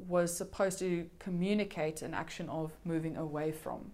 was 0.07 0.35
supposed 0.35 0.79
to 0.79 1.09
communicate 1.19 2.01
an 2.01 2.13
action 2.13 2.49
of 2.49 2.71
moving 2.85 3.17
away 3.17 3.51
from. 3.51 3.91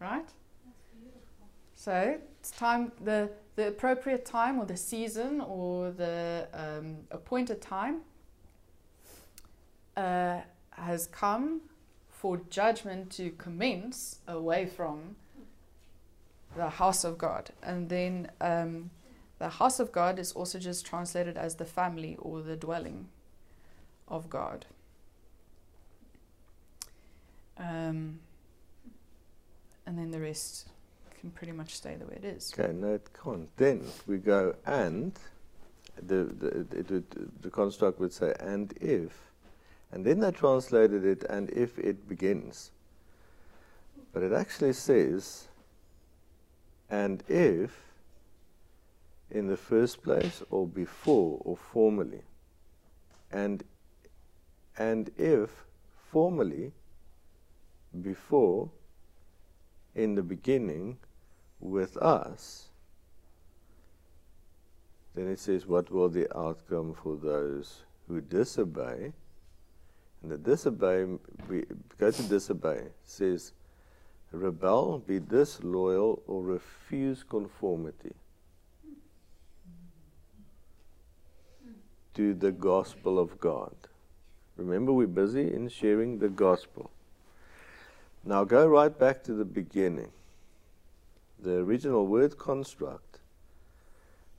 Right? 0.00 0.28
So 1.74 2.18
it's 2.40 2.50
time 2.50 2.92
the 3.02 3.30
the 3.56 3.68
appropriate 3.68 4.24
time 4.24 4.58
or 4.58 4.66
the 4.66 4.76
season 4.76 5.40
or 5.40 5.90
the 5.92 6.48
um, 6.52 6.96
appointed 7.10 7.60
time 7.60 8.00
uh, 9.96 10.40
has 10.70 11.06
come 11.06 11.60
for 12.08 12.40
judgment 12.50 13.10
to 13.12 13.30
commence 13.32 14.18
away 14.26 14.66
from 14.66 15.16
the 16.56 16.68
house 16.68 17.04
of 17.04 17.18
God. 17.18 17.50
And 17.62 17.88
then 17.88 18.30
um, 18.40 18.90
the 19.38 19.48
house 19.48 19.80
of 19.80 19.92
God 19.92 20.18
is 20.18 20.32
also 20.32 20.58
just 20.58 20.86
translated 20.86 21.36
as 21.36 21.56
the 21.56 21.64
family 21.64 22.16
or 22.18 22.42
the 22.42 22.56
dwelling 22.56 23.08
of 24.08 24.30
God. 24.30 24.66
Um, 27.58 28.20
and 29.86 29.98
then 29.98 30.10
the 30.10 30.20
rest 30.20 30.68
can 31.20 31.30
pretty 31.30 31.52
much 31.52 31.74
stay 31.74 31.96
the 31.96 32.06
way 32.06 32.18
it 32.22 32.24
is. 32.24 32.52
Okay, 32.58 32.72
no, 32.72 32.94
it 32.94 33.08
can't. 33.22 33.48
Then 33.56 33.82
we 34.06 34.18
go 34.18 34.54
and 34.66 35.18
the 36.06 36.24
the, 36.24 36.66
it 36.78 36.90
would, 36.90 37.30
the 37.42 37.50
construct 37.50 38.00
would 38.00 38.12
say 38.12 38.34
and 38.40 38.72
if, 38.80 39.30
and 39.92 40.04
then 40.04 40.20
they 40.20 40.30
translated 40.32 41.04
it 41.04 41.24
and 41.24 41.50
if 41.50 41.78
it 41.78 42.08
begins. 42.08 42.72
But 44.12 44.22
it 44.22 44.32
actually 44.32 44.72
says 44.72 45.48
and 46.94 47.24
if 47.28 47.72
in 49.28 49.48
the 49.48 49.56
first 49.56 50.00
place 50.00 50.42
or 50.50 50.64
before 50.66 51.40
or 51.44 51.56
formally. 51.56 52.22
And 53.32 53.64
and 54.78 55.10
if 55.18 55.50
formally 56.12 56.70
before 58.00 58.70
in 59.96 60.14
the 60.14 60.22
beginning 60.22 60.98
with 61.58 61.96
us, 61.96 62.68
then 65.16 65.26
it 65.28 65.40
says, 65.40 65.66
What 65.66 65.90
will 65.90 66.08
the 66.08 66.28
outcome 66.36 66.94
for 67.02 67.16
those 67.16 67.82
who 68.06 68.20
disobey? 68.20 69.12
And 70.22 70.30
the 70.30 70.38
disobey, 70.38 71.06
go 71.98 72.10
to 72.10 72.22
disobey, 72.22 72.82
says, 73.02 73.52
rebel, 74.34 74.98
be 74.98 75.20
disloyal, 75.20 76.22
or 76.26 76.42
refuse 76.42 77.22
conformity 77.22 78.14
to 82.14 82.34
the 82.34 82.52
gospel 82.52 83.18
of 83.18 83.38
God. 83.40 83.74
Remember, 84.56 84.92
we're 84.92 85.06
busy 85.06 85.52
in 85.52 85.68
sharing 85.68 86.18
the 86.18 86.28
gospel. 86.28 86.90
Now 88.24 88.44
go 88.44 88.66
right 88.66 88.96
back 88.96 89.22
to 89.24 89.34
the 89.34 89.44
beginning 89.44 90.12
the 91.44 91.58
original 91.58 92.06
word 92.06 92.38
construct 92.38 93.20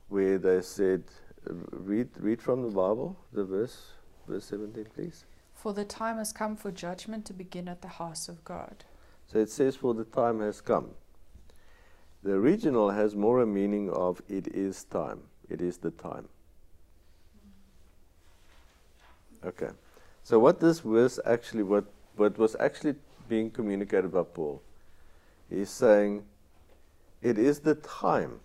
where 0.10 0.38
they 0.38 0.62
said, 0.62 1.04
read, 1.72 2.10
read 2.20 2.42
from 2.42 2.64
the 2.64 2.70
Bible, 2.70 3.16
the 3.32 3.44
verse, 3.44 3.92
verse 4.28 4.46
17, 4.46 4.86
please. 4.96 5.26
For 5.54 5.74
the 5.74 5.86
time 5.86 6.18
has 6.18 6.34
come 6.34 6.56
for 6.56 6.72
judgment 6.72 7.26
to 7.26 7.34
begin 7.34 7.68
at 7.68 7.82
the 7.82 7.88
house 7.88 8.28
of 8.28 8.44
God. 8.44 8.86
So 9.28 9.40
it 9.40 9.50
says, 9.50 9.76
for 9.76 9.94
the 9.94 10.06
time 10.06 10.40
has 10.42 10.62
come. 10.62 10.92
The 12.24 12.34
original 12.34 12.90
has 12.92 13.16
more 13.16 13.42
a 13.42 13.46
meaning 13.46 13.90
of 13.90 14.22
it 14.30 14.48
is 14.48 14.84
time. 14.86 15.22
It 15.50 15.62
is 15.62 15.78
the 15.78 15.92
time. 15.92 16.28
Okay. 19.46 19.70
So 20.24 20.40
what 20.40 20.60
this 20.60 20.84
was 20.84 21.20
actually, 21.26 21.64
what, 21.64 21.86
what 22.16 22.38
was 22.38 22.56
actually 22.60 22.96
being 23.30 23.52
communicated 23.52 24.12
by 24.12 24.24
Paul, 24.24 24.62
is 25.52 25.70
saying 25.70 26.24
it 27.22 27.38
is 27.38 27.60
the 27.60 27.76
time 27.76 28.40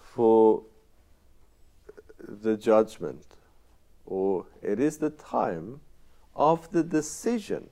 for 0.00 0.62
the 2.18 2.56
judgment, 2.56 3.24
or 4.04 4.46
it 4.62 4.80
is 4.80 4.98
the 4.98 5.10
time 5.10 5.80
of 6.34 6.70
the 6.72 6.82
decision. 6.82 7.68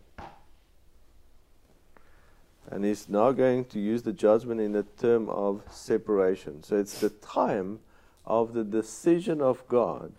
And 2.74 2.84
he's 2.84 3.08
now 3.08 3.30
going 3.30 3.66
to 3.66 3.78
use 3.78 4.02
the 4.02 4.12
judgment 4.12 4.60
in 4.60 4.72
the 4.72 4.82
term 4.82 5.28
of 5.28 5.62
separation. 5.70 6.64
So 6.64 6.76
it's 6.76 6.98
the 6.98 7.10
time 7.10 7.78
of 8.26 8.52
the 8.52 8.64
decision 8.64 9.40
of 9.40 9.66
God 9.68 10.12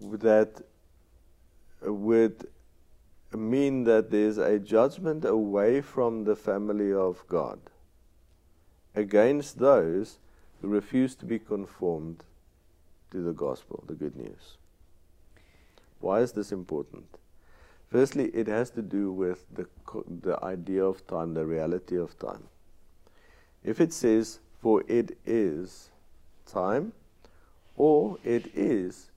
that 0.00 0.62
would 1.82 2.46
mean 3.32 3.82
that 3.84 4.12
there's 4.12 4.38
a 4.38 4.60
judgment 4.60 5.24
away 5.24 5.80
from 5.80 6.22
the 6.22 6.36
family 6.36 6.92
of 6.92 7.24
God 7.26 7.58
against 8.94 9.58
those 9.58 10.20
who 10.60 10.68
refuse 10.68 11.16
to 11.16 11.26
be 11.26 11.40
conformed 11.40 12.22
to 13.10 13.20
the 13.20 13.32
gospel, 13.32 13.82
the 13.88 13.94
good 13.94 14.14
news. 14.14 14.58
Why 15.98 16.20
is 16.20 16.30
this 16.30 16.52
important? 16.52 17.18
Firstly, 17.92 18.30
it 18.34 18.46
has 18.48 18.70
to 18.70 18.82
do 18.82 19.12
with 19.12 19.44
the, 19.54 19.66
the 20.22 20.42
idea 20.42 20.84
of 20.84 21.06
time, 21.06 21.34
the 21.34 21.44
reality 21.44 21.96
of 21.96 22.18
time. 22.18 22.44
If 23.62 23.80
it 23.80 23.92
says, 23.92 24.40
for 24.60 24.82
it 24.88 25.18
is 25.26 25.90
time, 26.46 26.92
or 27.76 28.18
it 28.24 28.50
is 28.54 29.10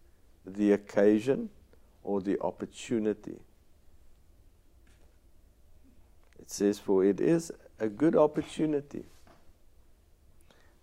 the 0.46 0.74
occasion 0.74 1.50
or 2.04 2.22
the 2.22 2.40
opportunity 2.42 3.40
it 6.46 6.52
says, 6.52 6.78
For 6.78 7.04
it 7.04 7.20
is 7.20 7.52
a 7.80 7.88
good 7.88 8.16
opportunity. 8.16 9.06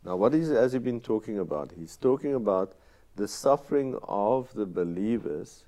Now, 0.05 0.16
what 0.16 0.34
is, 0.34 0.51
has 0.51 0.72
he 0.72 0.80
been 0.80 1.01
talking 1.01 1.38
about? 1.38 1.70
He's 1.78 1.97
talking 1.97 2.34
about 2.34 2.72
the 3.14 3.28
suffering 3.28 3.97
of 4.03 4.53
the 4.55 4.66
believers 4.66 5.64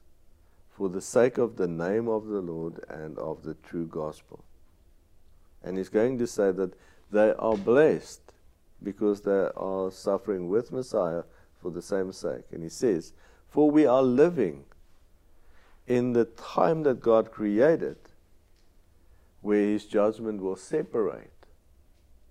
for 0.76 0.88
the 0.88 1.00
sake 1.00 1.38
of 1.38 1.56
the 1.56 1.68
name 1.68 2.08
of 2.08 2.26
the 2.26 2.40
Lord 2.40 2.84
and 2.88 3.16
of 3.18 3.44
the 3.44 3.54
true 3.54 3.86
gospel. 3.86 4.44
And 5.62 5.78
he's 5.78 5.88
going 5.88 6.18
to 6.18 6.26
say 6.26 6.50
that 6.50 6.74
they 7.10 7.32
are 7.38 7.56
blessed 7.56 8.32
because 8.82 9.22
they 9.22 9.48
are 9.56 9.90
suffering 9.90 10.48
with 10.48 10.72
Messiah 10.72 11.22
for 11.62 11.70
the 11.70 11.80
same 11.80 12.12
sake. 12.12 12.44
And 12.50 12.62
he 12.62 12.68
says, 12.68 13.12
For 13.48 13.70
we 13.70 13.86
are 13.86 14.02
living 14.02 14.64
in 15.86 16.12
the 16.12 16.24
time 16.24 16.82
that 16.82 17.00
God 17.00 17.30
created 17.30 17.96
where 19.42 19.62
his 19.62 19.86
judgment 19.86 20.40
will 20.40 20.56
separate 20.56 21.30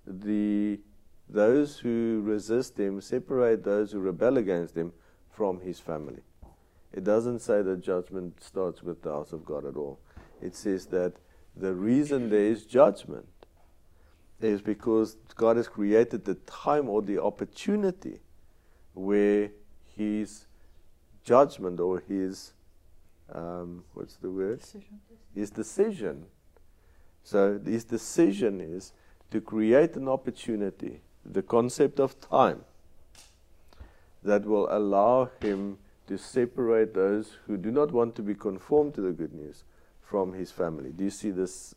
the 0.05 0.79
those 1.29 1.79
who 1.79 2.21
resist 2.23 2.77
him, 2.77 2.99
separate 2.99 3.63
those 3.63 3.91
who 3.93 3.99
rebel 3.99 4.37
against 4.37 4.75
him 4.75 4.91
from 5.31 5.61
his 5.61 5.79
family. 5.79 6.21
It 6.93 7.03
doesn't 7.03 7.39
say 7.39 7.61
that 7.61 7.81
judgment 7.81 8.43
starts 8.43 8.83
with 8.83 9.01
the 9.01 9.11
house 9.11 9.33
of 9.33 9.45
God 9.45 9.65
at 9.65 9.75
all. 9.75 9.99
It 10.41 10.55
says 10.55 10.85
that 10.87 11.13
the 11.55 11.73
reason 11.73 12.29
there 12.29 12.45
is 12.45 12.65
judgment 12.65 13.27
is 14.41 14.61
because 14.61 15.15
God 15.35 15.57
has 15.57 15.67
created 15.67 16.25
the 16.25 16.35
time 16.35 16.89
or 16.89 17.01
the 17.01 17.21
opportunity 17.21 18.19
where 18.93 19.51
His 19.95 20.45
judgment 21.23 21.79
or 21.79 22.03
His 22.07 22.53
um, 23.31 23.83
what's 23.93 24.15
the 24.17 24.29
word? 24.29 24.59
Decision. 24.59 24.99
His 25.33 25.49
decision. 25.49 26.25
So 27.23 27.59
his 27.65 27.85
decision 27.85 28.59
is 28.61 28.93
to 29.31 29.41
create 29.41 29.95
an 29.95 30.07
opportunity, 30.07 31.01
the 31.25 31.41
concept 31.41 31.99
of 31.99 32.19
time, 32.19 32.65
that 34.23 34.45
will 34.45 34.67
allow 34.69 35.29
him 35.41 35.77
to 36.07 36.17
separate 36.17 36.93
those 36.93 37.37
who 37.47 37.57
do 37.57 37.71
not 37.71 37.91
want 37.91 38.15
to 38.15 38.21
be 38.21 38.35
conformed 38.35 38.93
to 38.95 39.01
the 39.01 39.11
good 39.11 39.33
news 39.33 39.63
from 40.01 40.33
his 40.33 40.51
family. 40.51 40.91
Do 40.91 41.03
you 41.05 41.09
see 41.09 41.31
this 41.31 41.75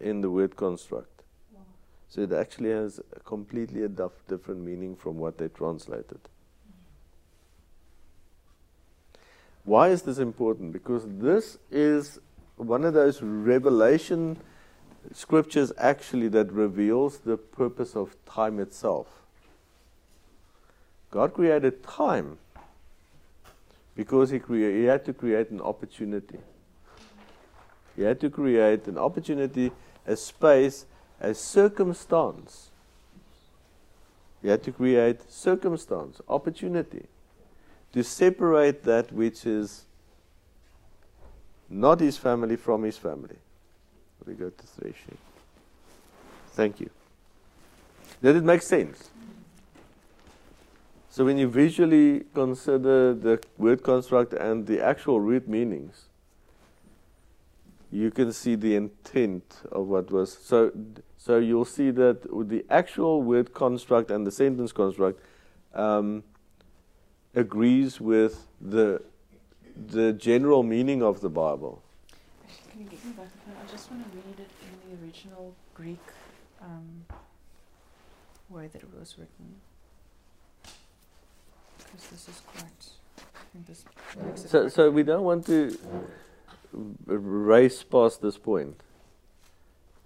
in 0.00 0.20
the 0.20 0.30
word 0.30 0.56
construct? 0.56 1.22
So 2.08 2.22
it 2.22 2.32
actually 2.32 2.70
has 2.70 3.00
a 3.14 3.20
completely 3.20 3.82
a 3.84 3.88
different 3.88 4.60
meaning 4.62 4.96
from 4.96 5.18
what 5.18 5.36
they 5.36 5.48
translated. 5.48 6.20
Why 9.64 9.88
is 9.88 10.02
this 10.02 10.18
important? 10.18 10.72
Because 10.72 11.04
this 11.06 11.58
is 11.70 12.18
one 12.56 12.84
of 12.84 12.94
those 12.94 13.20
revelation 13.20 14.38
scriptures 15.12 15.72
actually 15.76 16.28
that 16.28 16.50
reveals 16.50 17.18
the 17.18 17.36
purpose 17.36 17.94
of 17.94 18.16
time 18.24 18.58
itself. 18.58 19.06
God 21.10 21.34
created 21.34 21.82
time 21.82 22.38
because 23.98 24.30
he, 24.30 24.38
crea- 24.38 24.78
he 24.78 24.84
had 24.84 25.04
to 25.04 25.12
create 25.12 25.50
an 25.50 25.60
opportunity. 25.60 26.38
He 27.96 28.02
had 28.02 28.20
to 28.20 28.30
create 28.30 28.86
an 28.86 28.96
opportunity, 28.96 29.72
a 30.06 30.14
space, 30.14 30.86
a 31.20 31.34
circumstance. 31.34 32.70
He 34.40 34.46
had 34.46 34.62
to 34.62 34.70
create 34.70 35.28
circumstance, 35.28 36.20
opportunity, 36.28 37.06
to 37.92 38.04
separate 38.04 38.84
that 38.84 39.10
which 39.12 39.44
is 39.44 39.82
not 41.68 41.98
his 41.98 42.16
family 42.16 42.54
from 42.54 42.84
his 42.84 42.96
family. 42.96 43.36
We 44.24 44.34
go 44.34 44.50
to 44.50 44.66
threshing. 44.66 45.18
Thank 46.52 46.78
you. 46.78 46.90
Does 48.22 48.36
it 48.36 48.44
make 48.44 48.62
sense? 48.62 49.10
So 51.18 51.24
when 51.24 51.36
you 51.36 51.48
visually 51.48 52.26
consider 52.32 53.12
the 53.12 53.42
word 53.56 53.82
construct 53.82 54.34
and 54.34 54.64
the 54.64 54.80
actual 54.80 55.18
root 55.18 55.48
meanings, 55.48 56.04
you 57.90 58.12
can 58.12 58.32
see 58.32 58.54
the 58.54 58.76
intent 58.76 59.62
of 59.72 59.88
what 59.88 60.12
was. 60.12 60.32
So, 60.32 60.70
so 61.16 61.38
you'll 61.38 61.64
see 61.64 61.90
that 61.90 62.22
the 62.48 62.64
actual 62.70 63.20
word 63.20 63.52
construct 63.52 64.12
and 64.12 64.24
the 64.24 64.30
sentence 64.30 64.70
construct 64.70 65.20
um, 65.74 66.22
agrees 67.34 68.00
with 68.00 68.46
the 68.60 69.02
the 69.88 70.12
general 70.12 70.62
meaning 70.62 71.02
of 71.02 71.20
the 71.20 71.30
Bible. 71.30 71.82
Actually, 72.44 72.70
can 72.70 72.80
you 72.82 72.90
give 72.90 73.04
me 73.04 73.10
back? 73.10 73.26
I 73.48 73.68
just 73.68 73.90
want 73.90 74.04
to 74.04 74.16
read 74.18 74.38
it 74.38 74.50
in 74.62 74.74
the 74.86 75.04
original 75.04 75.52
Greek 75.74 75.98
um, 76.62 77.04
way 78.48 78.68
that 78.68 78.82
it 78.82 78.88
was 78.96 79.16
written. 79.18 79.56
Because 81.90 82.08
this 82.08 82.28
is 82.28 82.42
quite. 82.46 82.68
This 83.66 83.84
So, 84.50 84.68
so 84.68 84.90
we 84.90 85.02
don't 85.02 85.24
want 85.24 85.46
to 85.46 85.76
race 87.06 87.82
past 87.82 88.22
this 88.22 88.38
point. 88.38 88.80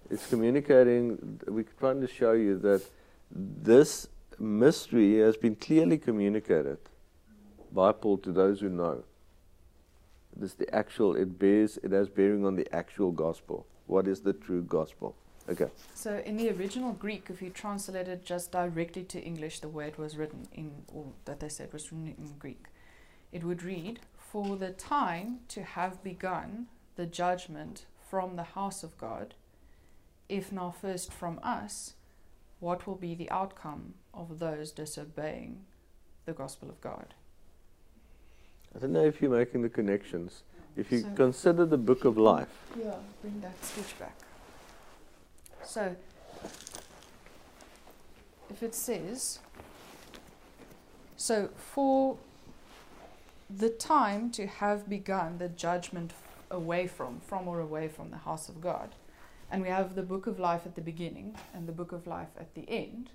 It's 0.09 0.27
communicating, 0.27 1.39
we're 1.47 1.65
trying 1.79 2.01
to 2.01 2.07
show 2.07 2.33
you 2.33 2.57
that 2.59 2.83
this 3.31 4.07
mystery 4.39 5.19
has 5.19 5.37
been 5.37 5.55
clearly 5.55 5.97
communicated 5.97 6.77
by 7.71 7.91
Paul 7.91 8.17
to 8.19 8.31
those 8.31 8.59
who 8.61 8.69
know. 8.69 9.03
This 10.35 10.53
the 10.53 10.73
actual, 10.73 11.15
it 11.15 11.37
bears, 11.37 11.77
it 11.83 11.91
has 11.91 12.09
bearing 12.09 12.45
on 12.45 12.55
the 12.55 12.67
actual 12.73 13.11
gospel. 13.11 13.65
What 13.87 14.07
is 14.07 14.21
the 14.21 14.33
true 14.33 14.63
gospel? 14.63 15.15
Okay. 15.49 15.67
So 15.93 16.21
in 16.25 16.37
the 16.37 16.49
original 16.51 16.93
Greek, 16.93 17.29
if 17.29 17.41
you 17.41 17.49
translate 17.49 18.07
it 18.07 18.23
just 18.23 18.51
directly 18.51 19.03
to 19.03 19.19
English, 19.19 19.59
the 19.59 19.67
way 19.67 19.87
it 19.87 19.97
was 19.97 20.15
written 20.15 20.47
in, 20.53 20.83
or 20.87 21.07
that 21.25 21.41
they 21.41 21.49
said 21.49 21.73
was 21.73 21.91
written 21.91 22.15
in 22.17 22.37
Greek, 22.39 22.67
it 23.31 23.43
would 23.43 23.61
read, 23.61 23.99
"For 24.17 24.55
the 24.55 24.71
time 24.71 25.41
to 25.49 25.63
have 25.63 26.01
begun 26.03 26.67
the 26.95 27.05
judgment 27.05 27.85
from 28.09 28.35
the 28.35 28.43
house 28.55 28.83
of 28.83 28.97
God, 28.97 29.35
if 30.29 30.51
now 30.51 30.71
first 30.71 31.11
from 31.11 31.39
us, 31.43 31.95
what 32.59 32.87
will 32.87 32.95
be 32.95 33.13
the 33.13 33.29
outcome 33.29 33.95
of 34.13 34.39
those 34.39 34.71
disobeying 34.71 35.65
the 36.25 36.33
gospel 36.33 36.69
of 36.69 36.79
God?" 36.79 37.15
I 38.73 38.79
don't 38.79 38.93
know 38.93 39.05
if 39.05 39.21
you're 39.21 39.29
making 39.29 39.61
the 39.61 39.69
connections. 39.69 40.43
If 40.75 40.91
you 40.91 41.01
So- 41.01 41.13
consider 41.15 41.65
the 41.65 41.77
book 41.77 42.05
of 42.05 42.17
life, 42.17 42.49
Yeah, 42.77 42.97
bring 43.21 43.41
that 43.41 43.63
sketch 43.63 43.99
back. 43.99 44.15
So, 45.65 45.95
if 48.49 48.61
it 48.61 48.75
says, 48.75 49.39
so 51.15 51.49
for 51.55 52.17
the 53.49 53.69
time 53.69 54.29
to 54.31 54.45
have 54.45 54.89
begun 54.89 55.37
the 55.37 55.49
judgment 55.49 56.11
away 56.51 56.87
from, 56.87 57.19
from 57.21 57.47
or 57.47 57.59
away 57.59 57.87
from 57.87 58.11
the 58.11 58.17
house 58.17 58.49
of 58.49 58.61
God, 58.61 58.95
and 59.49 59.61
we 59.61 59.69
have 59.69 59.95
the 59.95 60.03
book 60.03 60.27
of 60.27 60.39
life 60.39 60.65
at 60.65 60.75
the 60.75 60.81
beginning 60.81 61.35
and 61.53 61.67
the 61.67 61.71
book 61.71 61.91
of 61.91 62.07
life 62.07 62.29
at 62.39 62.53
the 62.55 62.69
end, 62.69 63.11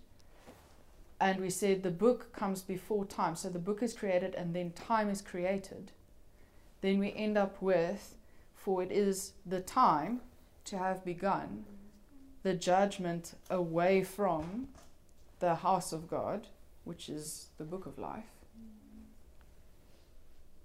and 1.21 1.41
we 1.41 1.51
said 1.51 1.83
the 1.83 1.91
book 1.91 2.33
comes 2.33 2.63
before 2.63 3.05
time, 3.05 3.37
so 3.37 3.49
the 3.49 3.59
book 3.59 3.83
is 3.83 3.93
created 3.93 4.35
and 4.35 4.55
then 4.55 4.71
time 4.73 5.09
is 5.09 5.21
created, 5.21 5.93
then 6.81 6.99
we 6.99 7.13
end 7.13 7.37
up 7.37 7.61
with 7.61 8.15
for 8.55 8.83
it 8.83 8.91
is 8.91 9.33
the 9.47 9.61
time 9.61 10.21
to 10.65 10.79
have 10.79 11.05
begun 11.05 11.65
the 12.49 12.55
judgment 12.55 13.35
away 13.51 14.03
from 14.03 14.69
the 15.39 15.57
house 15.57 15.93
of 15.93 16.09
God, 16.09 16.47
which 16.85 17.11
is 17.11 17.49
the 17.59 17.65
book 17.65 17.85
of 17.85 17.99
life. 17.99 18.33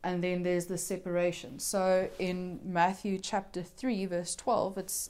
And 0.02 0.24
then 0.24 0.44
there's 0.44 0.68
the 0.68 0.78
separation. 0.78 1.60
So 1.60 2.08
in 2.20 2.62
Matthew 2.64 3.20
chapter 3.20 3.62
3, 3.62 4.06
verse 4.06 4.34
12, 4.34 4.78
it's 4.78 5.10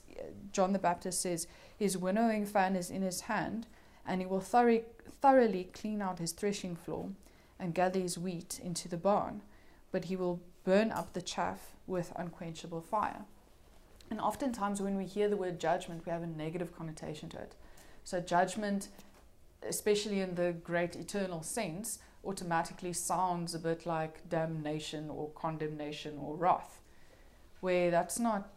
John 0.51 0.73
the 0.73 0.79
Baptist 0.79 1.21
says, 1.21 1.45
His 1.77 1.95
winnowing 1.95 2.47
fan 2.47 2.75
is 2.75 2.89
in 2.89 3.03
his 3.03 3.21
hand, 3.21 3.67
and 4.07 4.19
he 4.19 4.25
will 4.25 4.41
thoroughly, 4.41 4.85
thoroughly 5.21 5.69
clean 5.73 6.01
out 6.01 6.17
his 6.17 6.31
threshing 6.31 6.75
floor 6.75 7.09
and 7.59 7.75
gather 7.75 7.99
his 7.99 8.17
wheat 8.17 8.59
into 8.63 8.89
the 8.89 8.97
barn, 8.97 9.43
but 9.91 10.05
he 10.05 10.15
will 10.15 10.41
burn 10.63 10.91
up 10.91 11.13
the 11.13 11.21
chaff 11.21 11.75
with 11.85 12.11
unquenchable 12.15 12.81
fire. 12.81 13.25
And 14.09 14.19
oftentimes, 14.19 14.81
when 14.81 14.97
we 14.97 15.05
hear 15.05 15.27
the 15.27 15.37
word 15.37 15.59
judgment, 15.59 16.05
we 16.05 16.11
have 16.11 16.23
a 16.23 16.27
negative 16.27 16.75
connotation 16.75 17.29
to 17.29 17.37
it. 17.37 17.55
So, 18.03 18.19
judgment, 18.19 18.89
especially 19.67 20.19
in 20.19 20.35
the 20.35 20.51
great 20.51 20.95
eternal 20.95 21.41
sense, 21.41 21.99
automatically 22.25 22.93
sounds 22.93 23.53
a 23.53 23.59
bit 23.59 23.85
like 23.85 24.29
damnation 24.29 25.09
or 25.09 25.29
condemnation 25.31 26.17
or 26.17 26.35
wrath, 26.35 26.81
where 27.61 27.91
that's 27.91 28.19
not 28.19 28.49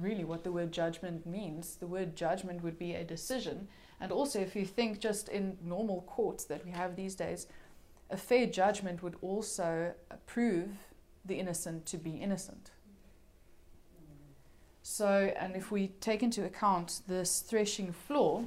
really 0.00 0.24
what 0.24 0.44
the 0.44 0.52
word 0.52 0.72
judgment 0.72 1.26
means. 1.26 1.76
The 1.76 1.86
word 1.86 2.16
judgment 2.16 2.62
would 2.62 2.78
be 2.78 2.94
a 2.94 3.04
decision. 3.04 3.68
And 4.00 4.10
also, 4.10 4.40
if 4.40 4.56
you 4.56 4.64
think 4.64 5.00
just 5.00 5.28
in 5.28 5.56
normal 5.62 6.02
courts 6.02 6.44
that 6.44 6.64
we 6.64 6.72
have 6.72 6.96
these 6.96 7.14
days, 7.14 7.46
a 8.10 8.16
fair 8.16 8.46
judgment 8.46 9.02
would 9.02 9.16
also 9.22 9.94
prove 10.26 10.70
the 11.24 11.38
innocent 11.38 11.86
to 11.86 11.96
be 11.96 12.10
innocent. 12.10 12.70
So, 14.86 15.32
and 15.38 15.56
if 15.56 15.72
we 15.72 15.88
take 16.02 16.22
into 16.22 16.44
account 16.44 17.00
this 17.08 17.40
threshing 17.40 17.90
floor, 17.90 18.44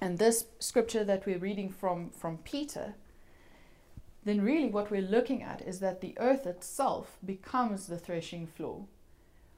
and 0.00 0.16
this 0.16 0.44
scripture 0.60 1.02
that 1.02 1.26
we're 1.26 1.40
reading 1.40 1.68
from, 1.68 2.10
from 2.10 2.38
Peter, 2.38 2.94
then 4.24 4.40
really 4.40 4.68
what 4.68 4.88
we're 4.88 5.02
looking 5.02 5.42
at 5.42 5.60
is 5.62 5.80
that 5.80 6.00
the 6.00 6.14
earth 6.20 6.46
itself 6.46 7.18
becomes 7.26 7.88
the 7.88 7.98
threshing 7.98 8.46
floor, 8.46 8.84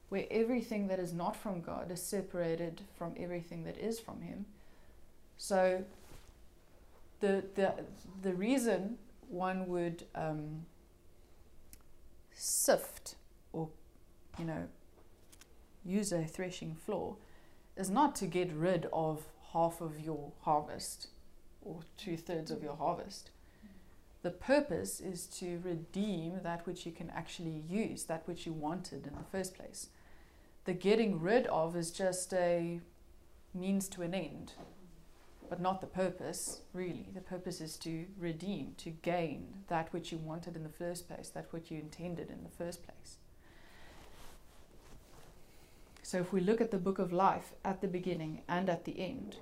where 0.08 0.24
everything 0.30 0.88
that 0.88 0.98
is 0.98 1.12
not 1.12 1.36
from 1.36 1.60
God 1.60 1.90
is 1.90 2.02
separated 2.02 2.80
from 2.96 3.12
everything 3.18 3.64
that 3.64 3.76
is 3.76 4.00
from 4.00 4.22
Him. 4.22 4.46
So, 5.36 5.84
the, 7.20 7.44
the, 7.56 7.74
the 8.22 8.32
reason 8.32 8.96
one 9.28 9.68
would 9.68 10.04
um, 10.14 10.64
sift 12.32 13.16
or, 13.52 13.68
you 14.38 14.46
know, 14.46 14.66
use 15.84 16.12
a 16.12 16.24
threshing 16.24 16.74
floor 16.74 17.16
is 17.76 17.90
not 17.90 18.14
to 18.16 18.26
get 18.26 18.52
rid 18.52 18.86
of 18.92 19.24
half 19.52 19.80
of 19.80 19.98
your 20.00 20.32
harvest 20.42 21.08
or 21.62 21.80
two 21.96 22.16
thirds 22.16 22.50
of 22.50 22.62
your 22.62 22.76
harvest. 22.76 23.30
The 24.22 24.30
purpose 24.30 25.00
is 25.00 25.26
to 25.38 25.60
redeem 25.64 26.40
that 26.42 26.66
which 26.66 26.84
you 26.84 26.92
can 26.92 27.10
actually 27.10 27.64
use, 27.68 28.04
that 28.04 28.26
which 28.26 28.46
you 28.46 28.52
wanted 28.52 29.06
in 29.06 29.14
the 29.14 29.24
first 29.32 29.54
place. 29.54 29.88
The 30.66 30.74
getting 30.74 31.20
rid 31.20 31.46
of 31.46 31.74
is 31.74 31.90
just 31.90 32.32
a 32.34 32.80
means 33.54 33.88
to 33.88 34.02
an 34.02 34.14
end. 34.14 34.52
but 35.50 35.60
not 35.60 35.80
the 35.80 35.86
purpose, 35.88 36.60
really. 36.72 37.08
The 37.12 37.20
purpose 37.20 37.60
is 37.60 37.76
to 37.78 38.06
redeem, 38.16 38.74
to 38.78 38.90
gain 38.90 39.64
that 39.68 39.92
which 39.92 40.12
you 40.12 40.18
wanted 40.18 40.54
in 40.54 40.62
the 40.62 40.68
first 40.68 41.08
place, 41.08 41.28
that 41.30 41.52
which 41.52 41.72
you 41.72 41.78
intended 41.78 42.30
in 42.30 42.44
the 42.44 42.48
first 42.56 42.84
place. 42.84 43.16
So 46.10 46.18
if 46.18 46.32
we 46.32 46.40
look 46.40 46.60
at 46.60 46.72
the 46.72 46.76
book 46.76 46.98
of 46.98 47.12
life 47.12 47.52
at 47.64 47.80
the 47.80 47.86
beginning 47.86 48.42
and 48.48 48.68
at 48.68 48.84
the 48.84 48.98
end, 48.98 49.36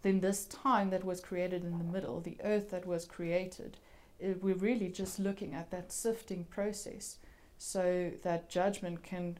then 0.00 0.20
this 0.20 0.46
time 0.46 0.88
that 0.88 1.04
was 1.04 1.20
created 1.20 1.62
in 1.62 1.76
the 1.76 1.84
middle, 1.84 2.18
the 2.18 2.38
earth 2.42 2.70
that 2.70 2.86
was 2.86 3.04
created, 3.04 3.76
it, 4.18 4.42
we're 4.42 4.54
really 4.54 4.88
just 4.88 5.18
looking 5.18 5.52
at 5.52 5.70
that 5.70 5.92
sifting 5.92 6.44
process 6.44 7.18
so 7.58 8.10
that 8.22 8.48
judgment 8.48 9.02
can 9.02 9.36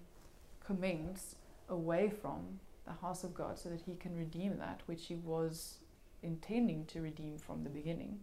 commence 0.63 1.37
away 1.71 2.11
from 2.11 2.61
the 2.85 2.93
house 3.01 3.25
of 3.25 3.33
God 3.33 3.59
so 3.59 3.71
that 3.71 3.81
he 3.87 3.95
can 3.95 4.15
redeem 4.15 4.59
that 4.59 4.83
which 4.85 5.07
he 5.07 5.15
was 5.15 5.79
intending 6.23 6.85
to 6.85 7.01
redeem 7.01 7.39
from 7.39 7.65
the 7.65 7.71
beginning. 7.71 8.19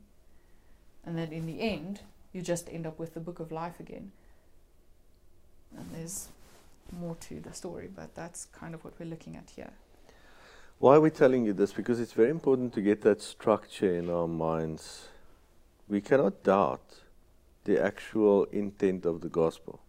And 1.03 1.17
that 1.17 1.33
in 1.33 1.47
the 1.47 1.61
end, 1.61 2.01
you 2.31 2.43
just 2.43 2.69
end 2.69 2.85
up 2.85 2.99
with 2.99 3.15
the 3.15 3.19
book 3.19 3.39
of 3.39 3.51
life 3.51 3.79
again. 3.79 4.11
And 5.75 5.89
there's 5.91 6.27
more 6.95 7.15
to 7.27 7.39
the 7.39 7.53
story, 7.53 7.89
but 7.93 8.15
that's 8.15 8.45
kind 8.45 8.73
of 8.73 8.83
what 8.83 8.93
we're 8.99 9.09
looking 9.09 9.35
at 9.35 9.51
here. 9.55 9.71
Why 10.79 10.95
are 10.95 11.01
we 11.01 11.09
telling 11.09 11.45
you 11.45 11.53
this? 11.53 11.71
Because 11.71 11.99
it's 11.99 12.13
very 12.13 12.29
important 12.29 12.73
to 12.73 12.81
get 12.81 13.01
that 13.03 13.21
structure 13.21 13.95
in 13.95 14.09
our 14.09 14.27
minds. 14.27 15.07
We 15.87 16.01
cannot 16.01 16.43
doubt 16.43 16.95
the 17.63 17.81
actual 17.81 18.45
intent 18.45 19.05
of 19.05 19.21
the 19.21 19.29
gospel. 19.29 19.79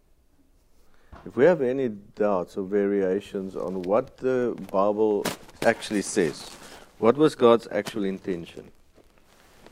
If 1.24 1.36
we 1.36 1.44
have 1.44 1.60
any 1.60 1.88
doubts 1.88 2.56
or 2.56 2.64
variations 2.64 3.56
on 3.56 3.82
what 3.82 4.18
the 4.18 4.56
Bible 4.70 5.24
actually 5.62 6.02
says, 6.02 6.50
what 6.98 7.16
was 7.16 7.34
God's 7.34 7.66
actual 7.72 8.04
intention, 8.04 8.70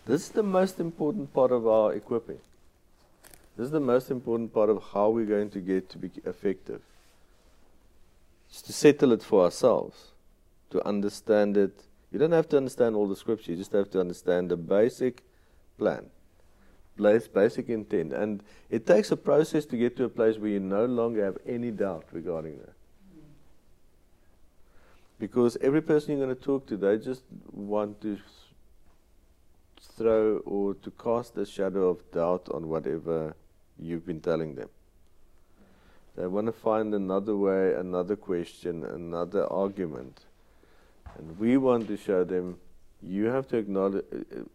this 0.07 0.23
is 0.23 0.29
the 0.31 0.43
most 0.43 0.81
important 0.81 1.33
part 1.33 1.53
of 1.53 1.67
our 1.67 1.95
equipping. 1.95 2.41
This 3.57 3.67
is 3.67 3.71
the 3.71 3.81
most 3.81 4.11
important 4.11 4.53
part 4.53 4.69
of 4.69 4.83
how 4.93 5.11
we're 5.11 5.27
going 5.27 5.51
to 5.51 5.61
get 5.61 5.89
to 5.91 5.99
be 5.99 6.11
effective. 6.25 6.83
It's 8.55 8.63
to 8.63 8.73
settle 8.73 9.11
it 9.11 9.21
for 9.21 9.43
ourselves, 9.43 10.13
to 10.71 10.87
understand 10.87 11.57
it. 11.57 11.83
You 12.13 12.21
don't 12.21 12.31
have 12.31 12.49
to 12.51 12.57
understand 12.57 12.95
all 12.95 13.09
the 13.09 13.17
scripture, 13.17 13.51
you 13.51 13.59
just 13.59 13.73
have 13.73 13.91
to 13.91 13.99
understand 14.01 14.49
the 14.49 14.57
basic 14.57 15.25
plan 15.77 16.09
basic 16.97 17.69
intent. 17.69 18.13
And 18.13 18.45
it 18.71 18.87
takes 18.87 19.11
a 19.11 19.17
process 19.17 19.67
to 19.67 19.77
get 19.77 19.97
to 19.97 20.05
a 20.05 20.09
place 20.09 20.39
where 20.39 20.51
you 20.51 20.61
no 20.61 20.85
longer 20.85 21.25
have 21.25 21.37
any 21.45 21.73
doubt 21.73 22.05
regarding 22.13 22.59
that. 22.59 22.75
Because 25.19 25.57
every 25.61 25.83
person 25.83 26.17
you're 26.17 26.25
going 26.25 26.37
to 26.37 26.41
talk 26.41 26.69
to, 26.69 26.77
they 26.77 26.97
just 26.99 27.25
want 27.51 28.01
to 28.03 28.19
throw 29.97 30.37
or 30.45 30.75
to 30.75 30.93
cast 30.93 31.37
a 31.39 31.45
shadow 31.45 31.89
of 31.89 32.09
doubt 32.13 32.49
on 32.55 32.69
whatever 32.69 33.35
you've 33.77 34.07
been 34.07 34.21
telling 34.21 34.55
them. 34.55 34.69
They 36.17 36.27
want 36.27 36.47
to 36.47 36.53
find 36.53 36.95
another 36.95 37.37
way, 37.37 37.75
another 37.75 38.17
question, 38.17 38.85
another 38.85 39.47
argument. 39.53 40.21
And 41.19 41.39
we 41.39 41.57
want 41.57 41.89
to 41.89 41.97
show 41.97 42.25
them 42.25 42.59
you 43.03 43.27
have 43.27 43.47
to 43.49 43.59
acknowledge, 43.59 44.05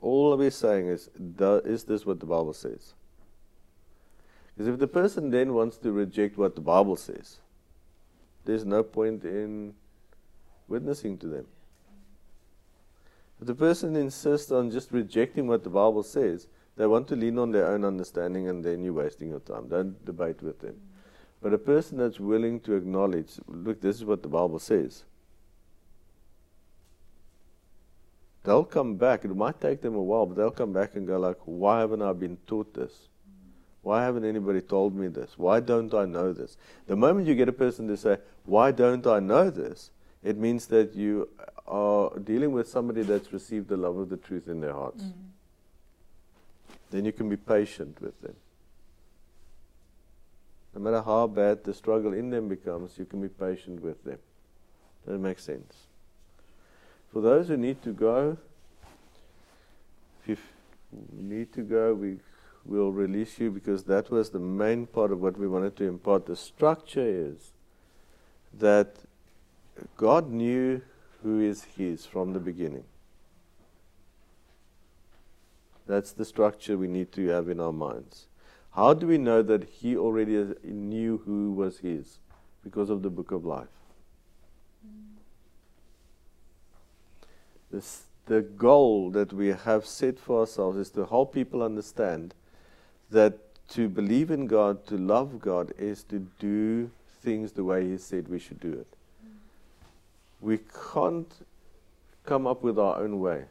all 0.01 0.35
we're 0.35 0.49
saying 0.49 0.87
is, 0.87 1.09
is 1.39 1.83
this 1.83 2.05
what 2.05 2.19
the 2.19 2.25
Bible 2.25 2.53
says? 2.53 2.93
Because 4.55 4.73
if 4.73 4.79
the 4.79 4.87
person 4.87 5.29
then 5.29 5.53
wants 5.53 5.77
to 5.77 5.91
reject 5.91 6.37
what 6.37 6.55
the 6.55 6.61
Bible 6.61 6.95
says, 6.95 7.37
there's 8.45 8.65
no 8.65 8.81
point 8.81 9.23
in 9.23 9.75
witnessing 10.67 11.17
to 11.19 11.27
them. 11.27 11.45
If 13.39 13.47
the 13.47 13.55
person 13.55 13.95
insists 13.95 14.51
on 14.51 14.71
just 14.71 14.91
rejecting 14.91 15.47
what 15.47 15.63
the 15.63 15.69
Bible 15.69 16.03
says, 16.03 16.47
they 16.75 16.87
want 16.87 17.07
to 17.09 17.15
lean 17.15 17.37
on 17.37 17.51
their 17.51 17.67
own 17.67 17.85
understanding 17.85 18.49
and 18.49 18.63
then 18.63 18.83
you're 18.83 18.93
wasting 18.93 19.29
your 19.29 19.39
time. 19.39 19.67
Don't 19.67 20.03
debate 20.05 20.41
with 20.41 20.59
them. 20.59 20.75
But 21.41 21.53
a 21.53 21.57
person 21.57 21.97
that's 21.97 22.19
willing 22.19 22.59
to 22.61 22.73
acknowledge, 22.73 23.39
look, 23.47 23.81
this 23.81 23.95
is 23.95 24.05
what 24.05 24.23
the 24.23 24.29
Bible 24.29 24.59
says. 24.59 25.05
they'll 28.49 28.63
come 28.63 28.95
back. 28.95 29.25
It 29.25 29.35
might 29.35 29.61
take 29.61 29.81
them 29.81 29.95
a 29.95 30.01
while, 30.01 30.25
but 30.25 30.35
they'll 30.35 30.49
come 30.49 30.73
back 30.73 30.95
and 30.95 31.05
go 31.05 31.19
like, 31.19 31.37
why 31.45 31.81
haven't 31.81 32.01
I 32.01 32.13
been 32.13 32.37
taught 32.47 32.73
this? 32.73 33.07
Why 33.83 34.03
haven't 34.03 34.25
anybody 34.25 34.61
told 34.61 34.95
me 34.95 35.07
this? 35.07 35.37
Why 35.37 35.59
don't 35.59 35.93
I 35.93 36.05
know 36.05 36.33
this? 36.33 36.57
The 36.87 36.95
moment 36.95 37.27
you 37.27 37.35
get 37.35 37.47
a 37.47 37.53
person 37.53 37.87
to 37.87 37.95
say, 37.95 38.17
why 38.45 38.71
don't 38.71 39.05
I 39.05 39.19
know 39.19 39.51
this? 39.51 39.91
It 40.23 40.37
means 40.37 40.65
that 40.67 40.95
you 40.95 41.29
are 41.67 42.17
dealing 42.17 42.51
with 42.51 42.67
somebody 42.67 43.03
that's 43.03 43.31
received 43.31 43.69
the 43.69 43.77
love 43.77 43.97
of 43.97 44.09
the 44.09 44.17
truth 44.17 44.47
in 44.47 44.59
their 44.59 44.73
hearts. 44.73 45.03
Mm. 45.03 45.13
Then 46.89 47.05
you 47.05 47.13
can 47.13 47.29
be 47.29 47.37
patient 47.37 48.01
with 48.01 48.19
them. 48.21 48.35
No 50.73 50.81
matter 50.81 51.01
how 51.01 51.27
bad 51.27 51.63
the 51.63 51.73
struggle 51.73 52.13
in 52.13 52.29
them 52.29 52.47
becomes, 52.47 52.97
you 52.97 53.05
can 53.05 53.21
be 53.21 53.27
patient 53.27 53.81
with 53.81 54.03
them. 54.03 54.19
That 55.05 55.17
make 55.17 55.39
sense? 55.39 55.87
For 57.11 57.21
those 57.21 57.47
who 57.47 57.57
need 57.57 57.81
to 57.83 57.91
go, 57.91 58.37
if 60.27 60.39
you 60.91 61.07
need 61.11 61.51
to 61.53 61.61
go, 61.61 61.93
we 61.95 62.19
will 62.65 62.91
release 62.91 63.39
you 63.39 63.49
because 63.49 63.83
that 63.85 64.11
was 64.11 64.29
the 64.29 64.39
main 64.39 64.85
part 64.85 65.11
of 65.11 65.21
what 65.21 65.37
we 65.37 65.47
wanted 65.47 65.75
to 65.77 65.85
impart. 65.85 66.27
The 66.27 66.35
structure 66.35 67.05
is 67.05 67.51
that 68.53 68.95
God 69.97 70.29
knew 70.29 70.81
who 71.23 71.39
is 71.39 71.63
His 71.63 72.05
from 72.05 72.33
the 72.33 72.39
beginning. 72.39 72.83
That's 75.87 76.11
the 76.11 76.25
structure 76.25 76.77
we 76.77 76.87
need 76.87 77.11
to 77.13 77.27
have 77.29 77.49
in 77.49 77.59
our 77.59 77.73
minds. 77.73 78.27
How 78.71 78.93
do 78.93 79.07
we 79.07 79.17
know 79.17 79.41
that 79.41 79.63
He 79.65 79.97
already 79.97 80.53
knew 80.63 81.21
who 81.25 81.51
was 81.51 81.79
His? 81.79 82.19
Because 82.63 82.89
of 82.89 83.01
the 83.01 83.09
book 83.09 83.31
of 83.31 83.45
life. 83.45 83.67
This, 87.71 88.03
the 88.25 88.41
goal 88.41 89.11
that 89.11 89.31
we 89.31 89.47
have 89.47 89.85
set 89.85 90.19
for 90.19 90.41
ourselves 90.41 90.77
is 90.77 90.89
to 90.91 91.05
help 91.05 91.33
people 91.33 91.61
understand 91.61 92.33
that 93.11 93.37
to 93.69 93.87
believe 93.87 94.31
in 94.31 94.47
God, 94.47 94.85
to 94.87 94.97
love 94.97 95.39
God, 95.39 95.73
is 95.77 96.03
to 96.05 96.27
do 96.39 96.89
things 97.21 97.51
the 97.51 97.63
way 97.63 97.87
He 97.87 97.97
said 97.97 98.27
we 98.27 98.39
should 98.39 98.59
do 98.59 98.71
it. 98.71 98.87
We 100.41 100.59
can't 100.93 101.31
come 102.25 102.47
up 102.47 102.63
with 102.63 102.79
our 102.79 103.01
own 103.01 103.19
way. 103.19 103.45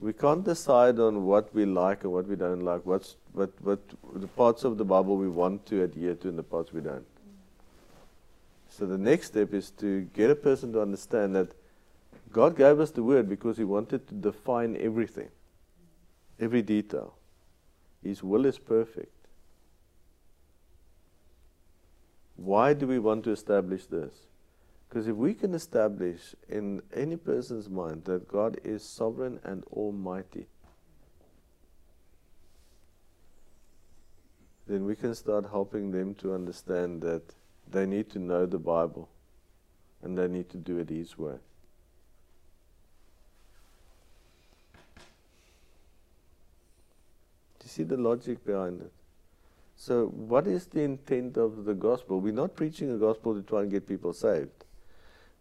We 0.00 0.14
can't 0.14 0.42
decide 0.42 0.98
on 0.98 1.26
what 1.26 1.54
we 1.54 1.66
like 1.66 2.04
and 2.04 2.12
what 2.12 2.26
we 2.26 2.34
don't 2.34 2.62
like, 2.62 2.86
what's, 2.86 3.16
what, 3.32 3.50
what 3.60 3.80
the 4.14 4.26
parts 4.26 4.64
of 4.64 4.78
the 4.78 4.84
Bible 4.84 5.16
we 5.16 5.28
want 5.28 5.66
to 5.66 5.82
adhere 5.82 6.14
to 6.14 6.28
and 6.28 6.38
the 6.38 6.42
parts 6.42 6.72
we 6.72 6.80
don't. 6.80 7.04
So 8.70 8.86
the 8.86 8.96
next 8.96 9.26
step 9.26 9.52
is 9.52 9.70
to 9.72 10.02
get 10.14 10.30
a 10.30 10.34
person 10.34 10.72
to 10.72 10.80
understand 10.80 11.36
that 11.36 11.52
God 12.32 12.56
gave 12.56 12.80
us 12.80 12.90
the 12.90 13.02
word 13.02 13.28
because 13.28 13.58
He 13.58 13.64
wanted 13.64 14.08
to 14.08 14.14
define 14.14 14.76
everything, 14.80 15.28
every 16.38 16.62
detail. 16.62 17.14
His 18.02 18.22
will 18.22 18.46
is 18.46 18.58
perfect. 18.58 19.12
Why 22.36 22.72
do 22.72 22.86
we 22.86 22.98
want 22.98 23.24
to 23.24 23.32
establish 23.32 23.84
this? 23.84 24.14
Because 24.90 25.06
if 25.06 25.14
we 25.14 25.34
can 25.34 25.54
establish 25.54 26.34
in 26.48 26.82
any 26.92 27.16
person's 27.16 27.70
mind 27.70 28.06
that 28.06 28.26
God 28.26 28.58
is 28.64 28.82
sovereign 28.82 29.38
and 29.44 29.62
almighty, 29.72 30.46
then 34.66 34.84
we 34.84 34.96
can 34.96 35.14
start 35.14 35.46
helping 35.48 35.92
them 35.92 36.14
to 36.16 36.34
understand 36.34 37.02
that 37.02 37.22
they 37.70 37.86
need 37.86 38.10
to 38.10 38.18
know 38.18 38.46
the 38.46 38.58
Bible 38.58 39.08
and 40.02 40.18
they 40.18 40.26
need 40.26 40.50
to 40.50 40.56
do 40.56 40.78
it 40.78 40.90
His 40.90 41.16
way. 41.16 41.36
Do 47.60 47.64
you 47.64 47.68
see 47.68 47.84
the 47.84 47.96
logic 47.96 48.44
behind 48.44 48.80
it. 48.80 48.92
So, 49.76 50.06
what 50.06 50.48
is 50.48 50.66
the 50.66 50.82
intent 50.82 51.36
of 51.36 51.64
the 51.64 51.74
gospel? 51.74 52.20
We're 52.20 52.32
not 52.32 52.56
preaching 52.56 52.90
the 52.90 52.98
gospel 52.98 53.36
to 53.36 53.42
try 53.42 53.62
and 53.62 53.70
get 53.70 53.86
people 53.86 54.12
saved. 54.12 54.64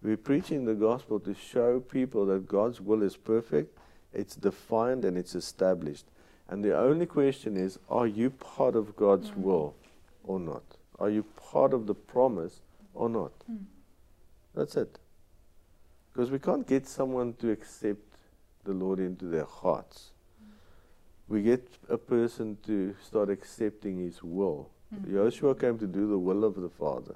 We're 0.01 0.17
preaching 0.17 0.65
the 0.65 0.75
gospel 0.75 1.19
to 1.21 1.33
show 1.33 1.79
people 1.79 2.25
that 2.27 2.47
God's 2.47 2.79
will 2.79 3.03
is 3.03 3.17
perfect, 3.17 3.77
it's 4.13 4.35
defined, 4.35 5.03
and 5.05 5.17
it's 5.17 5.35
established. 5.35 6.05
And 6.47 6.63
the 6.63 6.77
only 6.77 7.05
question 7.05 7.57
is 7.57 7.77
are 7.89 8.07
you 8.07 8.29
part 8.29 8.75
of 8.75 8.95
God's 8.95 9.31
mm. 9.31 9.37
will 9.37 9.75
or 10.23 10.39
not? 10.39 10.63
Are 10.99 11.09
you 11.09 11.23
part 11.23 11.73
of 11.73 11.85
the 11.85 11.95
promise 11.95 12.61
or 12.93 13.09
not? 13.09 13.31
Mm. 13.51 13.65
That's 14.55 14.75
it. 14.75 14.99
Because 16.11 16.31
we 16.31 16.39
can't 16.39 16.67
get 16.67 16.87
someone 16.87 17.33
to 17.35 17.51
accept 17.51 18.17
the 18.63 18.73
Lord 18.73 18.99
into 18.99 19.25
their 19.25 19.45
hearts 19.45 20.11
we 21.29 21.43
get 21.43 21.65
a 21.87 21.97
person 21.97 22.57
to 22.65 22.95
start 23.05 23.29
accepting 23.29 23.99
his 23.99 24.21
will. 24.23 24.71
Mm. 24.93 25.13
Joshua 25.13 25.53
came 25.53 25.77
to 25.77 25.87
do 25.87 26.09
the 26.09 26.17
will 26.17 26.43
of 26.43 26.55
the 26.55 26.69
Father. 26.69 27.15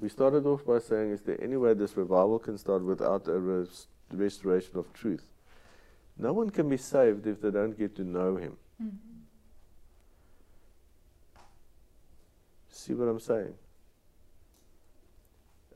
We 0.00 0.08
started 0.08 0.46
off 0.46 0.64
by 0.64 0.78
saying, 0.78 1.10
is 1.10 1.20
there 1.20 1.42
any 1.42 1.56
way 1.56 1.74
this 1.74 1.96
revival 1.96 2.38
can 2.38 2.56
start 2.56 2.82
without 2.82 3.28
a 3.28 3.38
res- 3.38 3.86
restoration 4.10 4.78
of 4.78 4.92
truth? 4.92 5.24
No 6.16 6.32
one 6.32 6.50
can 6.50 6.68
be 6.68 6.76
saved 6.76 7.26
if 7.26 7.40
they 7.40 7.50
don't 7.50 7.78
get 7.78 7.94
to 7.96 8.04
know 8.04 8.36
Him. 8.36 8.56
Mm. 8.82 8.92
See 12.70 12.94
what 12.94 13.08
I'm 13.08 13.20
saying? 13.20 13.54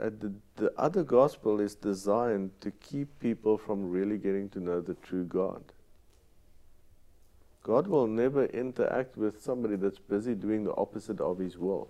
Uh, 0.00 0.10
the, 0.18 0.32
the 0.56 0.72
other 0.76 1.02
gospel 1.02 1.60
is 1.60 1.74
designed 1.74 2.50
to 2.60 2.70
keep 2.70 3.20
people 3.20 3.56
from 3.56 3.90
really 3.90 4.18
getting 4.18 4.48
to 4.50 4.60
know 4.60 4.80
the 4.80 4.94
true 4.94 5.24
God. 5.24 5.62
God 7.62 7.86
will 7.86 8.06
never 8.06 8.46
interact 8.46 9.16
with 9.16 9.42
somebody 9.42 9.76
that's 9.76 9.98
busy 9.98 10.34
doing 10.34 10.64
the 10.64 10.74
opposite 10.76 11.20
of 11.20 11.38
his 11.38 11.56
will. 11.56 11.88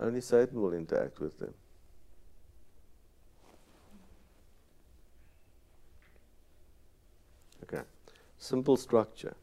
Only 0.00 0.22
Satan 0.22 0.60
will 0.60 0.72
interact 0.72 1.20
with 1.20 1.38
them. 1.38 1.52
Okay. 7.64 7.82
Simple 8.38 8.78
structure. 8.78 9.34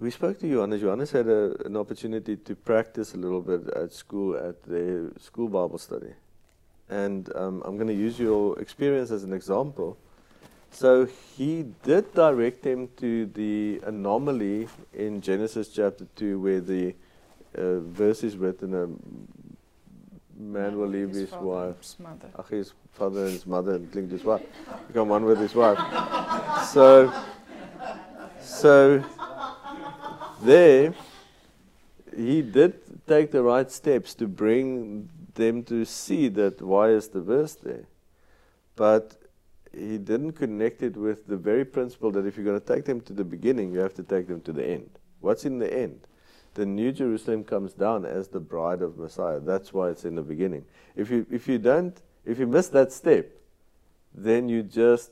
We 0.00 0.10
spoke 0.10 0.38
to 0.40 0.48
Johannes. 0.48 0.80
Johannes 0.80 1.12
had 1.12 1.28
a, 1.28 1.54
an 1.64 1.76
opportunity 1.76 2.36
to 2.36 2.56
practice 2.56 3.14
a 3.14 3.16
little 3.16 3.40
bit 3.40 3.68
at 3.74 3.92
school 3.92 4.36
at 4.36 4.62
the 4.64 5.12
school 5.20 5.48
Bible 5.48 5.78
study. 5.78 6.12
And 6.88 7.34
um, 7.36 7.62
I'm 7.64 7.76
going 7.76 7.88
to 7.88 7.94
use 7.94 8.18
your 8.18 8.58
experience 8.58 9.10
as 9.10 9.22
an 9.22 9.32
example. 9.32 9.96
So 10.70 11.06
he 11.36 11.66
did 11.82 12.12
direct 12.14 12.64
him 12.64 12.88
to 12.96 13.26
the 13.26 13.80
anomaly 13.86 14.68
in 14.92 15.20
Genesis 15.20 15.68
chapter 15.68 16.06
2 16.16 16.40
where 16.40 16.60
the 16.60 16.94
uh, 17.58 17.80
verse 17.80 18.22
is 18.22 18.36
written 18.36 18.74
a 18.74 18.88
man 20.38 20.78
will 20.78 20.88
leave 20.88 21.10
his 21.10 21.30
father 21.30 21.44
wife. 21.44 21.76
his 22.48 22.58
his 22.58 22.72
father 22.92 23.24
and 23.24 23.32
his 23.32 23.46
mother 23.46 23.74
and 23.74 23.90
klinkt 23.92 24.10
his 24.10 24.24
wife. 24.24 24.42
Become 24.86 25.08
one 25.08 25.24
with 25.24 25.38
his 25.38 25.54
wife. 25.54 25.78
So, 26.66 27.12
so 28.40 29.04
there, 30.42 30.94
he 32.16 32.42
did 32.42 33.06
take 33.06 33.30
the 33.30 33.42
right 33.42 33.70
steps 33.70 34.14
to 34.14 34.26
bring 34.26 35.08
them 35.34 35.62
to 35.64 35.84
see 35.84 36.28
that 36.28 36.60
why 36.62 36.90
is 36.90 37.08
the 37.08 37.20
verse 37.20 37.54
there. 37.54 37.86
But 38.76 39.16
he 39.72 39.98
didn't 39.98 40.32
connect 40.32 40.82
it 40.82 40.96
with 40.96 41.26
the 41.26 41.36
very 41.36 41.64
principle 41.64 42.10
that 42.12 42.26
if 42.26 42.36
you're 42.36 42.44
going 42.44 42.60
to 42.60 42.74
take 42.74 42.84
them 42.84 43.00
to 43.02 43.12
the 43.12 43.24
beginning, 43.24 43.72
you 43.72 43.80
have 43.80 43.94
to 43.94 44.02
take 44.02 44.28
them 44.28 44.40
to 44.42 44.52
the 44.52 44.64
end. 44.64 44.90
What's 45.20 45.44
in 45.44 45.58
the 45.58 45.72
end? 45.72 46.00
The 46.54 46.66
New 46.66 46.92
Jerusalem 46.92 47.44
comes 47.44 47.72
down 47.72 48.04
as 48.04 48.28
the 48.28 48.40
bride 48.40 48.82
of 48.82 48.98
Messiah. 48.98 49.40
That's 49.40 49.72
why 49.72 49.90
it's 49.90 50.04
in 50.04 50.14
the 50.16 50.22
beginning. 50.22 50.64
If 50.96 51.10
you 51.10 51.26
if 51.30 51.46
you 51.46 51.58
don't 51.58 52.00
if 52.24 52.38
you 52.38 52.46
miss 52.46 52.68
that 52.68 52.92
step, 52.92 53.30
then 54.14 54.48
you 54.48 54.62
just 54.62 55.10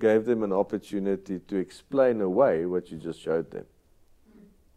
gave 0.00 0.24
them 0.24 0.42
an 0.42 0.52
opportunity 0.52 1.40
to 1.40 1.56
explain 1.56 2.20
away 2.20 2.66
what 2.66 2.90
you 2.90 2.98
just 2.98 3.20
showed 3.20 3.50
them. 3.50 3.66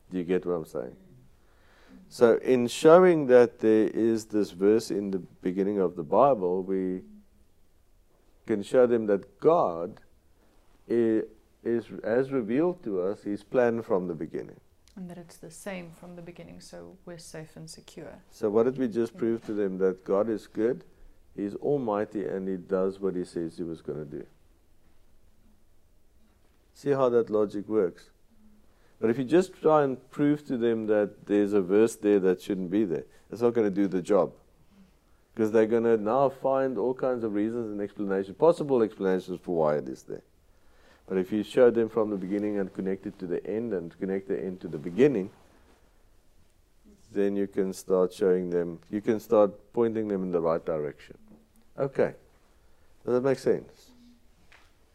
Do 0.09 0.17
you 0.17 0.23
get 0.23 0.45
what 0.45 0.53
I'm 0.53 0.65
saying? 0.65 0.95
So, 2.09 2.35
in 2.37 2.67
showing 2.67 3.27
that 3.27 3.59
there 3.59 3.87
is 3.87 4.25
this 4.25 4.51
verse 4.51 4.91
in 4.91 5.11
the 5.11 5.19
beginning 5.19 5.79
of 5.79 5.95
the 5.95 6.03
Bible, 6.03 6.61
we 6.61 7.03
can 8.45 8.63
show 8.63 8.85
them 8.85 9.05
that 9.05 9.39
God 9.39 10.01
is, 10.89 11.23
is 11.63 11.85
as 12.03 12.31
revealed 12.31 12.83
to 12.83 13.01
us 13.01 13.23
His 13.23 13.43
plan 13.43 13.81
from 13.81 14.07
the 14.07 14.13
beginning. 14.13 14.59
And 14.95 15.09
that 15.09 15.17
it's 15.17 15.37
the 15.37 15.51
same 15.51 15.91
from 15.91 16.15
the 16.15 16.21
beginning, 16.21 16.59
so 16.59 16.97
we're 17.05 17.17
safe 17.17 17.55
and 17.55 17.69
secure. 17.69 18.19
So, 18.29 18.49
what 18.49 18.63
did 18.63 18.77
we 18.77 18.87
just 18.87 19.15
mm. 19.15 19.19
prove 19.19 19.45
to 19.45 19.53
them? 19.53 19.77
That 19.77 20.03
God 20.03 20.29
is 20.29 20.47
good, 20.47 20.83
He's 21.35 21.55
almighty, 21.55 22.25
and 22.25 22.47
He 22.47 22.57
does 22.57 22.99
what 22.99 23.15
He 23.15 23.23
says 23.23 23.57
He 23.57 23.63
was 23.63 23.81
going 23.81 23.99
to 23.99 24.05
do. 24.05 24.25
See 26.73 26.91
how 26.91 27.09
that 27.09 27.29
logic 27.29 27.67
works? 27.69 28.09
But 28.99 29.09
if 29.09 29.17
you 29.17 29.23
just 29.23 29.59
try 29.61 29.83
and 29.83 29.97
prove 30.11 30.45
to 30.47 30.57
them 30.57 30.87
that 30.87 31.25
there's 31.25 31.53
a 31.53 31.61
verse 31.61 31.95
there 31.95 32.19
that 32.19 32.41
shouldn't 32.41 32.69
be 32.69 32.85
there, 32.85 33.05
it's 33.31 33.41
not 33.41 33.53
going 33.53 33.67
to 33.67 33.75
do 33.75 33.87
the 33.87 34.01
job. 34.01 34.33
Because 35.33 35.51
they're 35.51 35.65
going 35.65 35.85
to 35.85 35.97
now 35.97 36.29
find 36.29 36.77
all 36.77 36.93
kinds 36.93 37.23
of 37.23 37.33
reasons 37.33 37.71
and 37.71 37.81
explanations, 37.81 38.37
possible 38.37 38.83
explanations 38.83 39.39
for 39.41 39.55
why 39.55 39.77
it 39.77 39.87
is 39.87 40.03
there. 40.03 40.21
But 41.11 41.17
if 41.17 41.29
you 41.33 41.43
show 41.43 41.69
them 41.69 41.89
from 41.89 42.09
the 42.09 42.15
beginning 42.15 42.57
and 42.57 42.73
connect 42.73 43.05
it 43.05 43.19
to 43.19 43.27
the 43.27 43.45
end 43.45 43.73
and 43.73 43.93
connect 43.99 44.29
the 44.29 44.41
end 44.41 44.61
to 44.61 44.69
the 44.69 44.77
beginning, 44.77 45.29
then 47.11 47.35
you 47.35 47.47
can 47.47 47.73
start 47.73 48.13
showing 48.13 48.49
them, 48.49 48.79
you 48.89 49.01
can 49.01 49.19
start 49.19 49.51
pointing 49.73 50.07
them 50.07 50.23
in 50.23 50.31
the 50.31 50.39
right 50.39 50.65
direction. 50.65 51.17
Okay. 51.77 52.13
Does 53.03 53.15
that 53.15 53.25
make 53.25 53.39
sense? 53.39 53.87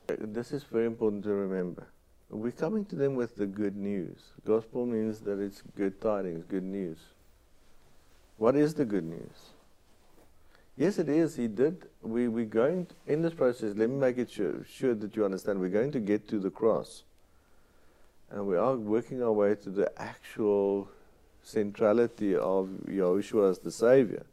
This 0.06 0.52
is 0.52 0.64
very 0.64 0.86
important 0.86 1.22
to 1.24 1.34
remember. 1.34 1.86
We're 2.30 2.50
coming 2.50 2.86
to 2.86 2.96
them 2.96 3.14
with 3.14 3.36
the 3.36 3.44
good 3.44 3.76
news. 3.76 4.18
Gospel 4.46 4.86
means 4.86 5.20
that 5.20 5.38
it's 5.38 5.62
good 5.76 6.00
tidings, 6.00 6.46
good 6.48 6.64
news. 6.64 6.96
What 8.38 8.56
is 8.56 8.72
the 8.72 8.86
good 8.86 9.04
news? 9.04 9.50
Yes, 10.76 10.98
it 10.98 11.08
is. 11.08 11.36
He 11.36 11.48
did. 11.48 11.88
We, 12.02 12.28
we're 12.28 12.44
going, 12.44 12.86
to, 12.86 12.94
in 13.06 13.22
this 13.22 13.32
process, 13.32 13.74
let 13.76 13.88
me 13.88 13.96
make 13.96 14.18
it 14.18 14.30
sure, 14.30 14.64
sure 14.70 14.94
that 14.94 15.16
you 15.16 15.24
understand, 15.24 15.58
we're 15.58 15.70
going 15.70 15.92
to 15.92 16.00
get 16.00 16.28
to 16.28 16.38
the 16.38 16.50
cross. 16.50 17.02
And 18.30 18.46
we 18.46 18.56
are 18.56 18.76
working 18.76 19.22
our 19.22 19.32
way 19.32 19.54
to 19.54 19.70
the 19.70 19.90
actual 20.00 20.88
centrality 21.42 22.34
of 22.34 22.68
Yahushua 22.86 23.50
as 23.50 23.58
the 23.60 23.70
Savior. 23.70 24.26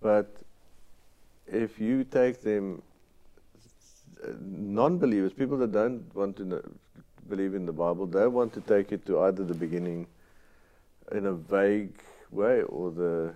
But 0.00 0.36
if 1.46 1.80
you 1.80 2.04
take 2.04 2.42
them, 2.42 2.82
non 4.40 4.98
believers, 4.98 5.32
people 5.32 5.58
that 5.58 5.72
don't 5.72 6.14
want 6.14 6.36
to 6.36 6.44
know, 6.44 6.62
believe 7.28 7.54
in 7.54 7.66
the 7.66 7.72
Bible, 7.72 8.06
they 8.06 8.26
want 8.28 8.52
to 8.52 8.60
take 8.60 8.92
it 8.92 9.04
to 9.06 9.20
either 9.22 9.42
the 9.42 9.54
beginning 9.54 10.06
in 11.10 11.26
a 11.26 11.32
vague 11.32 11.98
way 12.30 12.62
or 12.62 12.90
the 12.90 13.34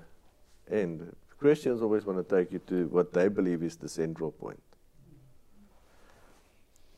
end. 0.70 1.14
Christians 1.38 1.82
always 1.82 2.04
want 2.04 2.18
to 2.26 2.36
take 2.36 2.52
you 2.52 2.60
to 2.66 2.86
what 2.88 3.12
they 3.12 3.28
believe 3.28 3.62
is 3.62 3.76
the 3.76 3.88
central 3.88 4.30
point. 4.30 4.62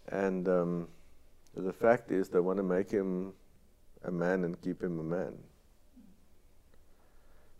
And 0.08 0.48
um, 0.48 0.88
the 1.56 1.72
fact 1.72 2.10
is, 2.10 2.28
they 2.28 2.40
want 2.40 2.58
to 2.58 2.62
make 2.62 2.90
him 2.90 3.32
a 4.04 4.10
man 4.10 4.44
and 4.44 4.60
keep 4.60 4.82
him 4.82 4.98
a 4.98 5.02
man. 5.02 5.32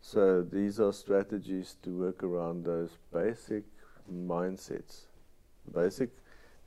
So 0.00 0.42
these 0.42 0.80
are 0.80 0.92
strategies 0.92 1.76
to 1.84 1.90
work 1.90 2.24
around 2.24 2.64
those 2.64 2.90
basic 3.12 3.62
mindsets. 4.12 5.02
Basic, 5.72 6.10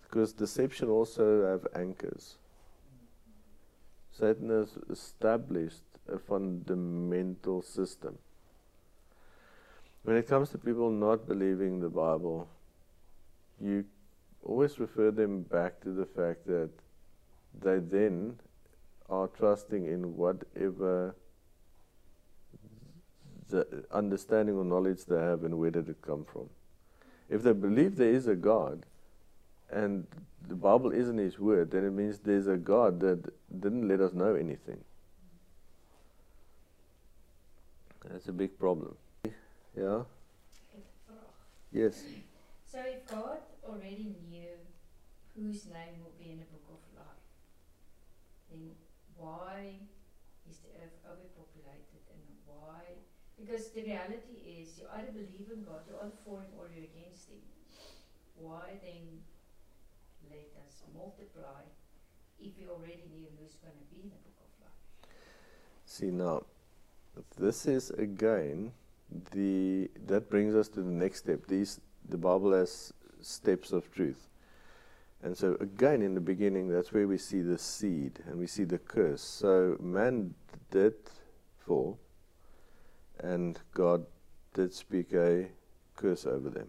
because 0.02 0.32
deception 0.32 0.90
also 0.90 1.46
have 1.46 1.68
anchors. 1.76 2.38
Satan 4.12 4.50
has 4.50 4.78
established 4.90 5.84
a 6.08 6.18
fundamental 6.18 7.62
system. 7.62 8.18
When 10.06 10.18
it 10.18 10.28
comes 10.28 10.50
to 10.50 10.60
people 10.60 10.92
not 10.92 11.28
believing 11.28 11.80
the 11.80 11.90
Bible, 11.90 12.48
you 13.60 13.86
always 14.44 14.80
refer 14.80 15.10
them 15.10 15.42
back 15.42 15.82
to 15.82 15.90
the 15.90 16.06
fact 16.06 16.46
that 16.46 16.70
they 17.60 17.80
then 17.80 18.36
are 19.10 19.28
trusting 19.28 19.88
in 19.88 20.16
whatever 20.16 21.16
the 23.50 23.84
understanding 23.92 24.56
or 24.56 24.64
knowledge 24.64 25.06
they 25.06 25.20
have 25.20 25.44
and 25.44 25.58
where 25.58 25.72
did 25.72 25.90
it 25.90 26.00
come 26.04 26.24
from. 26.32 26.52
If 27.28 27.42
they 27.42 27.54
believe 27.54 27.96
there 27.96 28.14
is 28.14 28.28
a 28.28 28.36
God 28.36 28.86
and 29.72 30.06
the 30.48 30.56
Bible 30.56 30.92
isn't 30.92 31.18
His 31.18 31.40
word, 31.40 31.72
then 31.72 31.84
it 31.84 31.92
means 31.92 32.20
there's 32.20 32.46
a 32.46 32.58
God 32.58 33.00
that 33.00 33.24
didn't 33.60 33.88
let 33.88 34.02
us 34.02 34.14
know 34.14 34.36
anything. 34.36 34.84
That's 38.08 38.28
a 38.28 38.34
big 38.34 38.60
problem. 38.60 38.96
Yeah? 39.76 40.04
Yes. 41.72 42.04
So 42.64 42.80
if 42.80 43.06
God 43.08 43.44
already 43.68 44.16
knew 44.32 44.56
whose 45.36 45.68
name 45.68 46.00
will 46.00 46.16
be 46.16 46.32
in 46.32 46.40
the 46.40 46.48
book 46.48 46.72
of 46.72 46.80
life, 46.96 47.28
then 48.50 48.72
why 49.18 49.76
is 50.50 50.64
the 50.64 50.72
earth 50.80 50.96
overpopulated 51.04 52.04
and 52.08 52.24
why? 52.48 53.04
Because 53.36 53.68
the 53.76 53.84
reality 53.84 54.40
is 54.48 54.80
you 54.80 54.88
either 54.96 55.12
believe 55.12 55.52
in 55.52 55.68
God, 55.68 55.84
you're 55.84 56.00
either 56.00 56.16
for 56.24 56.40
him 56.40 56.56
or 56.56 56.72
you're 56.72 56.88
against 56.88 57.28
him. 57.28 57.44
Why 58.40 58.80
then 58.80 59.20
let 60.32 60.48
us 60.64 60.88
multiply 60.96 61.68
if 62.40 62.56
you 62.56 62.72
already 62.72 63.04
knew 63.12 63.28
who's 63.36 63.60
going 63.60 63.76
to 63.76 63.88
be 63.92 64.08
in 64.08 64.10
the 64.16 64.22
book 64.24 64.40
of 64.40 64.52
life? 64.64 65.12
See 65.86 66.12
now, 66.12 66.48
this 67.36 67.66
is 67.66 67.92
again 67.92 68.72
the 69.32 69.90
that 70.08 70.30
brings 70.30 70.56
us 70.56 70.68
to 70.70 70.82
the 70.82 70.92
next 70.92 71.20
step. 71.20 71.48
These 71.48 71.80
the 72.10 72.18
Bible 72.18 72.54
has 72.54 72.94
steps 73.22 73.72
of 73.72 73.92
truth. 73.92 74.28
And 75.24 75.36
so 75.38 75.58
again 75.60 76.02
in 76.02 76.14
the 76.14 76.22
beginning 76.22 76.70
that's 76.70 76.94
where 76.94 77.08
we 77.08 77.18
see 77.18 77.42
the 77.42 77.58
seed 77.58 78.20
and 78.28 78.38
we 78.38 78.48
see 78.48 78.64
the 78.64 78.78
curse. 78.78 79.22
So 79.22 79.78
man 79.80 80.34
did 80.72 80.94
fall 81.60 81.98
and 83.20 83.60
God 83.74 84.06
did 84.54 84.74
speak 84.74 85.14
a 85.14 85.48
curse 85.96 86.26
over 86.26 86.50
them. 86.50 86.68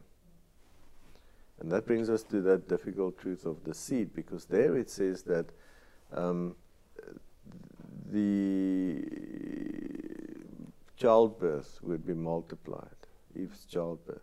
And 1.59 1.73
that 1.73 1.87
brings 1.87 2.11
us 2.11 2.23
to 2.25 2.43
that 2.43 2.69
difficult 2.69 3.19
truth 3.19 3.47
of 3.47 3.65
the 3.65 3.73
seed, 3.73 4.15
because 4.15 4.45
there 4.45 4.77
it 4.77 4.91
says 4.91 5.23
that 5.23 5.47
um, 6.13 6.55
the 8.13 9.03
childbirth 10.97 11.79
would 11.83 12.07
be 12.07 12.15
multiplied, 12.15 12.97
Eve's 13.35 13.65
childbirth. 13.65 14.21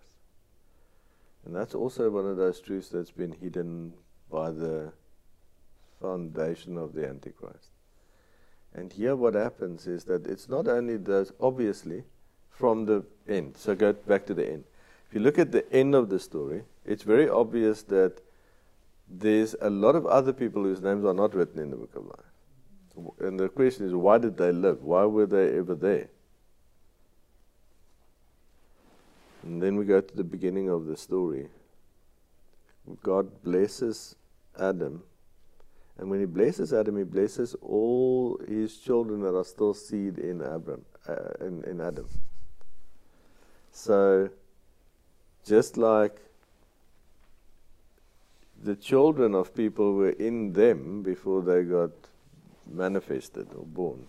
And 1.45 1.55
that's 1.55 1.75
also 1.75 2.09
one 2.09 2.25
of 2.25 2.37
those 2.37 2.61
truths 2.61 2.89
that's 2.89 3.11
been 3.11 3.33
hidden 3.33 3.93
by 4.31 4.51
the 4.51 4.93
foundation 6.01 6.77
of 6.77 6.93
the 6.93 7.07
Antichrist. 7.07 7.69
And 8.73 8.91
here 8.91 9.15
what 9.15 9.35
happens 9.35 9.87
is 9.87 10.03
that 10.05 10.25
it's 10.25 10.49
not 10.49 10.67
only 10.67 10.97
those, 10.97 11.31
obviously, 11.39 12.03
from 12.49 12.85
the 12.85 13.03
end. 13.27 13.55
So 13.57 13.75
go 13.75 13.93
back 13.93 14.25
to 14.27 14.33
the 14.33 14.49
end. 14.49 14.63
If 15.07 15.13
you 15.13 15.19
look 15.19 15.37
at 15.37 15.51
the 15.51 15.71
end 15.71 15.93
of 15.93 16.09
the 16.09 16.19
story, 16.19 16.63
it's 16.85 17.03
very 17.03 17.29
obvious 17.29 17.83
that 17.83 18.21
there's 19.07 19.55
a 19.61 19.69
lot 19.69 19.95
of 19.95 20.05
other 20.07 20.33
people 20.33 20.63
whose 20.63 20.81
names 20.81 21.05
are 21.05 21.13
not 21.13 21.35
written 21.35 21.59
in 21.59 21.69
the 21.69 21.75
book 21.75 21.95
of 21.95 22.05
life. 22.05 23.19
And 23.19 23.39
the 23.39 23.49
question 23.49 23.85
is, 23.85 23.93
why 23.93 24.17
did 24.17 24.37
they 24.37 24.51
live? 24.51 24.83
Why 24.83 25.03
were 25.03 25.25
they 25.25 25.57
ever 25.57 25.75
there? 25.75 26.09
And 29.43 29.61
then 29.61 29.75
we 29.75 29.85
go 29.85 30.01
to 30.01 30.15
the 30.15 30.23
beginning 30.23 30.69
of 30.69 30.85
the 30.85 30.97
story. 30.97 31.47
God 33.01 33.43
blesses 33.43 34.15
Adam. 34.59 35.03
And 35.97 36.09
when 36.09 36.19
he 36.19 36.25
blesses 36.25 36.73
Adam, 36.73 36.97
he 36.97 37.03
blesses 37.03 37.55
all 37.61 38.39
his 38.47 38.77
children 38.77 39.21
that 39.21 39.35
are 39.35 39.43
still 39.43 39.73
seed 39.73 40.17
in 40.17 40.41
Abram, 40.41 40.83
uh, 41.07 41.45
in, 41.45 41.63
in 41.65 41.81
Adam. 41.81 42.07
So, 43.71 44.29
just 45.45 45.77
like 45.77 46.17
the 48.63 48.75
children 48.75 49.35
of 49.35 49.53
people 49.53 49.93
were 49.93 50.11
in 50.11 50.53
them 50.53 51.03
before 51.03 51.41
they 51.41 51.63
got 51.63 51.91
manifested 52.71 53.47
or 53.55 53.65
born. 53.65 54.05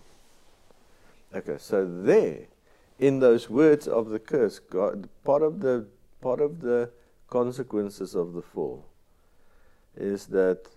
Okay, 1.34 1.56
so 1.58 1.84
there, 2.02 2.46
in 2.98 3.20
those 3.20 3.50
words 3.50 3.88
of 3.88 4.08
the 4.08 4.18
curse, 4.18 4.58
God, 4.58 5.08
part 5.24 5.42
of 5.42 5.60
the 5.60 5.86
part 6.20 6.40
of 6.40 6.60
the 6.60 6.90
consequences 7.28 8.14
of 8.14 8.32
the 8.32 8.42
fall 8.42 8.86
is 9.96 10.26
that 10.26 10.68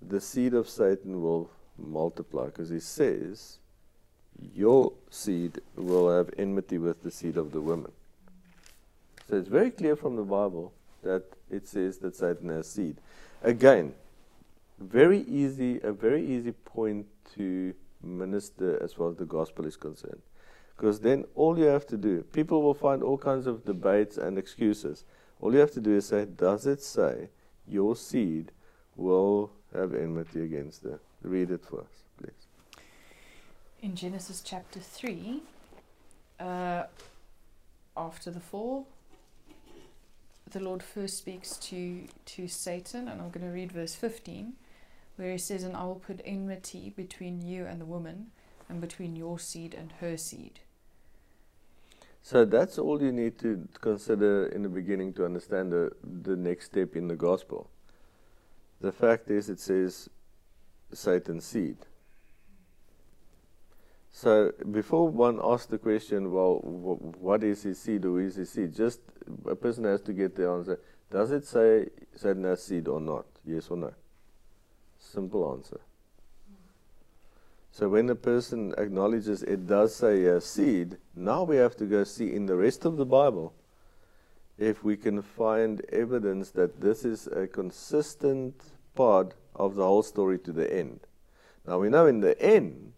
the 0.00 0.20
seed 0.20 0.54
of 0.54 0.68
Satan 0.68 1.22
will 1.22 1.50
multiply, 1.78 2.46
because 2.46 2.68
he 2.68 2.80
says, 2.80 3.58
"Your 4.38 4.92
seed 5.10 5.60
will 5.76 6.10
have 6.10 6.30
enmity 6.36 6.78
with 6.78 7.02
the 7.02 7.10
seed 7.10 7.36
of 7.36 7.52
the 7.52 7.60
woman." 7.60 7.92
So 9.28 9.36
it's 9.36 9.48
very 9.48 9.70
clear 9.70 9.96
from 9.96 10.16
the 10.16 10.22
Bible 10.22 10.72
that 11.02 11.24
it 11.50 11.66
says 11.66 11.98
that 11.98 12.14
Satan 12.14 12.48
has 12.50 12.66
seed. 12.66 13.00
Again, 13.42 13.94
very 14.78 15.20
easy, 15.20 15.80
a 15.80 15.92
very 15.92 16.24
easy 16.26 16.52
point 16.52 17.06
to 17.36 17.74
minister 18.02 18.82
as 18.82 18.92
far 18.92 19.10
as 19.10 19.16
the 19.16 19.24
gospel 19.24 19.64
is 19.66 19.76
concerned. 19.76 20.20
Because 20.76 21.00
then 21.00 21.24
all 21.34 21.58
you 21.58 21.66
have 21.66 21.86
to 21.88 21.96
do, 21.96 22.22
people 22.32 22.62
will 22.62 22.74
find 22.74 23.02
all 23.02 23.18
kinds 23.18 23.46
of 23.46 23.64
debates 23.64 24.16
and 24.18 24.36
excuses. 24.38 25.04
All 25.40 25.52
you 25.52 25.60
have 25.60 25.72
to 25.72 25.80
do 25.80 25.94
is 25.94 26.06
say, 26.06 26.24
does 26.24 26.66
it 26.66 26.82
say 26.82 27.28
your 27.66 27.96
seed 27.96 28.50
will 28.96 29.52
have 29.72 29.94
enmity 29.94 30.42
against 30.42 30.82
the? 30.82 30.98
Read 31.22 31.50
it 31.50 31.64
for 31.64 31.80
us, 31.80 32.04
please. 32.18 32.82
In 33.82 33.94
Genesis 33.94 34.42
chapter 34.44 34.80
3, 34.80 35.42
uh, 36.40 36.84
after 37.96 38.30
the 38.30 38.40
fall, 38.40 38.88
the 40.50 40.60
Lord 40.60 40.82
first 40.82 41.18
speaks 41.18 41.56
to, 41.56 42.06
to 42.26 42.48
Satan, 42.48 43.08
and 43.08 43.20
I'm 43.20 43.30
going 43.30 43.46
to 43.46 43.52
read 43.52 43.72
verse 43.72 43.94
15, 43.94 44.54
where 45.16 45.32
he 45.32 45.38
says, 45.38 45.64
And 45.64 45.76
I 45.76 45.84
will 45.84 45.96
put 45.96 46.20
enmity 46.24 46.92
between 46.94 47.40
you 47.40 47.64
and 47.66 47.80
the 47.80 47.84
woman, 47.86 48.26
and 48.68 48.80
between 48.80 49.16
your 49.16 49.38
seed 49.38 49.74
and 49.74 49.92
her 50.00 50.16
seed. 50.16 50.60
So 52.22 52.44
that's 52.46 52.78
all 52.78 53.02
you 53.02 53.12
need 53.12 53.38
to 53.40 53.68
consider 53.80 54.46
in 54.46 54.62
the 54.62 54.68
beginning 54.68 55.12
to 55.14 55.26
understand 55.26 55.72
the, 55.72 55.90
the 56.22 56.36
next 56.36 56.66
step 56.66 56.96
in 56.96 57.06
the 57.06 57.16
gospel. 57.16 57.68
The 58.80 58.92
fact 58.92 59.30
is, 59.30 59.50
it 59.50 59.60
says 59.60 60.08
Satan's 60.92 61.44
seed. 61.44 61.76
So 64.10 64.52
before 64.70 65.08
one 65.08 65.40
asks 65.42 65.66
the 65.66 65.76
question, 65.76 66.32
well, 66.32 66.54
what 67.18 67.42
is 67.42 67.64
his 67.64 67.80
seed 67.80 68.04
or 68.04 68.20
is 68.20 68.36
his 68.36 68.50
seed? 68.50 68.74
Just 68.74 69.00
a 69.46 69.56
person 69.56 69.84
has 69.84 70.00
to 70.02 70.12
get 70.12 70.36
the 70.36 70.48
answer. 70.48 70.80
Does 71.10 71.30
it 71.30 71.44
say 71.44 71.88
Satan 72.14 72.44
has 72.44 72.62
seed 72.62 72.88
or 72.88 73.00
not? 73.00 73.26
Yes 73.44 73.68
or 73.68 73.76
no? 73.76 73.92
Simple 74.98 75.52
answer. 75.52 75.80
So 77.74 77.88
when 77.88 78.08
a 78.08 78.14
person 78.14 78.72
acknowledges 78.78 79.42
it 79.42 79.66
does 79.66 79.96
say 79.96 80.26
a 80.26 80.40
seed, 80.40 80.96
now 81.16 81.42
we 81.42 81.56
have 81.56 81.74
to 81.78 81.86
go 81.86 82.04
see 82.04 82.32
in 82.32 82.46
the 82.46 82.54
rest 82.54 82.84
of 82.84 82.96
the 82.96 83.04
Bible 83.04 83.52
if 84.56 84.84
we 84.84 84.96
can 84.96 85.20
find 85.20 85.84
evidence 85.86 86.50
that 86.50 86.80
this 86.80 87.04
is 87.04 87.26
a 87.26 87.48
consistent 87.48 88.54
part 88.94 89.34
of 89.56 89.74
the 89.74 89.82
whole 89.82 90.04
story 90.04 90.38
to 90.38 90.52
the 90.52 90.72
end. 90.72 91.00
Now 91.66 91.80
we 91.80 91.88
know 91.88 92.06
in 92.06 92.20
the 92.20 92.40
end, 92.40 92.92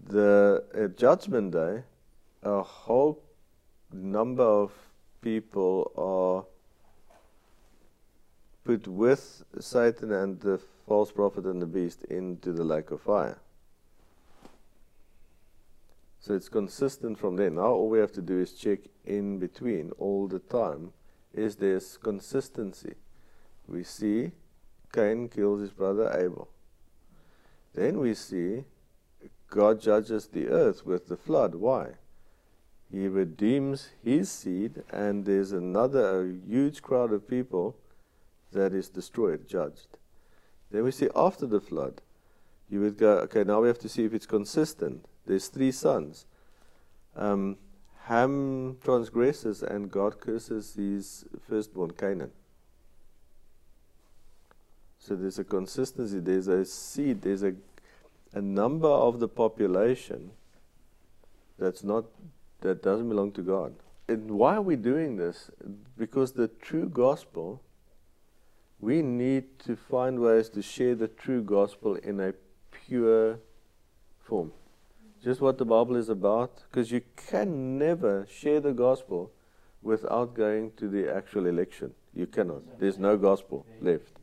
the 0.00 0.62
at 0.72 0.96
Judgment 0.96 1.50
Day, 1.50 1.82
a 2.44 2.62
whole 2.62 3.20
number 3.92 4.44
of 4.44 4.70
people 5.22 5.90
are 5.96 6.46
put 8.62 8.86
with 8.86 9.42
Satan 9.58 10.12
and 10.12 10.40
the 10.40 10.60
false 10.86 11.10
prophet 11.10 11.44
and 11.44 11.60
the 11.60 11.66
beast 11.66 12.04
into 12.04 12.52
the 12.52 12.64
lake 12.64 12.90
of 12.90 13.00
fire. 13.00 13.38
So 16.20 16.34
it's 16.34 16.48
consistent 16.48 17.18
from 17.18 17.36
there. 17.36 17.50
Now 17.50 17.72
all 17.72 17.88
we 17.88 17.98
have 17.98 18.12
to 18.12 18.22
do 18.22 18.40
is 18.40 18.52
check 18.52 18.80
in 19.04 19.38
between 19.38 19.90
all 19.98 20.26
the 20.26 20.38
time. 20.38 20.92
Is 21.34 21.56
there 21.56 21.80
consistency? 22.02 22.94
We 23.66 23.84
see 23.84 24.30
Cain 24.92 25.28
kills 25.28 25.60
his 25.60 25.72
brother 25.72 26.10
Abel. 26.16 26.48
Then 27.74 27.98
we 27.98 28.14
see 28.14 28.64
God 29.48 29.80
judges 29.80 30.28
the 30.28 30.48
earth 30.48 30.86
with 30.86 31.08
the 31.08 31.16
flood. 31.16 31.54
Why? 31.56 31.94
He 32.90 33.08
redeems 33.08 33.90
his 34.02 34.30
seed, 34.30 34.82
and 34.90 35.24
there's 35.24 35.52
another 35.52 36.32
huge 36.46 36.80
crowd 36.80 37.12
of 37.12 37.28
people 37.28 37.76
that 38.52 38.72
is 38.72 38.88
destroyed, 38.88 39.48
judged. 39.48 39.98
Then 40.70 40.84
we 40.84 40.90
see 40.90 41.08
after 41.14 41.46
the 41.46 41.60
flood, 41.60 42.00
you 42.68 42.80
would 42.80 42.98
go, 42.98 43.18
okay, 43.18 43.44
now 43.44 43.60
we 43.60 43.68
have 43.68 43.78
to 43.80 43.88
see 43.88 44.04
if 44.04 44.14
it's 44.14 44.26
consistent. 44.26 45.04
There's 45.26 45.48
three 45.48 45.72
sons. 45.72 46.26
Um, 47.14 47.56
Ham 48.04 48.76
transgresses, 48.84 49.62
and 49.62 49.90
God 49.90 50.20
curses 50.20 50.74
his 50.74 51.24
firstborn, 51.48 51.92
Canaan. 51.92 52.32
So 54.98 55.14
there's 55.14 55.38
a 55.38 55.44
consistency, 55.44 56.18
there's 56.18 56.48
a 56.48 56.64
seed, 56.64 57.22
there's 57.22 57.42
a, 57.42 57.54
a 58.32 58.42
number 58.42 58.88
of 58.88 59.20
the 59.20 59.28
population 59.28 60.30
that's 61.58 61.84
not 61.84 62.04
that 62.60 62.82
doesn't 62.82 63.08
belong 63.08 63.32
to 63.32 63.42
God. 63.42 63.74
And 64.08 64.32
why 64.32 64.56
are 64.56 64.62
we 64.62 64.76
doing 64.76 65.16
this? 65.16 65.50
Because 65.96 66.32
the 66.32 66.48
true 66.48 66.88
gospel 66.88 67.62
we 68.84 69.00
need 69.00 69.58
to 69.60 69.74
find 69.76 70.20
ways 70.20 70.50
to 70.50 70.60
share 70.60 70.94
the 70.94 71.08
true 71.08 71.42
gospel 71.42 71.94
in 71.96 72.20
a 72.20 72.34
pure 72.70 73.38
form. 74.20 74.52
Just 75.22 75.40
what 75.40 75.56
the 75.56 75.64
Bible 75.64 75.96
is 75.96 76.10
about, 76.10 76.62
because 76.70 76.90
you 76.90 77.00
can 77.16 77.78
never 77.78 78.26
share 78.30 78.60
the 78.60 78.74
gospel 78.74 79.32
without 79.80 80.34
going 80.34 80.72
to 80.76 80.86
the 80.86 81.10
actual 81.10 81.46
election. 81.46 81.94
You 82.12 82.26
cannot. 82.26 82.78
There's 82.78 82.98
no 82.98 83.16
gospel 83.16 83.64
left. 83.80 84.18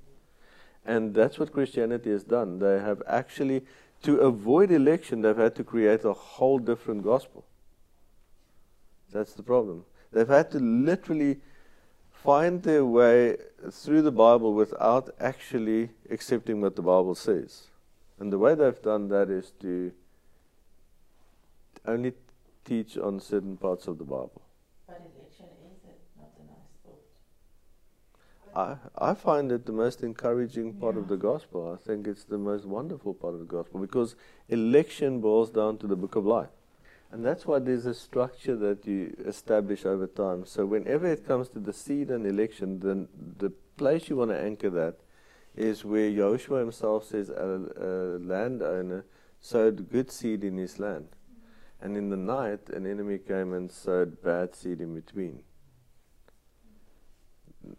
And 0.86 1.16
that's 1.16 1.40
what 1.40 1.52
Christianity 1.52 2.12
has 2.12 2.24
done. 2.24 2.60
They 2.60 2.80
have 2.80 3.02
actually, 3.08 3.64
to 4.04 4.18
avoid 4.18 4.70
election, 4.70 5.22
they've 5.22 5.36
had 5.36 5.56
to 5.56 5.64
create 5.64 6.06
a 6.06 6.14
whole 6.14 6.60
different 6.60 7.04
gospel. 7.04 7.46
That's 9.12 9.34
the 9.34 9.44
problem. 9.44 9.86
They've 10.12 10.28
had 10.28 10.52
to 10.52 10.60
literally 10.60 11.40
find 12.24 12.62
their 12.64 12.86
way 12.86 13.38
through 13.72 14.02
the 14.02 14.12
Bible 14.12 14.54
without 14.54 15.10
actually 15.20 15.90
accepting 16.10 16.62
what 16.62 16.76
the 16.76 16.82
Bible 16.82 17.16
says. 17.16 17.68
And 18.20 18.32
the 18.32 18.38
way 18.38 18.54
they've 18.54 18.82
done 18.82 19.08
that 19.10 19.30
is 19.30 19.52
to 19.62 19.92
only 21.88 22.14
teach 22.64 22.98
on 22.98 23.20
certain 23.20 23.58
parts 23.58 23.88
of 23.88 23.98
the 23.98 24.04
Bible. 24.04 24.42
But 24.88 25.02
election 25.16 25.48
is 25.66 25.82
not 26.16 26.30
a 26.38 26.44
nice 26.46 26.70
thought? 28.54 28.80
I, 29.00 29.12
I 29.12 29.14
find 29.16 29.52
it 29.52 29.66
the 29.66 29.72
most 29.72 30.04
encouraging 30.04 30.74
part 30.76 30.98
of 30.98 31.08
the 31.08 31.18
gospel. 31.18 31.72
I 31.74 31.84
think 31.84 32.06
it's 32.06 32.24
the 32.24 32.38
most 32.38 32.66
wonderful 32.66 33.16
part 33.16 33.34
of 33.34 33.40
the 33.40 33.46
gospel 33.46 33.80
because 33.80 34.16
election 34.48 35.22
boils 35.22 35.50
down 35.50 35.80
to 35.80 35.88
the 35.88 35.96
book 35.96 36.16
of 36.16 36.26
life. 36.26 36.50
And 37.12 37.26
that's 37.26 37.46
why 37.46 37.60
there's 37.60 37.86
a 37.86 37.94
structure 37.94 38.56
that 38.56 38.86
you 38.88 39.14
establish 39.26 39.86
over 39.86 40.08
time. 40.08 40.46
So 40.46 40.66
whenever 40.66 41.08
it 41.08 41.28
comes 41.28 41.50
to 41.50 41.60
the 41.60 41.74
seed 41.74 42.10
and 42.10 42.26
election, 42.26 42.80
then 42.80 43.10
the 43.38 43.50
place 43.76 44.10
you 44.10 44.16
want 44.16 44.32
to 44.32 44.40
anchor 44.40 44.70
that 44.70 44.96
is 45.56 45.84
where 45.84 46.10
Joshua 46.10 46.60
himself 46.60 47.06
says 47.06 47.30
a, 47.30 47.60
a 47.78 47.92
landowner 48.20 49.06
sowed 49.42 49.90
good 49.90 50.10
seed 50.10 50.46
in 50.46 50.58
his 50.58 50.80
land. 50.80 51.10
And 51.82 51.98
in 51.98 52.10
the 52.10 52.18
night, 52.18 52.70
an 52.70 52.86
enemy 52.86 53.18
came 53.18 53.54
and 53.54 53.70
sowed 53.70 54.22
bad 54.22 54.56
seed 54.56 54.80
in 54.80 54.96
between. 54.96 55.44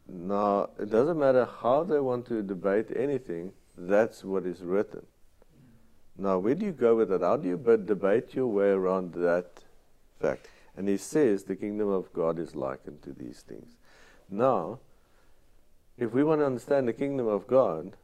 Now, 0.07 0.71
it 0.79 0.91
doesn't 0.91 1.19
matter 1.19 1.49
how 1.61 1.85
they 1.85 2.01
want 2.01 2.27
to 2.27 2.43
debate 2.43 2.89
anything, 2.95 3.53
that's 3.79 4.25
what 4.25 4.45
is 4.45 4.61
written. 4.61 5.07
Now, 6.17 6.39
where 6.39 6.55
do 6.55 6.67
you 6.67 6.73
go 6.73 6.97
with 6.97 7.09
that? 7.09 7.23
How 7.23 7.37
do 7.37 7.49
you 7.49 7.57
but 7.57 7.87
debate 7.87 8.35
your 8.35 8.47
way 8.47 8.69
around 8.69 9.15
that 9.15 9.65
fact? 10.21 10.49
And 10.77 10.89
he 10.89 10.97
says 10.97 11.45
the 11.45 11.57
kingdom 11.57 11.89
of 11.89 12.13
God 12.13 12.39
is 12.39 12.55
likened 12.55 13.03
to 13.03 13.13
these 13.13 13.41
things. 13.41 13.77
Now, 14.31 14.79
if 15.99 16.13
we 16.13 16.25
want 16.25 16.41
to 16.41 16.47
understand 16.47 16.89
the 16.89 16.93
kingdom 16.93 17.27
of 17.27 17.47
God, 17.47 17.97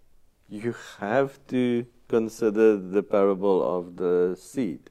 you 0.48 0.74
have 0.98 1.38
to 1.48 1.86
consider 2.08 2.76
the 2.76 3.02
parable 3.02 3.76
of 3.76 3.96
the 3.96 4.36
seed. 4.38 4.90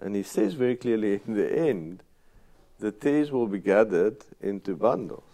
And 0.00 0.16
he 0.16 0.22
says 0.22 0.54
very 0.54 0.76
clearly 0.76 1.20
in 1.26 1.34
the 1.34 1.58
end, 1.58 2.02
the 2.80 2.90
tares 2.90 3.30
will 3.30 3.46
be 3.46 3.60
gathered 3.60 4.24
into 4.40 4.74
bundles. 4.74 5.31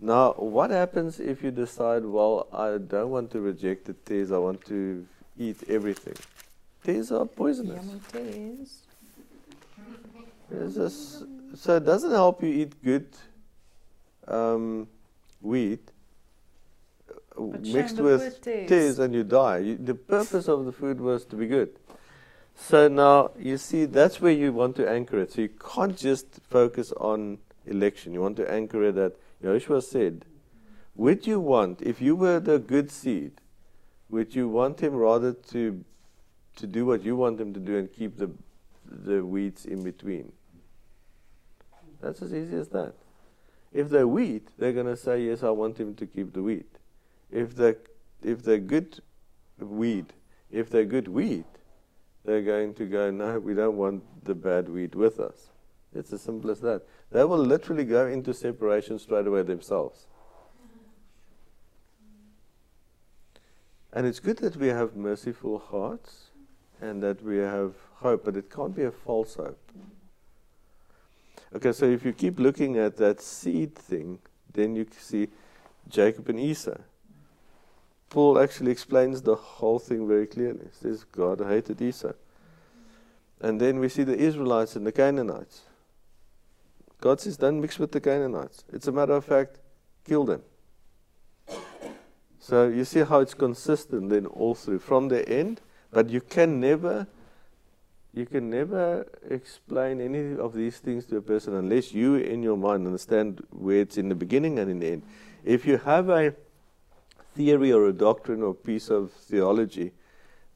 Now, 0.00 0.32
what 0.32 0.70
happens 0.70 1.20
if 1.20 1.42
you 1.42 1.50
decide, 1.50 2.04
well, 2.04 2.46
I 2.52 2.78
don't 2.78 3.10
want 3.10 3.30
to 3.32 3.40
reject 3.40 3.84
the 3.84 3.92
tares, 3.92 4.32
I 4.32 4.38
want 4.38 4.64
to 4.66 5.06
eat 5.38 5.58
everything? 5.68 6.14
Tares 6.82 7.12
are 7.12 7.26
poisonous. 7.26 7.84
Yummy. 8.14 8.66
It's 10.52 10.74
just- 10.74 11.24
so 11.54 11.76
it 11.76 11.84
doesn't 11.84 12.10
help 12.10 12.42
you 12.42 12.48
eat 12.48 12.82
good 12.82 13.06
um, 14.26 14.88
wheat 15.40 15.90
uh, 17.10 17.42
But 17.42 17.62
mixed 17.62 17.98
with 17.98 18.40
tares 18.68 18.98
and 18.98 19.14
you 19.14 19.24
die. 19.24 19.58
You, 19.58 19.76
the 19.76 19.94
purpose 19.94 20.48
of 20.48 20.64
the 20.64 20.72
food 20.72 21.00
was 21.00 21.24
to 21.26 21.36
be 21.36 21.46
good. 21.46 21.70
So 22.56 22.88
now 22.88 23.30
you 23.38 23.56
see 23.58 23.84
that's 23.86 24.20
where 24.20 24.32
you 24.32 24.52
want 24.52 24.76
to 24.76 24.88
anchor 24.88 25.18
it. 25.20 25.32
So 25.32 25.42
you 25.42 25.48
can't 25.48 25.96
just 25.96 26.26
focus 26.48 26.92
on 26.92 27.38
election. 27.66 28.12
You 28.14 28.20
want 28.20 28.36
to 28.36 28.50
anchor 28.50 28.82
it 28.84 28.94
that 28.96 29.16
Joshua 29.42 29.80
said, 29.80 30.24
would 30.94 31.26
you 31.26 31.40
want, 31.40 31.80
if 31.82 32.00
you 32.00 32.14
were 32.14 32.40
the 32.40 32.58
good 32.58 32.90
seed, 32.90 33.32
would 34.08 34.34
you 34.34 34.48
want 34.48 34.80
him 34.80 34.94
rather 34.94 35.32
to 35.32 35.84
to 36.56 36.66
do 36.66 36.84
what 36.84 37.02
you 37.02 37.16
want 37.16 37.40
him 37.40 37.54
to 37.54 37.60
do 37.60 37.78
and 37.78 37.90
keep 37.92 38.18
the 38.18 38.30
the 38.84 39.24
weeds 39.24 39.64
in 39.64 39.82
between? 39.82 40.32
That's 42.00 42.20
as 42.22 42.34
easy 42.34 42.56
as 42.56 42.68
that. 42.68 42.94
If 43.72 43.88
they're 43.88 44.08
wheat, 44.08 44.48
they're 44.58 44.72
going 44.72 44.86
to 44.86 44.96
say, 44.96 45.26
yes, 45.26 45.42
I 45.42 45.50
want 45.50 45.78
him 45.78 45.94
to 45.94 46.06
keep 46.06 46.32
the 46.32 46.42
wheat. 46.42 46.66
If 47.30 47.54
they're, 47.54 47.76
if 48.22 48.42
they're 48.42 48.58
good 48.58 49.00
weed, 49.58 50.12
if 50.50 50.70
they're 50.70 50.84
good 50.84 51.06
wheat, 51.06 51.46
they're 52.24 52.42
going 52.42 52.74
to 52.74 52.86
go, 52.86 53.10
no, 53.10 53.38
we 53.38 53.54
don't 53.54 53.76
want 53.76 54.24
the 54.24 54.34
bad 54.34 54.68
wheat 54.68 54.94
with 54.94 55.20
us. 55.20 55.50
It's 55.94 56.12
as 56.12 56.20
simple 56.20 56.50
as 56.50 56.60
that. 56.60 56.82
They 57.10 57.24
will 57.24 57.38
literally 57.38 57.84
go 57.84 58.06
into 58.06 58.32
separation 58.32 58.98
straight 58.98 59.26
away 59.26 59.42
themselves. 59.42 60.06
And 63.92 64.06
it's 64.06 64.20
good 64.20 64.38
that 64.38 64.56
we 64.56 64.68
have 64.68 64.94
merciful 64.94 65.58
hearts 65.58 66.30
and 66.80 67.02
that 67.02 67.22
we 67.22 67.38
have 67.38 67.74
hope, 67.96 68.24
but 68.24 68.36
it 68.36 68.50
can't 68.50 68.74
be 68.74 68.84
a 68.84 68.92
false 68.92 69.34
hope. 69.34 69.58
Okay, 71.54 71.72
so 71.72 71.86
if 71.86 72.04
you 72.04 72.12
keep 72.12 72.38
looking 72.38 72.78
at 72.78 72.96
that 72.98 73.20
seed 73.20 73.74
thing, 73.74 74.20
then 74.52 74.76
you 74.76 74.86
see 74.96 75.28
Jacob 75.88 76.28
and 76.28 76.38
Esau. 76.38 76.78
Paul 78.08 78.38
actually 78.38 78.70
explains 78.70 79.22
the 79.22 79.34
whole 79.34 79.80
thing 79.80 80.06
very 80.06 80.26
clearly. 80.26 80.64
He 80.64 80.88
says 80.88 81.04
God 81.04 81.40
hated 81.40 81.82
Esau. 81.82 82.12
And 83.40 83.60
then 83.60 83.80
we 83.80 83.88
see 83.88 84.04
the 84.04 84.16
Israelites 84.16 84.76
and 84.76 84.86
the 84.86 84.92
Canaanites. 84.92 85.62
God 87.00 87.20
says, 87.20 87.36
don't 87.36 87.60
mix 87.60 87.78
with 87.78 87.92
the 87.92 88.00
Canaanites. 88.00 88.64
It's 88.72 88.86
a 88.86 88.92
matter 88.92 89.14
of 89.14 89.24
fact, 89.24 89.58
kill 90.04 90.24
them. 90.24 90.42
So 92.38 92.68
you 92.68 92.84
see 92.84 93.00
how 93.00 93.20
it's 93.20 93.34
consistent 93.34 94.10
then 94.10 94.26
all 94.26 94.54
through 94.54 94.80
from 94.80 95.08
the 95.08 95.28
end, 95.28 95.60
but 95.90 96.10
you 96.10 96.20
can 96.20 96.60
never 96.60 97.06
you 98.12 98.26
can 98.26 98.50
never 98.50 99.06
explain 99.28 100.00
any 100.00 100.36
of 100.36 100.52
these 100.52 100.78
things 100.78 101.06
to 101.06 101.18
a 101.18 101.22
person 101.22 101.54
unless 101.54 101.92
you 101.92 102.16
in 102.16 102.42
your 102.42 102.56
mind 102.56 102.84
understand 102.86 103.40
where 103.50 103.82
it's 103.82 103.98
in 103.98 104.08
the 104.08 104.16
beginning 104.16 104.58
and 104.58 104.68
in 104.68 104.80
the 104.80 104.88
end. 104.88 105.02
If 105.44 105.64
you 105.64 105.76
have 105.78 106.08
a 106.08 106.34
theory 107.36 107.72
or 107.72 107.86
a 107.86 107.92
doctrine 107.92 108.42
or 108.42 108.52
piece 108.52 108.90
of 108.90 109.12
theology 109.12 109.92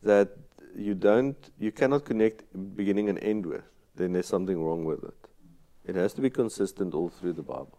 that 0.02 0.30
you 0.74 0.94
don't 0.94 1.36
you 1.60 1.70
cannot 1.70 2.04
connect 2.04 2.42
beginning 2.76 3.08
and 3.08 3.18
end 3.20 3.46
with, 3.46 3.62
then 3.94 4.14
there's 4.14 4.26
something 4.26 4.60
wrong 4.60 4.84
with 4.84 5.04
it. 5.04 5.23
It 5.86 5.96
has 5.96 6.14
to 6.14 6.20
be 6.20 6.30
consistent 6.30 6.94
all 6.94 7.08
through 7.08 7.34
the 7.34 7.42
Bible. 7.42 7.78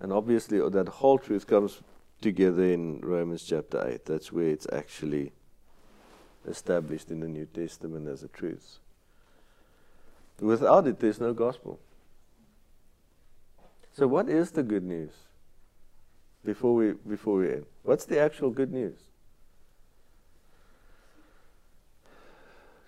And 0.00 0.12
obviously 0.12 0.60
uh, 0.60 0.68
that 0.70 0.88
whole 0.88 1.18
truth 1.18 1.46
comes 1.46 1.82
together 2.20 2.64
in 2.64 3.00
Romans 3.00 3.42
chapter 3.42 3.86
8. 3.86 4.04
That's 4.06 4.32
where 4.32 4.48
it's 4.48 4.66
actually 4.72 5.32
established 6.46 7.10
in 7.10 7.20
the 7.20 7.28
New 7.28 7.46
Testament 7.46 8.08
as 8.08 8.22
a 8.22 8.28
truth. 8.28 8.78
Without 10.40 10.86
it, 10.86 11.00
there's 11.00 11.20
no 11.20 11.32
gospel. 11.34 11.80
So, 13.92 14.06
what 14.06 14.28
is 14.28 14.52
the 14.52 14.62
good 14.62 14.84
news? 14.84 15.10
Before 16.44 16.74
we 16.74 16.92
before 16.92 17.38
we 17.38 17.52
end, 17.52 17.66
what's 17.82 18.04
the 18.04 18.20
actual 18.20 18.50
good 18.50 18.72
news? 18.72 18.94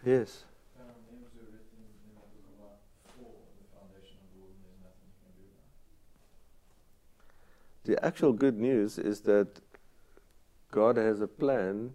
Yes. 0.06 0.44
Um, 0.78 0.86
names 1.10 1.34
are 1.34 1.50
written 1.50 1.82
in 1.82 1.90
the 2.08 2.14
book 2.14 2.30
of 2.30 2.56
life 2.62 2.80
before 3.04 3.36
the 3.58 3.66
foundation 3.74 4.22
of 4.22 4.30
the 4.32 4.38
world, 4.38 4.54
and 4.54 4.64
there's 4.64 4.80
nothing 4.80 5.12
you 5.12 5.18
can 5.18 5.34
do 5.34 5.44
about 5.50 5.68
The 7.84 8.04
actual 8.04 8.32
good 8.32 8.58
news 8.58 8.98
is 8.98 9.20
that 9.22 9.60
God 10.70 10.96
has 10.96 11.20
a 11.20 11.26
plan 11.26 11.92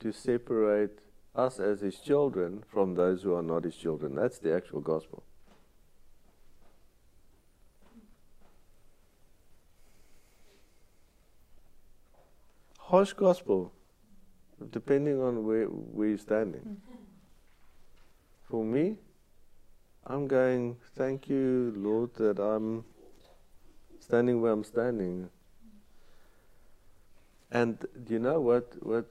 to 0.00 0.12
separate 0.12 0.98
us 1.36 1.60
as 1.60 1.80
His 1.80 1.98
children 1.98 2.64
from 2.66 2.94
those 2.94 3.22
who 3.22 3.34
are 3.34 3.42
not 3.42 3.64
His 3.64 3.76
children. 3.76 4.14
That's 4.14 4.38
the 4.38 4.54
actual 4.54 4.80
gospel. 4.80 5.22
Harsh 12.78 13.12
gospel, 13.12 13.72
depending 14.72 15.22
on 15.22 15.46
where, 15.46 15.66
where 15.66 16.08
you're 16.08 16.18
standing. 16.18 16.78
For 18.50 18.64
me, 18.64 18.96
I'm 20.04 20.26
going, 20.26 20.76
thank 20.96 21.28
you, 21.28 21.72
Lord, 21.76 22.14
that 22.14 22.40
I'm 22.42 22.84
standing 24.10 24.40
where 24.42 24.50
I'm 24.50 24.64
standing. 24.64 25.30
And 27.52 27.78
do 28.04 28.14
you 28.14 28.18
know 28.18 28.40
what 28.40 28.66
what 28.82 29.08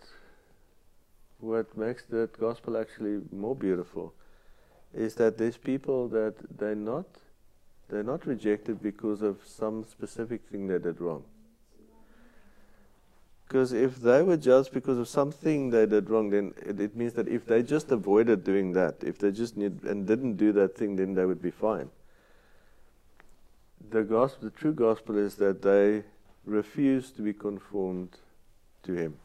what 1.39 1.77
makes 1.77 2.03
that 2.15 2.37
gospel 2.37 2.75
actually 2.77 3.21
more 3.31 3.55
beautiful 3.55 4.13
is 4.93 5.15
that 5.15 5.37
there's 5.37 5.55
people 5.55 6.09
that 6.09 6.35
they're 6.59 6.83
not 6.91 7.05
they're 7.89 8.09
not 8.11 8.25
rejected 8.25 8.81
because 8.81 9.21
of 9.21 9.37
some 9.45 9.85
specific 9.89 10.41
thing 10.51 10.67
they 10.67 10.79
did 10.79 10.99
wrong. 10.99 11.23
Because 13.47 13.71
if 13.71 13.95
they 14.07 14.21
were 14.21 14.37
judged 14.37 14.73
because 14.73 14.99
of 14.99 15.07
something 15.07 15.69
they 15.69 15.85
did 15.85 16.09
wrong, 16.09 16.29
then 16.29 16.53
it, 16.71 16.81
it 16.87 16.95
means 16.95 17.13
that 17.13 17.29
if 17.29 17.45
they 17.45 17.63
just 17.63 17.91
avoided 17.91 18.43
doing 18.43 18.73
that, 18.73 18.95
if 19.01 19.17
they 19.17 19.31
just 19.31 19.55
need, 19.57 19.81
and 19.83 20.05
didn't 20.05 20.35
do 20.35 20.51
that 20.51 20.77
thing, 20.77 20.97
then 20.97 21.15
they 21.15 21.25
would 21.25 21.41
be 21.41 21.49
fine. 21.51 21.89
The 23.89 24.03
gospel, 24.03 24.49
the 24.49 24.55
true 24.55 24.73
gospel, 24.73 25.17
is 25.17 25.35
that 25.35 25.61
they 25.61 26.03
refuse 26.45 27.11
to 27.11 27.21
be 27.21 27.33
conformed 27.33 28.17
to 28.83 28.93
Him. 28.93 29.17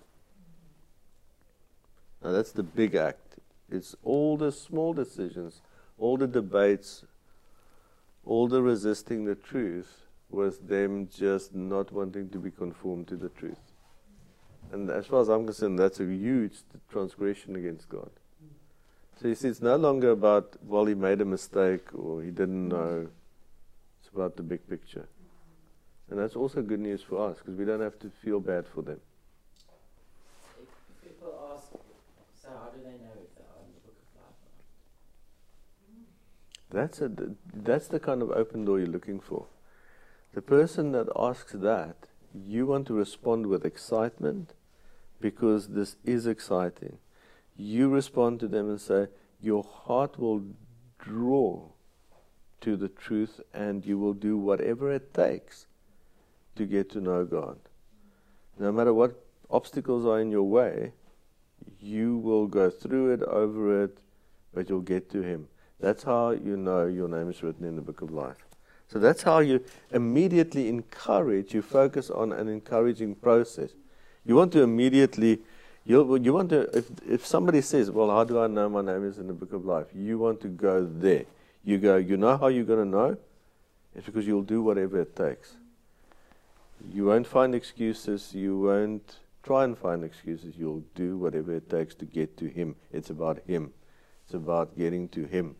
Now 2.22 2.32
that's 2.32 2.52
the 2.52 2.62
big 2.62 2.94
act. 2.94 3.36
It's 3.70 3.94
all 4.02 4.36
the 4.36 4.52
small 4.52 4.94
decisions, 4.94 5.60
all 5.98 6.16
the 6.16 6.26
debates, 6.26 7.04
all 8.24 8.48
the 8.48 8.62
resisting 8.62 9.24
the 9.24 9.34
truth 9.34 10.06
was 10.30 10.58
them 10.58 11.08
just 11.14 11.54
not 11.54 11.92
wanting 11.92 12.30
to 12.30 12.38
be 12.38 12.50
conformed 12.50 13.08
to 13.08 13.16
the 13.16 13.28
truth. 13.28 13.60
And 14.72 14.90
as 14.90 15.06
far 15.06 15.20
as 15.20 15.28
I'm 15.28 15.44
concerned, 15.44 15.78
that's 15.78 16.00
a 16.00 16.04
huge 16.04 16.54
transgression 16.90 17.54
against 17.56 17.88
God. 17.88 18.10
So 19.20 19.28
you 19.28 19.34
see, 19.34 19.48
it's 19.48 19.60
no 19.60 19.76
longer 19.76 20.10
about, 20.10 20.56
well, 20.64 20.86
he 20.86 20.94
made 20.94 21.20
a 21.20 21.24
mistake 21.24 21.94
or 21.94 22.22
he 22.22 22.30
didn't 22.30 22.68
know. 22.68 23.08
About 24.14 24.36
the 24.36 24.42
big 24.42 24.68
picture. 24.68 25.08
And 26.08 26.18
that's 26.18 26.36
also 26.36 26.62
good 26.62 26.80
news 26.80 27.02
for 27.02 27.30
us 27.30 27.38
because 27.38 27.56
we 27.56 27.64
don't 27.64 27.80
have 27.80 27.98
to 28.00 28.10
feel 28.22 28.38
bad 28.38 28.66
for 28.66 28.82
them. 28.82 29.00
If, 30.60 30.68
people 31.02 31.34
ask, 31.52 31.70
so 32.40 32.48
how 32.48 32.70
do 32.70 32.78
they 32.82 32.90
know 32.90 33.14
if 33.14 33.34
they 33.34 33.42
are 33.42 33.58
in 33.64 33.72
the 33.74 33.80
book 33.84 33.96
of 34.00 34.20
life 34.20 34.36
That's, 36.70 37.00
a, 37.00 37.10
that's 37.54 37.88
the 37.88 37.98
kind 37.98 38.22
of 38.22 38.30
open 38.30 38.64
door 38.64 38.78
you're 38.78 38.86
looking 38.86 39.18
for. 39.18 39.46
The 40.34 40.42
person 40.42 40.92
that 40.92 41.08
asks 41.16 41.52
that, 41.52 41.96
you 42.34 42.66
want 42.66 42.86
to 42.88 42.94
respond 42.94 43.46
with 43.46 43.64
excitement 43.64 44.52
because 45.20 45.68
this 45.68 45.96
is 46.04 46.26
exciting. 46.26 46.98
You 47.56 47.88
respond 47.88 48.40
to 48.40 48.48
them 48.48 48.68
and 48.68 48.80
say, 48.80 49.06
Your 49.40 49.62
heart 49.62 50.18
will 50.18 50.42
draw 50.98 51.73
to 52.60 52.76
the 52.76 52.88
truth 52.88 53.40
and 53.52 53.84
you 53.84 53.98
will 53.98 54.14
do 54.14 54.36
whatever 54.36 54.92
it 54.92 55.12
takes 55.12 55.66
to 56.56 56.66
get 56.66 56.90
to 56.90 57.00
know 57.00 57.24
God. 57.24 57.58
No 58.58 58.70
matter 58.72 58.94
what 58.94 59.20
obstacles 59.50 60.06
are 60.06 60.20
in 60.20 60.30
your 60.30 60.44
way, 60.44 60.92
you 61.80 62.18
will 62.18 62.46
go 62.46 62.70
through 62.70 63.12
it, 63.12 63.22
over 63.22 63.84
it, 63.84 63.98
but 64.52 64.68
you'll 64.68 64.80
get 64.80 65.10
to 65.10 65.22
Him. 65.22 65.48
That's 65.80 66.02
how 66.02 66.30
you 66.30 66.56
know 66.56 66.86
your 66.86 67.08
name 67.08 67.28
is 67.28 67.42
written 67.42 67.66
in 67.66 67.76
the 67.76 67.82
book 67.82 68.00
of 68.00 68.10
life. 68.10 68.36
So 68.88 68.98
that's 68.98 69.22
how 69.22 69.38
you 69.40 69.64
immediately 69.90 70.68
encourage, 70.68 71.54
you 71.54 71.62
focus 71.62 72.10
on 72.10 72.32
an 72.32 72.48
encouraging 72.48 73.16
process. 73.16 73.70
You 74.24 74.36
want 74.36 74.52
to 74.52 74.62
immediately, 74.62 75.40
you 75.84 76.16
you 76.18 76.32
want 76.32 76.50
to, 76.50 76.62
if, 76.76 76.90
if 77.06 77.26
somebody 77.26 77.60
says, 77.60 77.90
Well, 77.90 78.10
how 78.10 78.24
do 78.24 78.40
I 78.40 78.46
know 78.46 78.68
my 78.68 78.82
name 78.82 79.04
is 79.04 79.18
in 79.18 79.26
the 79.26 79.32
book 79.32 79.52
of 79.52 79.64
life? 79.64 79.86
You 79.94 80.18
want 80.18 80.40
to 80.42 80.48
go 80.48 80.84
there. 80.84 81.24
You 81.64 81.78
go, 81.78 81.96
You 81.96 82.16
know 82.16 82.36
how 82.36 82.48
you're 82.48 82.64
going 82.64 82.84
to 82.84 82.96
know? 82.96 83.16
It's 83.94 84.06
because 84.06 84.26
you'll 84.26 84.42
do 84.42 84.62
whatever 84.62 85.00
it 85.00 85.16
takes. 85.16 85.56
You 86.92 87.06
won't 87.06 87.26
find 87.26 87.54
excuses. 87.54 88.34
You 88.34 88.58
won't 88.58 89.20
try 89.42 89.64
and 89.64 89.78
find 89.78 90.04
excuses. 90.04 90.54
You'll 90.58 90.84
do 90.94 91.16
whatever 91.16 91.54
it 91.54 91.70
takes 91.70 91.94
to 91.96 92.04
get 92.04 92.36
to 92.38 92.48
Him. 92.48 92.76
It's 92.92 93.10
about 93.10 93.40
Him. 93.46 93.72
It's 94.24 94.34
about 94.34 94.76
getting 94.76 95.08
to 95.10 95.24
Him. 95.24 95.56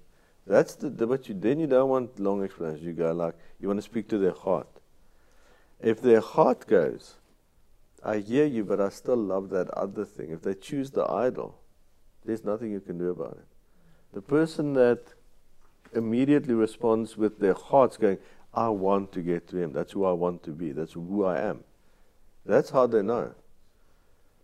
That's 0.47 0.74
the, 0.74 0.90
the 0.90 1.06
what 1.06 1.28
you 1.28 1.35
then 1.35 1.59
you 1.59 1.66
don't 1.66 1.89
want 1.89 2.20
long 2.20 2.44
explanations. 2.44 2.85
You 2.85 2.93
go 2.93 3.12
like 3.12 3.35
you 3.60 3.68
want 3.68 3.78
to 3.78 3.82
speak 3.82 4.09
to 4.09 4.18
their 4.18 4.32
heart. 4.32 4.68
If 5.81 6.02
their 6.02 6.20
heart 6.20 6.66
goes, 6.66 7.14
I 8.05 8.18
hear 8.18 8.44
you, 8.44 8.64
but 8.64 8.81
I 8.81 8.90
still 8.90 9.16
love 9.16 9.48
that 9.51 9.70
other 9.70 10.05
thing. 10.05 10.31
If 10.31 10.43
they 10.43 10.55
choose 10.55 10.90
the 10.90 11.10
idol, 11.10 11.59
there's 12.24 12.44
nothing 12.44 12.70
you 12.72 12.81
can 12.81 12.98
do 12.98 13.10
about 13.10 13.32
it. 13.32 13.47
The 14.12 14.20
person 14.20 14.74
that 14.74 15.14
immediately 15.97 16.55
responds 16.55 17.16
with 17.16 17.39
their 17.39 17.55
hearts 17.55 17.97
going, 17.97 18.19
I 18.53 18.69
want 18.69 19.12
to 19.12 19.23
get 19.23 19.49
to 19.49 19.57
him. 19.57 19.73
That's 19.73 19.93
who 19.93 20.05
I 20.05 20.12
want 20.12 20.43
to 20.45 20.51
be. 20.51 20.73
That's 20.73 20.93
who 20.93 21.25
I 21.25 21.41
am. 21.41 21.65
That's 22.47 22.71
how 22.71 22.87
they 22.87 23.03
know. 23.03 23.35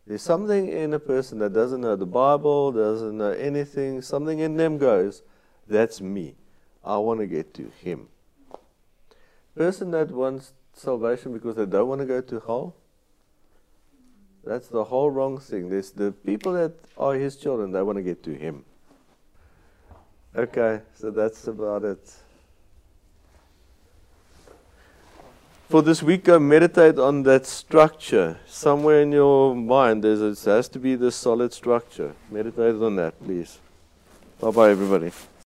There's 0.07 0.23
something 0.23 0.69
in 0.69 0.93
a 0.95 0.99
person 0.99 1.39
that 1.39 1.53
doesn't 1.53 1.81
know 1.81 1.95
the 1.95 2.07
Bible, 2.07 2.73
doesn't 2.73 3.17
know 3.17 3.31
anything, 3.31 4.03
something 4.03 4.39
in 4.39 4.57
them 4.57 4.79
goes, 4.79 5.23
that's 5.69 6.01
me. 6.01 6.35
I 6.85 6.97
want 6.99 7.21
to 7.21 7.27
get 7.27 7.55
to 7.55 7.71
him. 7.81 8.09
Person 9.55 9.91
that 9.93 10.11
wants 10.11 10.53
salvation 10.73 11.33
because 11.33 11.57
they 11.57 11.67
don't 11.67 11.89
want 11.89 12.01
to 12.01 12.07
go 12.07 12.21
to 12.21 12.41
hell, 12.41 12.75
that's 14.43 14.69
the 14.69 14.85
whole 14.85 15.11
wrong 15.11 15.39
thing. 15.39 15.69
There's 15.69 15.91
the 15.91 16.13
people 16.13 16.55
that 16.55 16.73
are 16.97 17.15
his 17.15 17.37
children, 17.37 17.73
they 17.73 17.83
want 17.83 17.97
to 17.97 18.03
get 18.03 18.23
to 18.25 18.33
him. 18.33 18.65
Okay, 20.36 20.81
so 20.94 21.11
that's 21.11 21.48
about 21.48 21.85
it. 21.85 21.98
For 25.69 25.82
this 25.82 26.02
week, 26.02 26.24
go 26.24 26.39
meditate 26.39 26.98
on 26.98 27.23
that 27.24 27.47
structure. 27.47 28.39
Somewhere 28.47 29.02
in 29.02 29.12
your 29.12 29.55
mind, 29.55 30.02
there 30.02 30.16
has 30.16 30.69
to 30.69 30.78
be 30.78 30.97
this 30.97 31.16
solid 31.16 31.52
structure. 31.52 32.15
Meditate 32.31 32.74
on 32.77 32.97
that, 32.97 33.20
please. 33.24 33.59
Bye 34.40 34.51
bye, 34.51 34.70
everybody. 34.70 35.12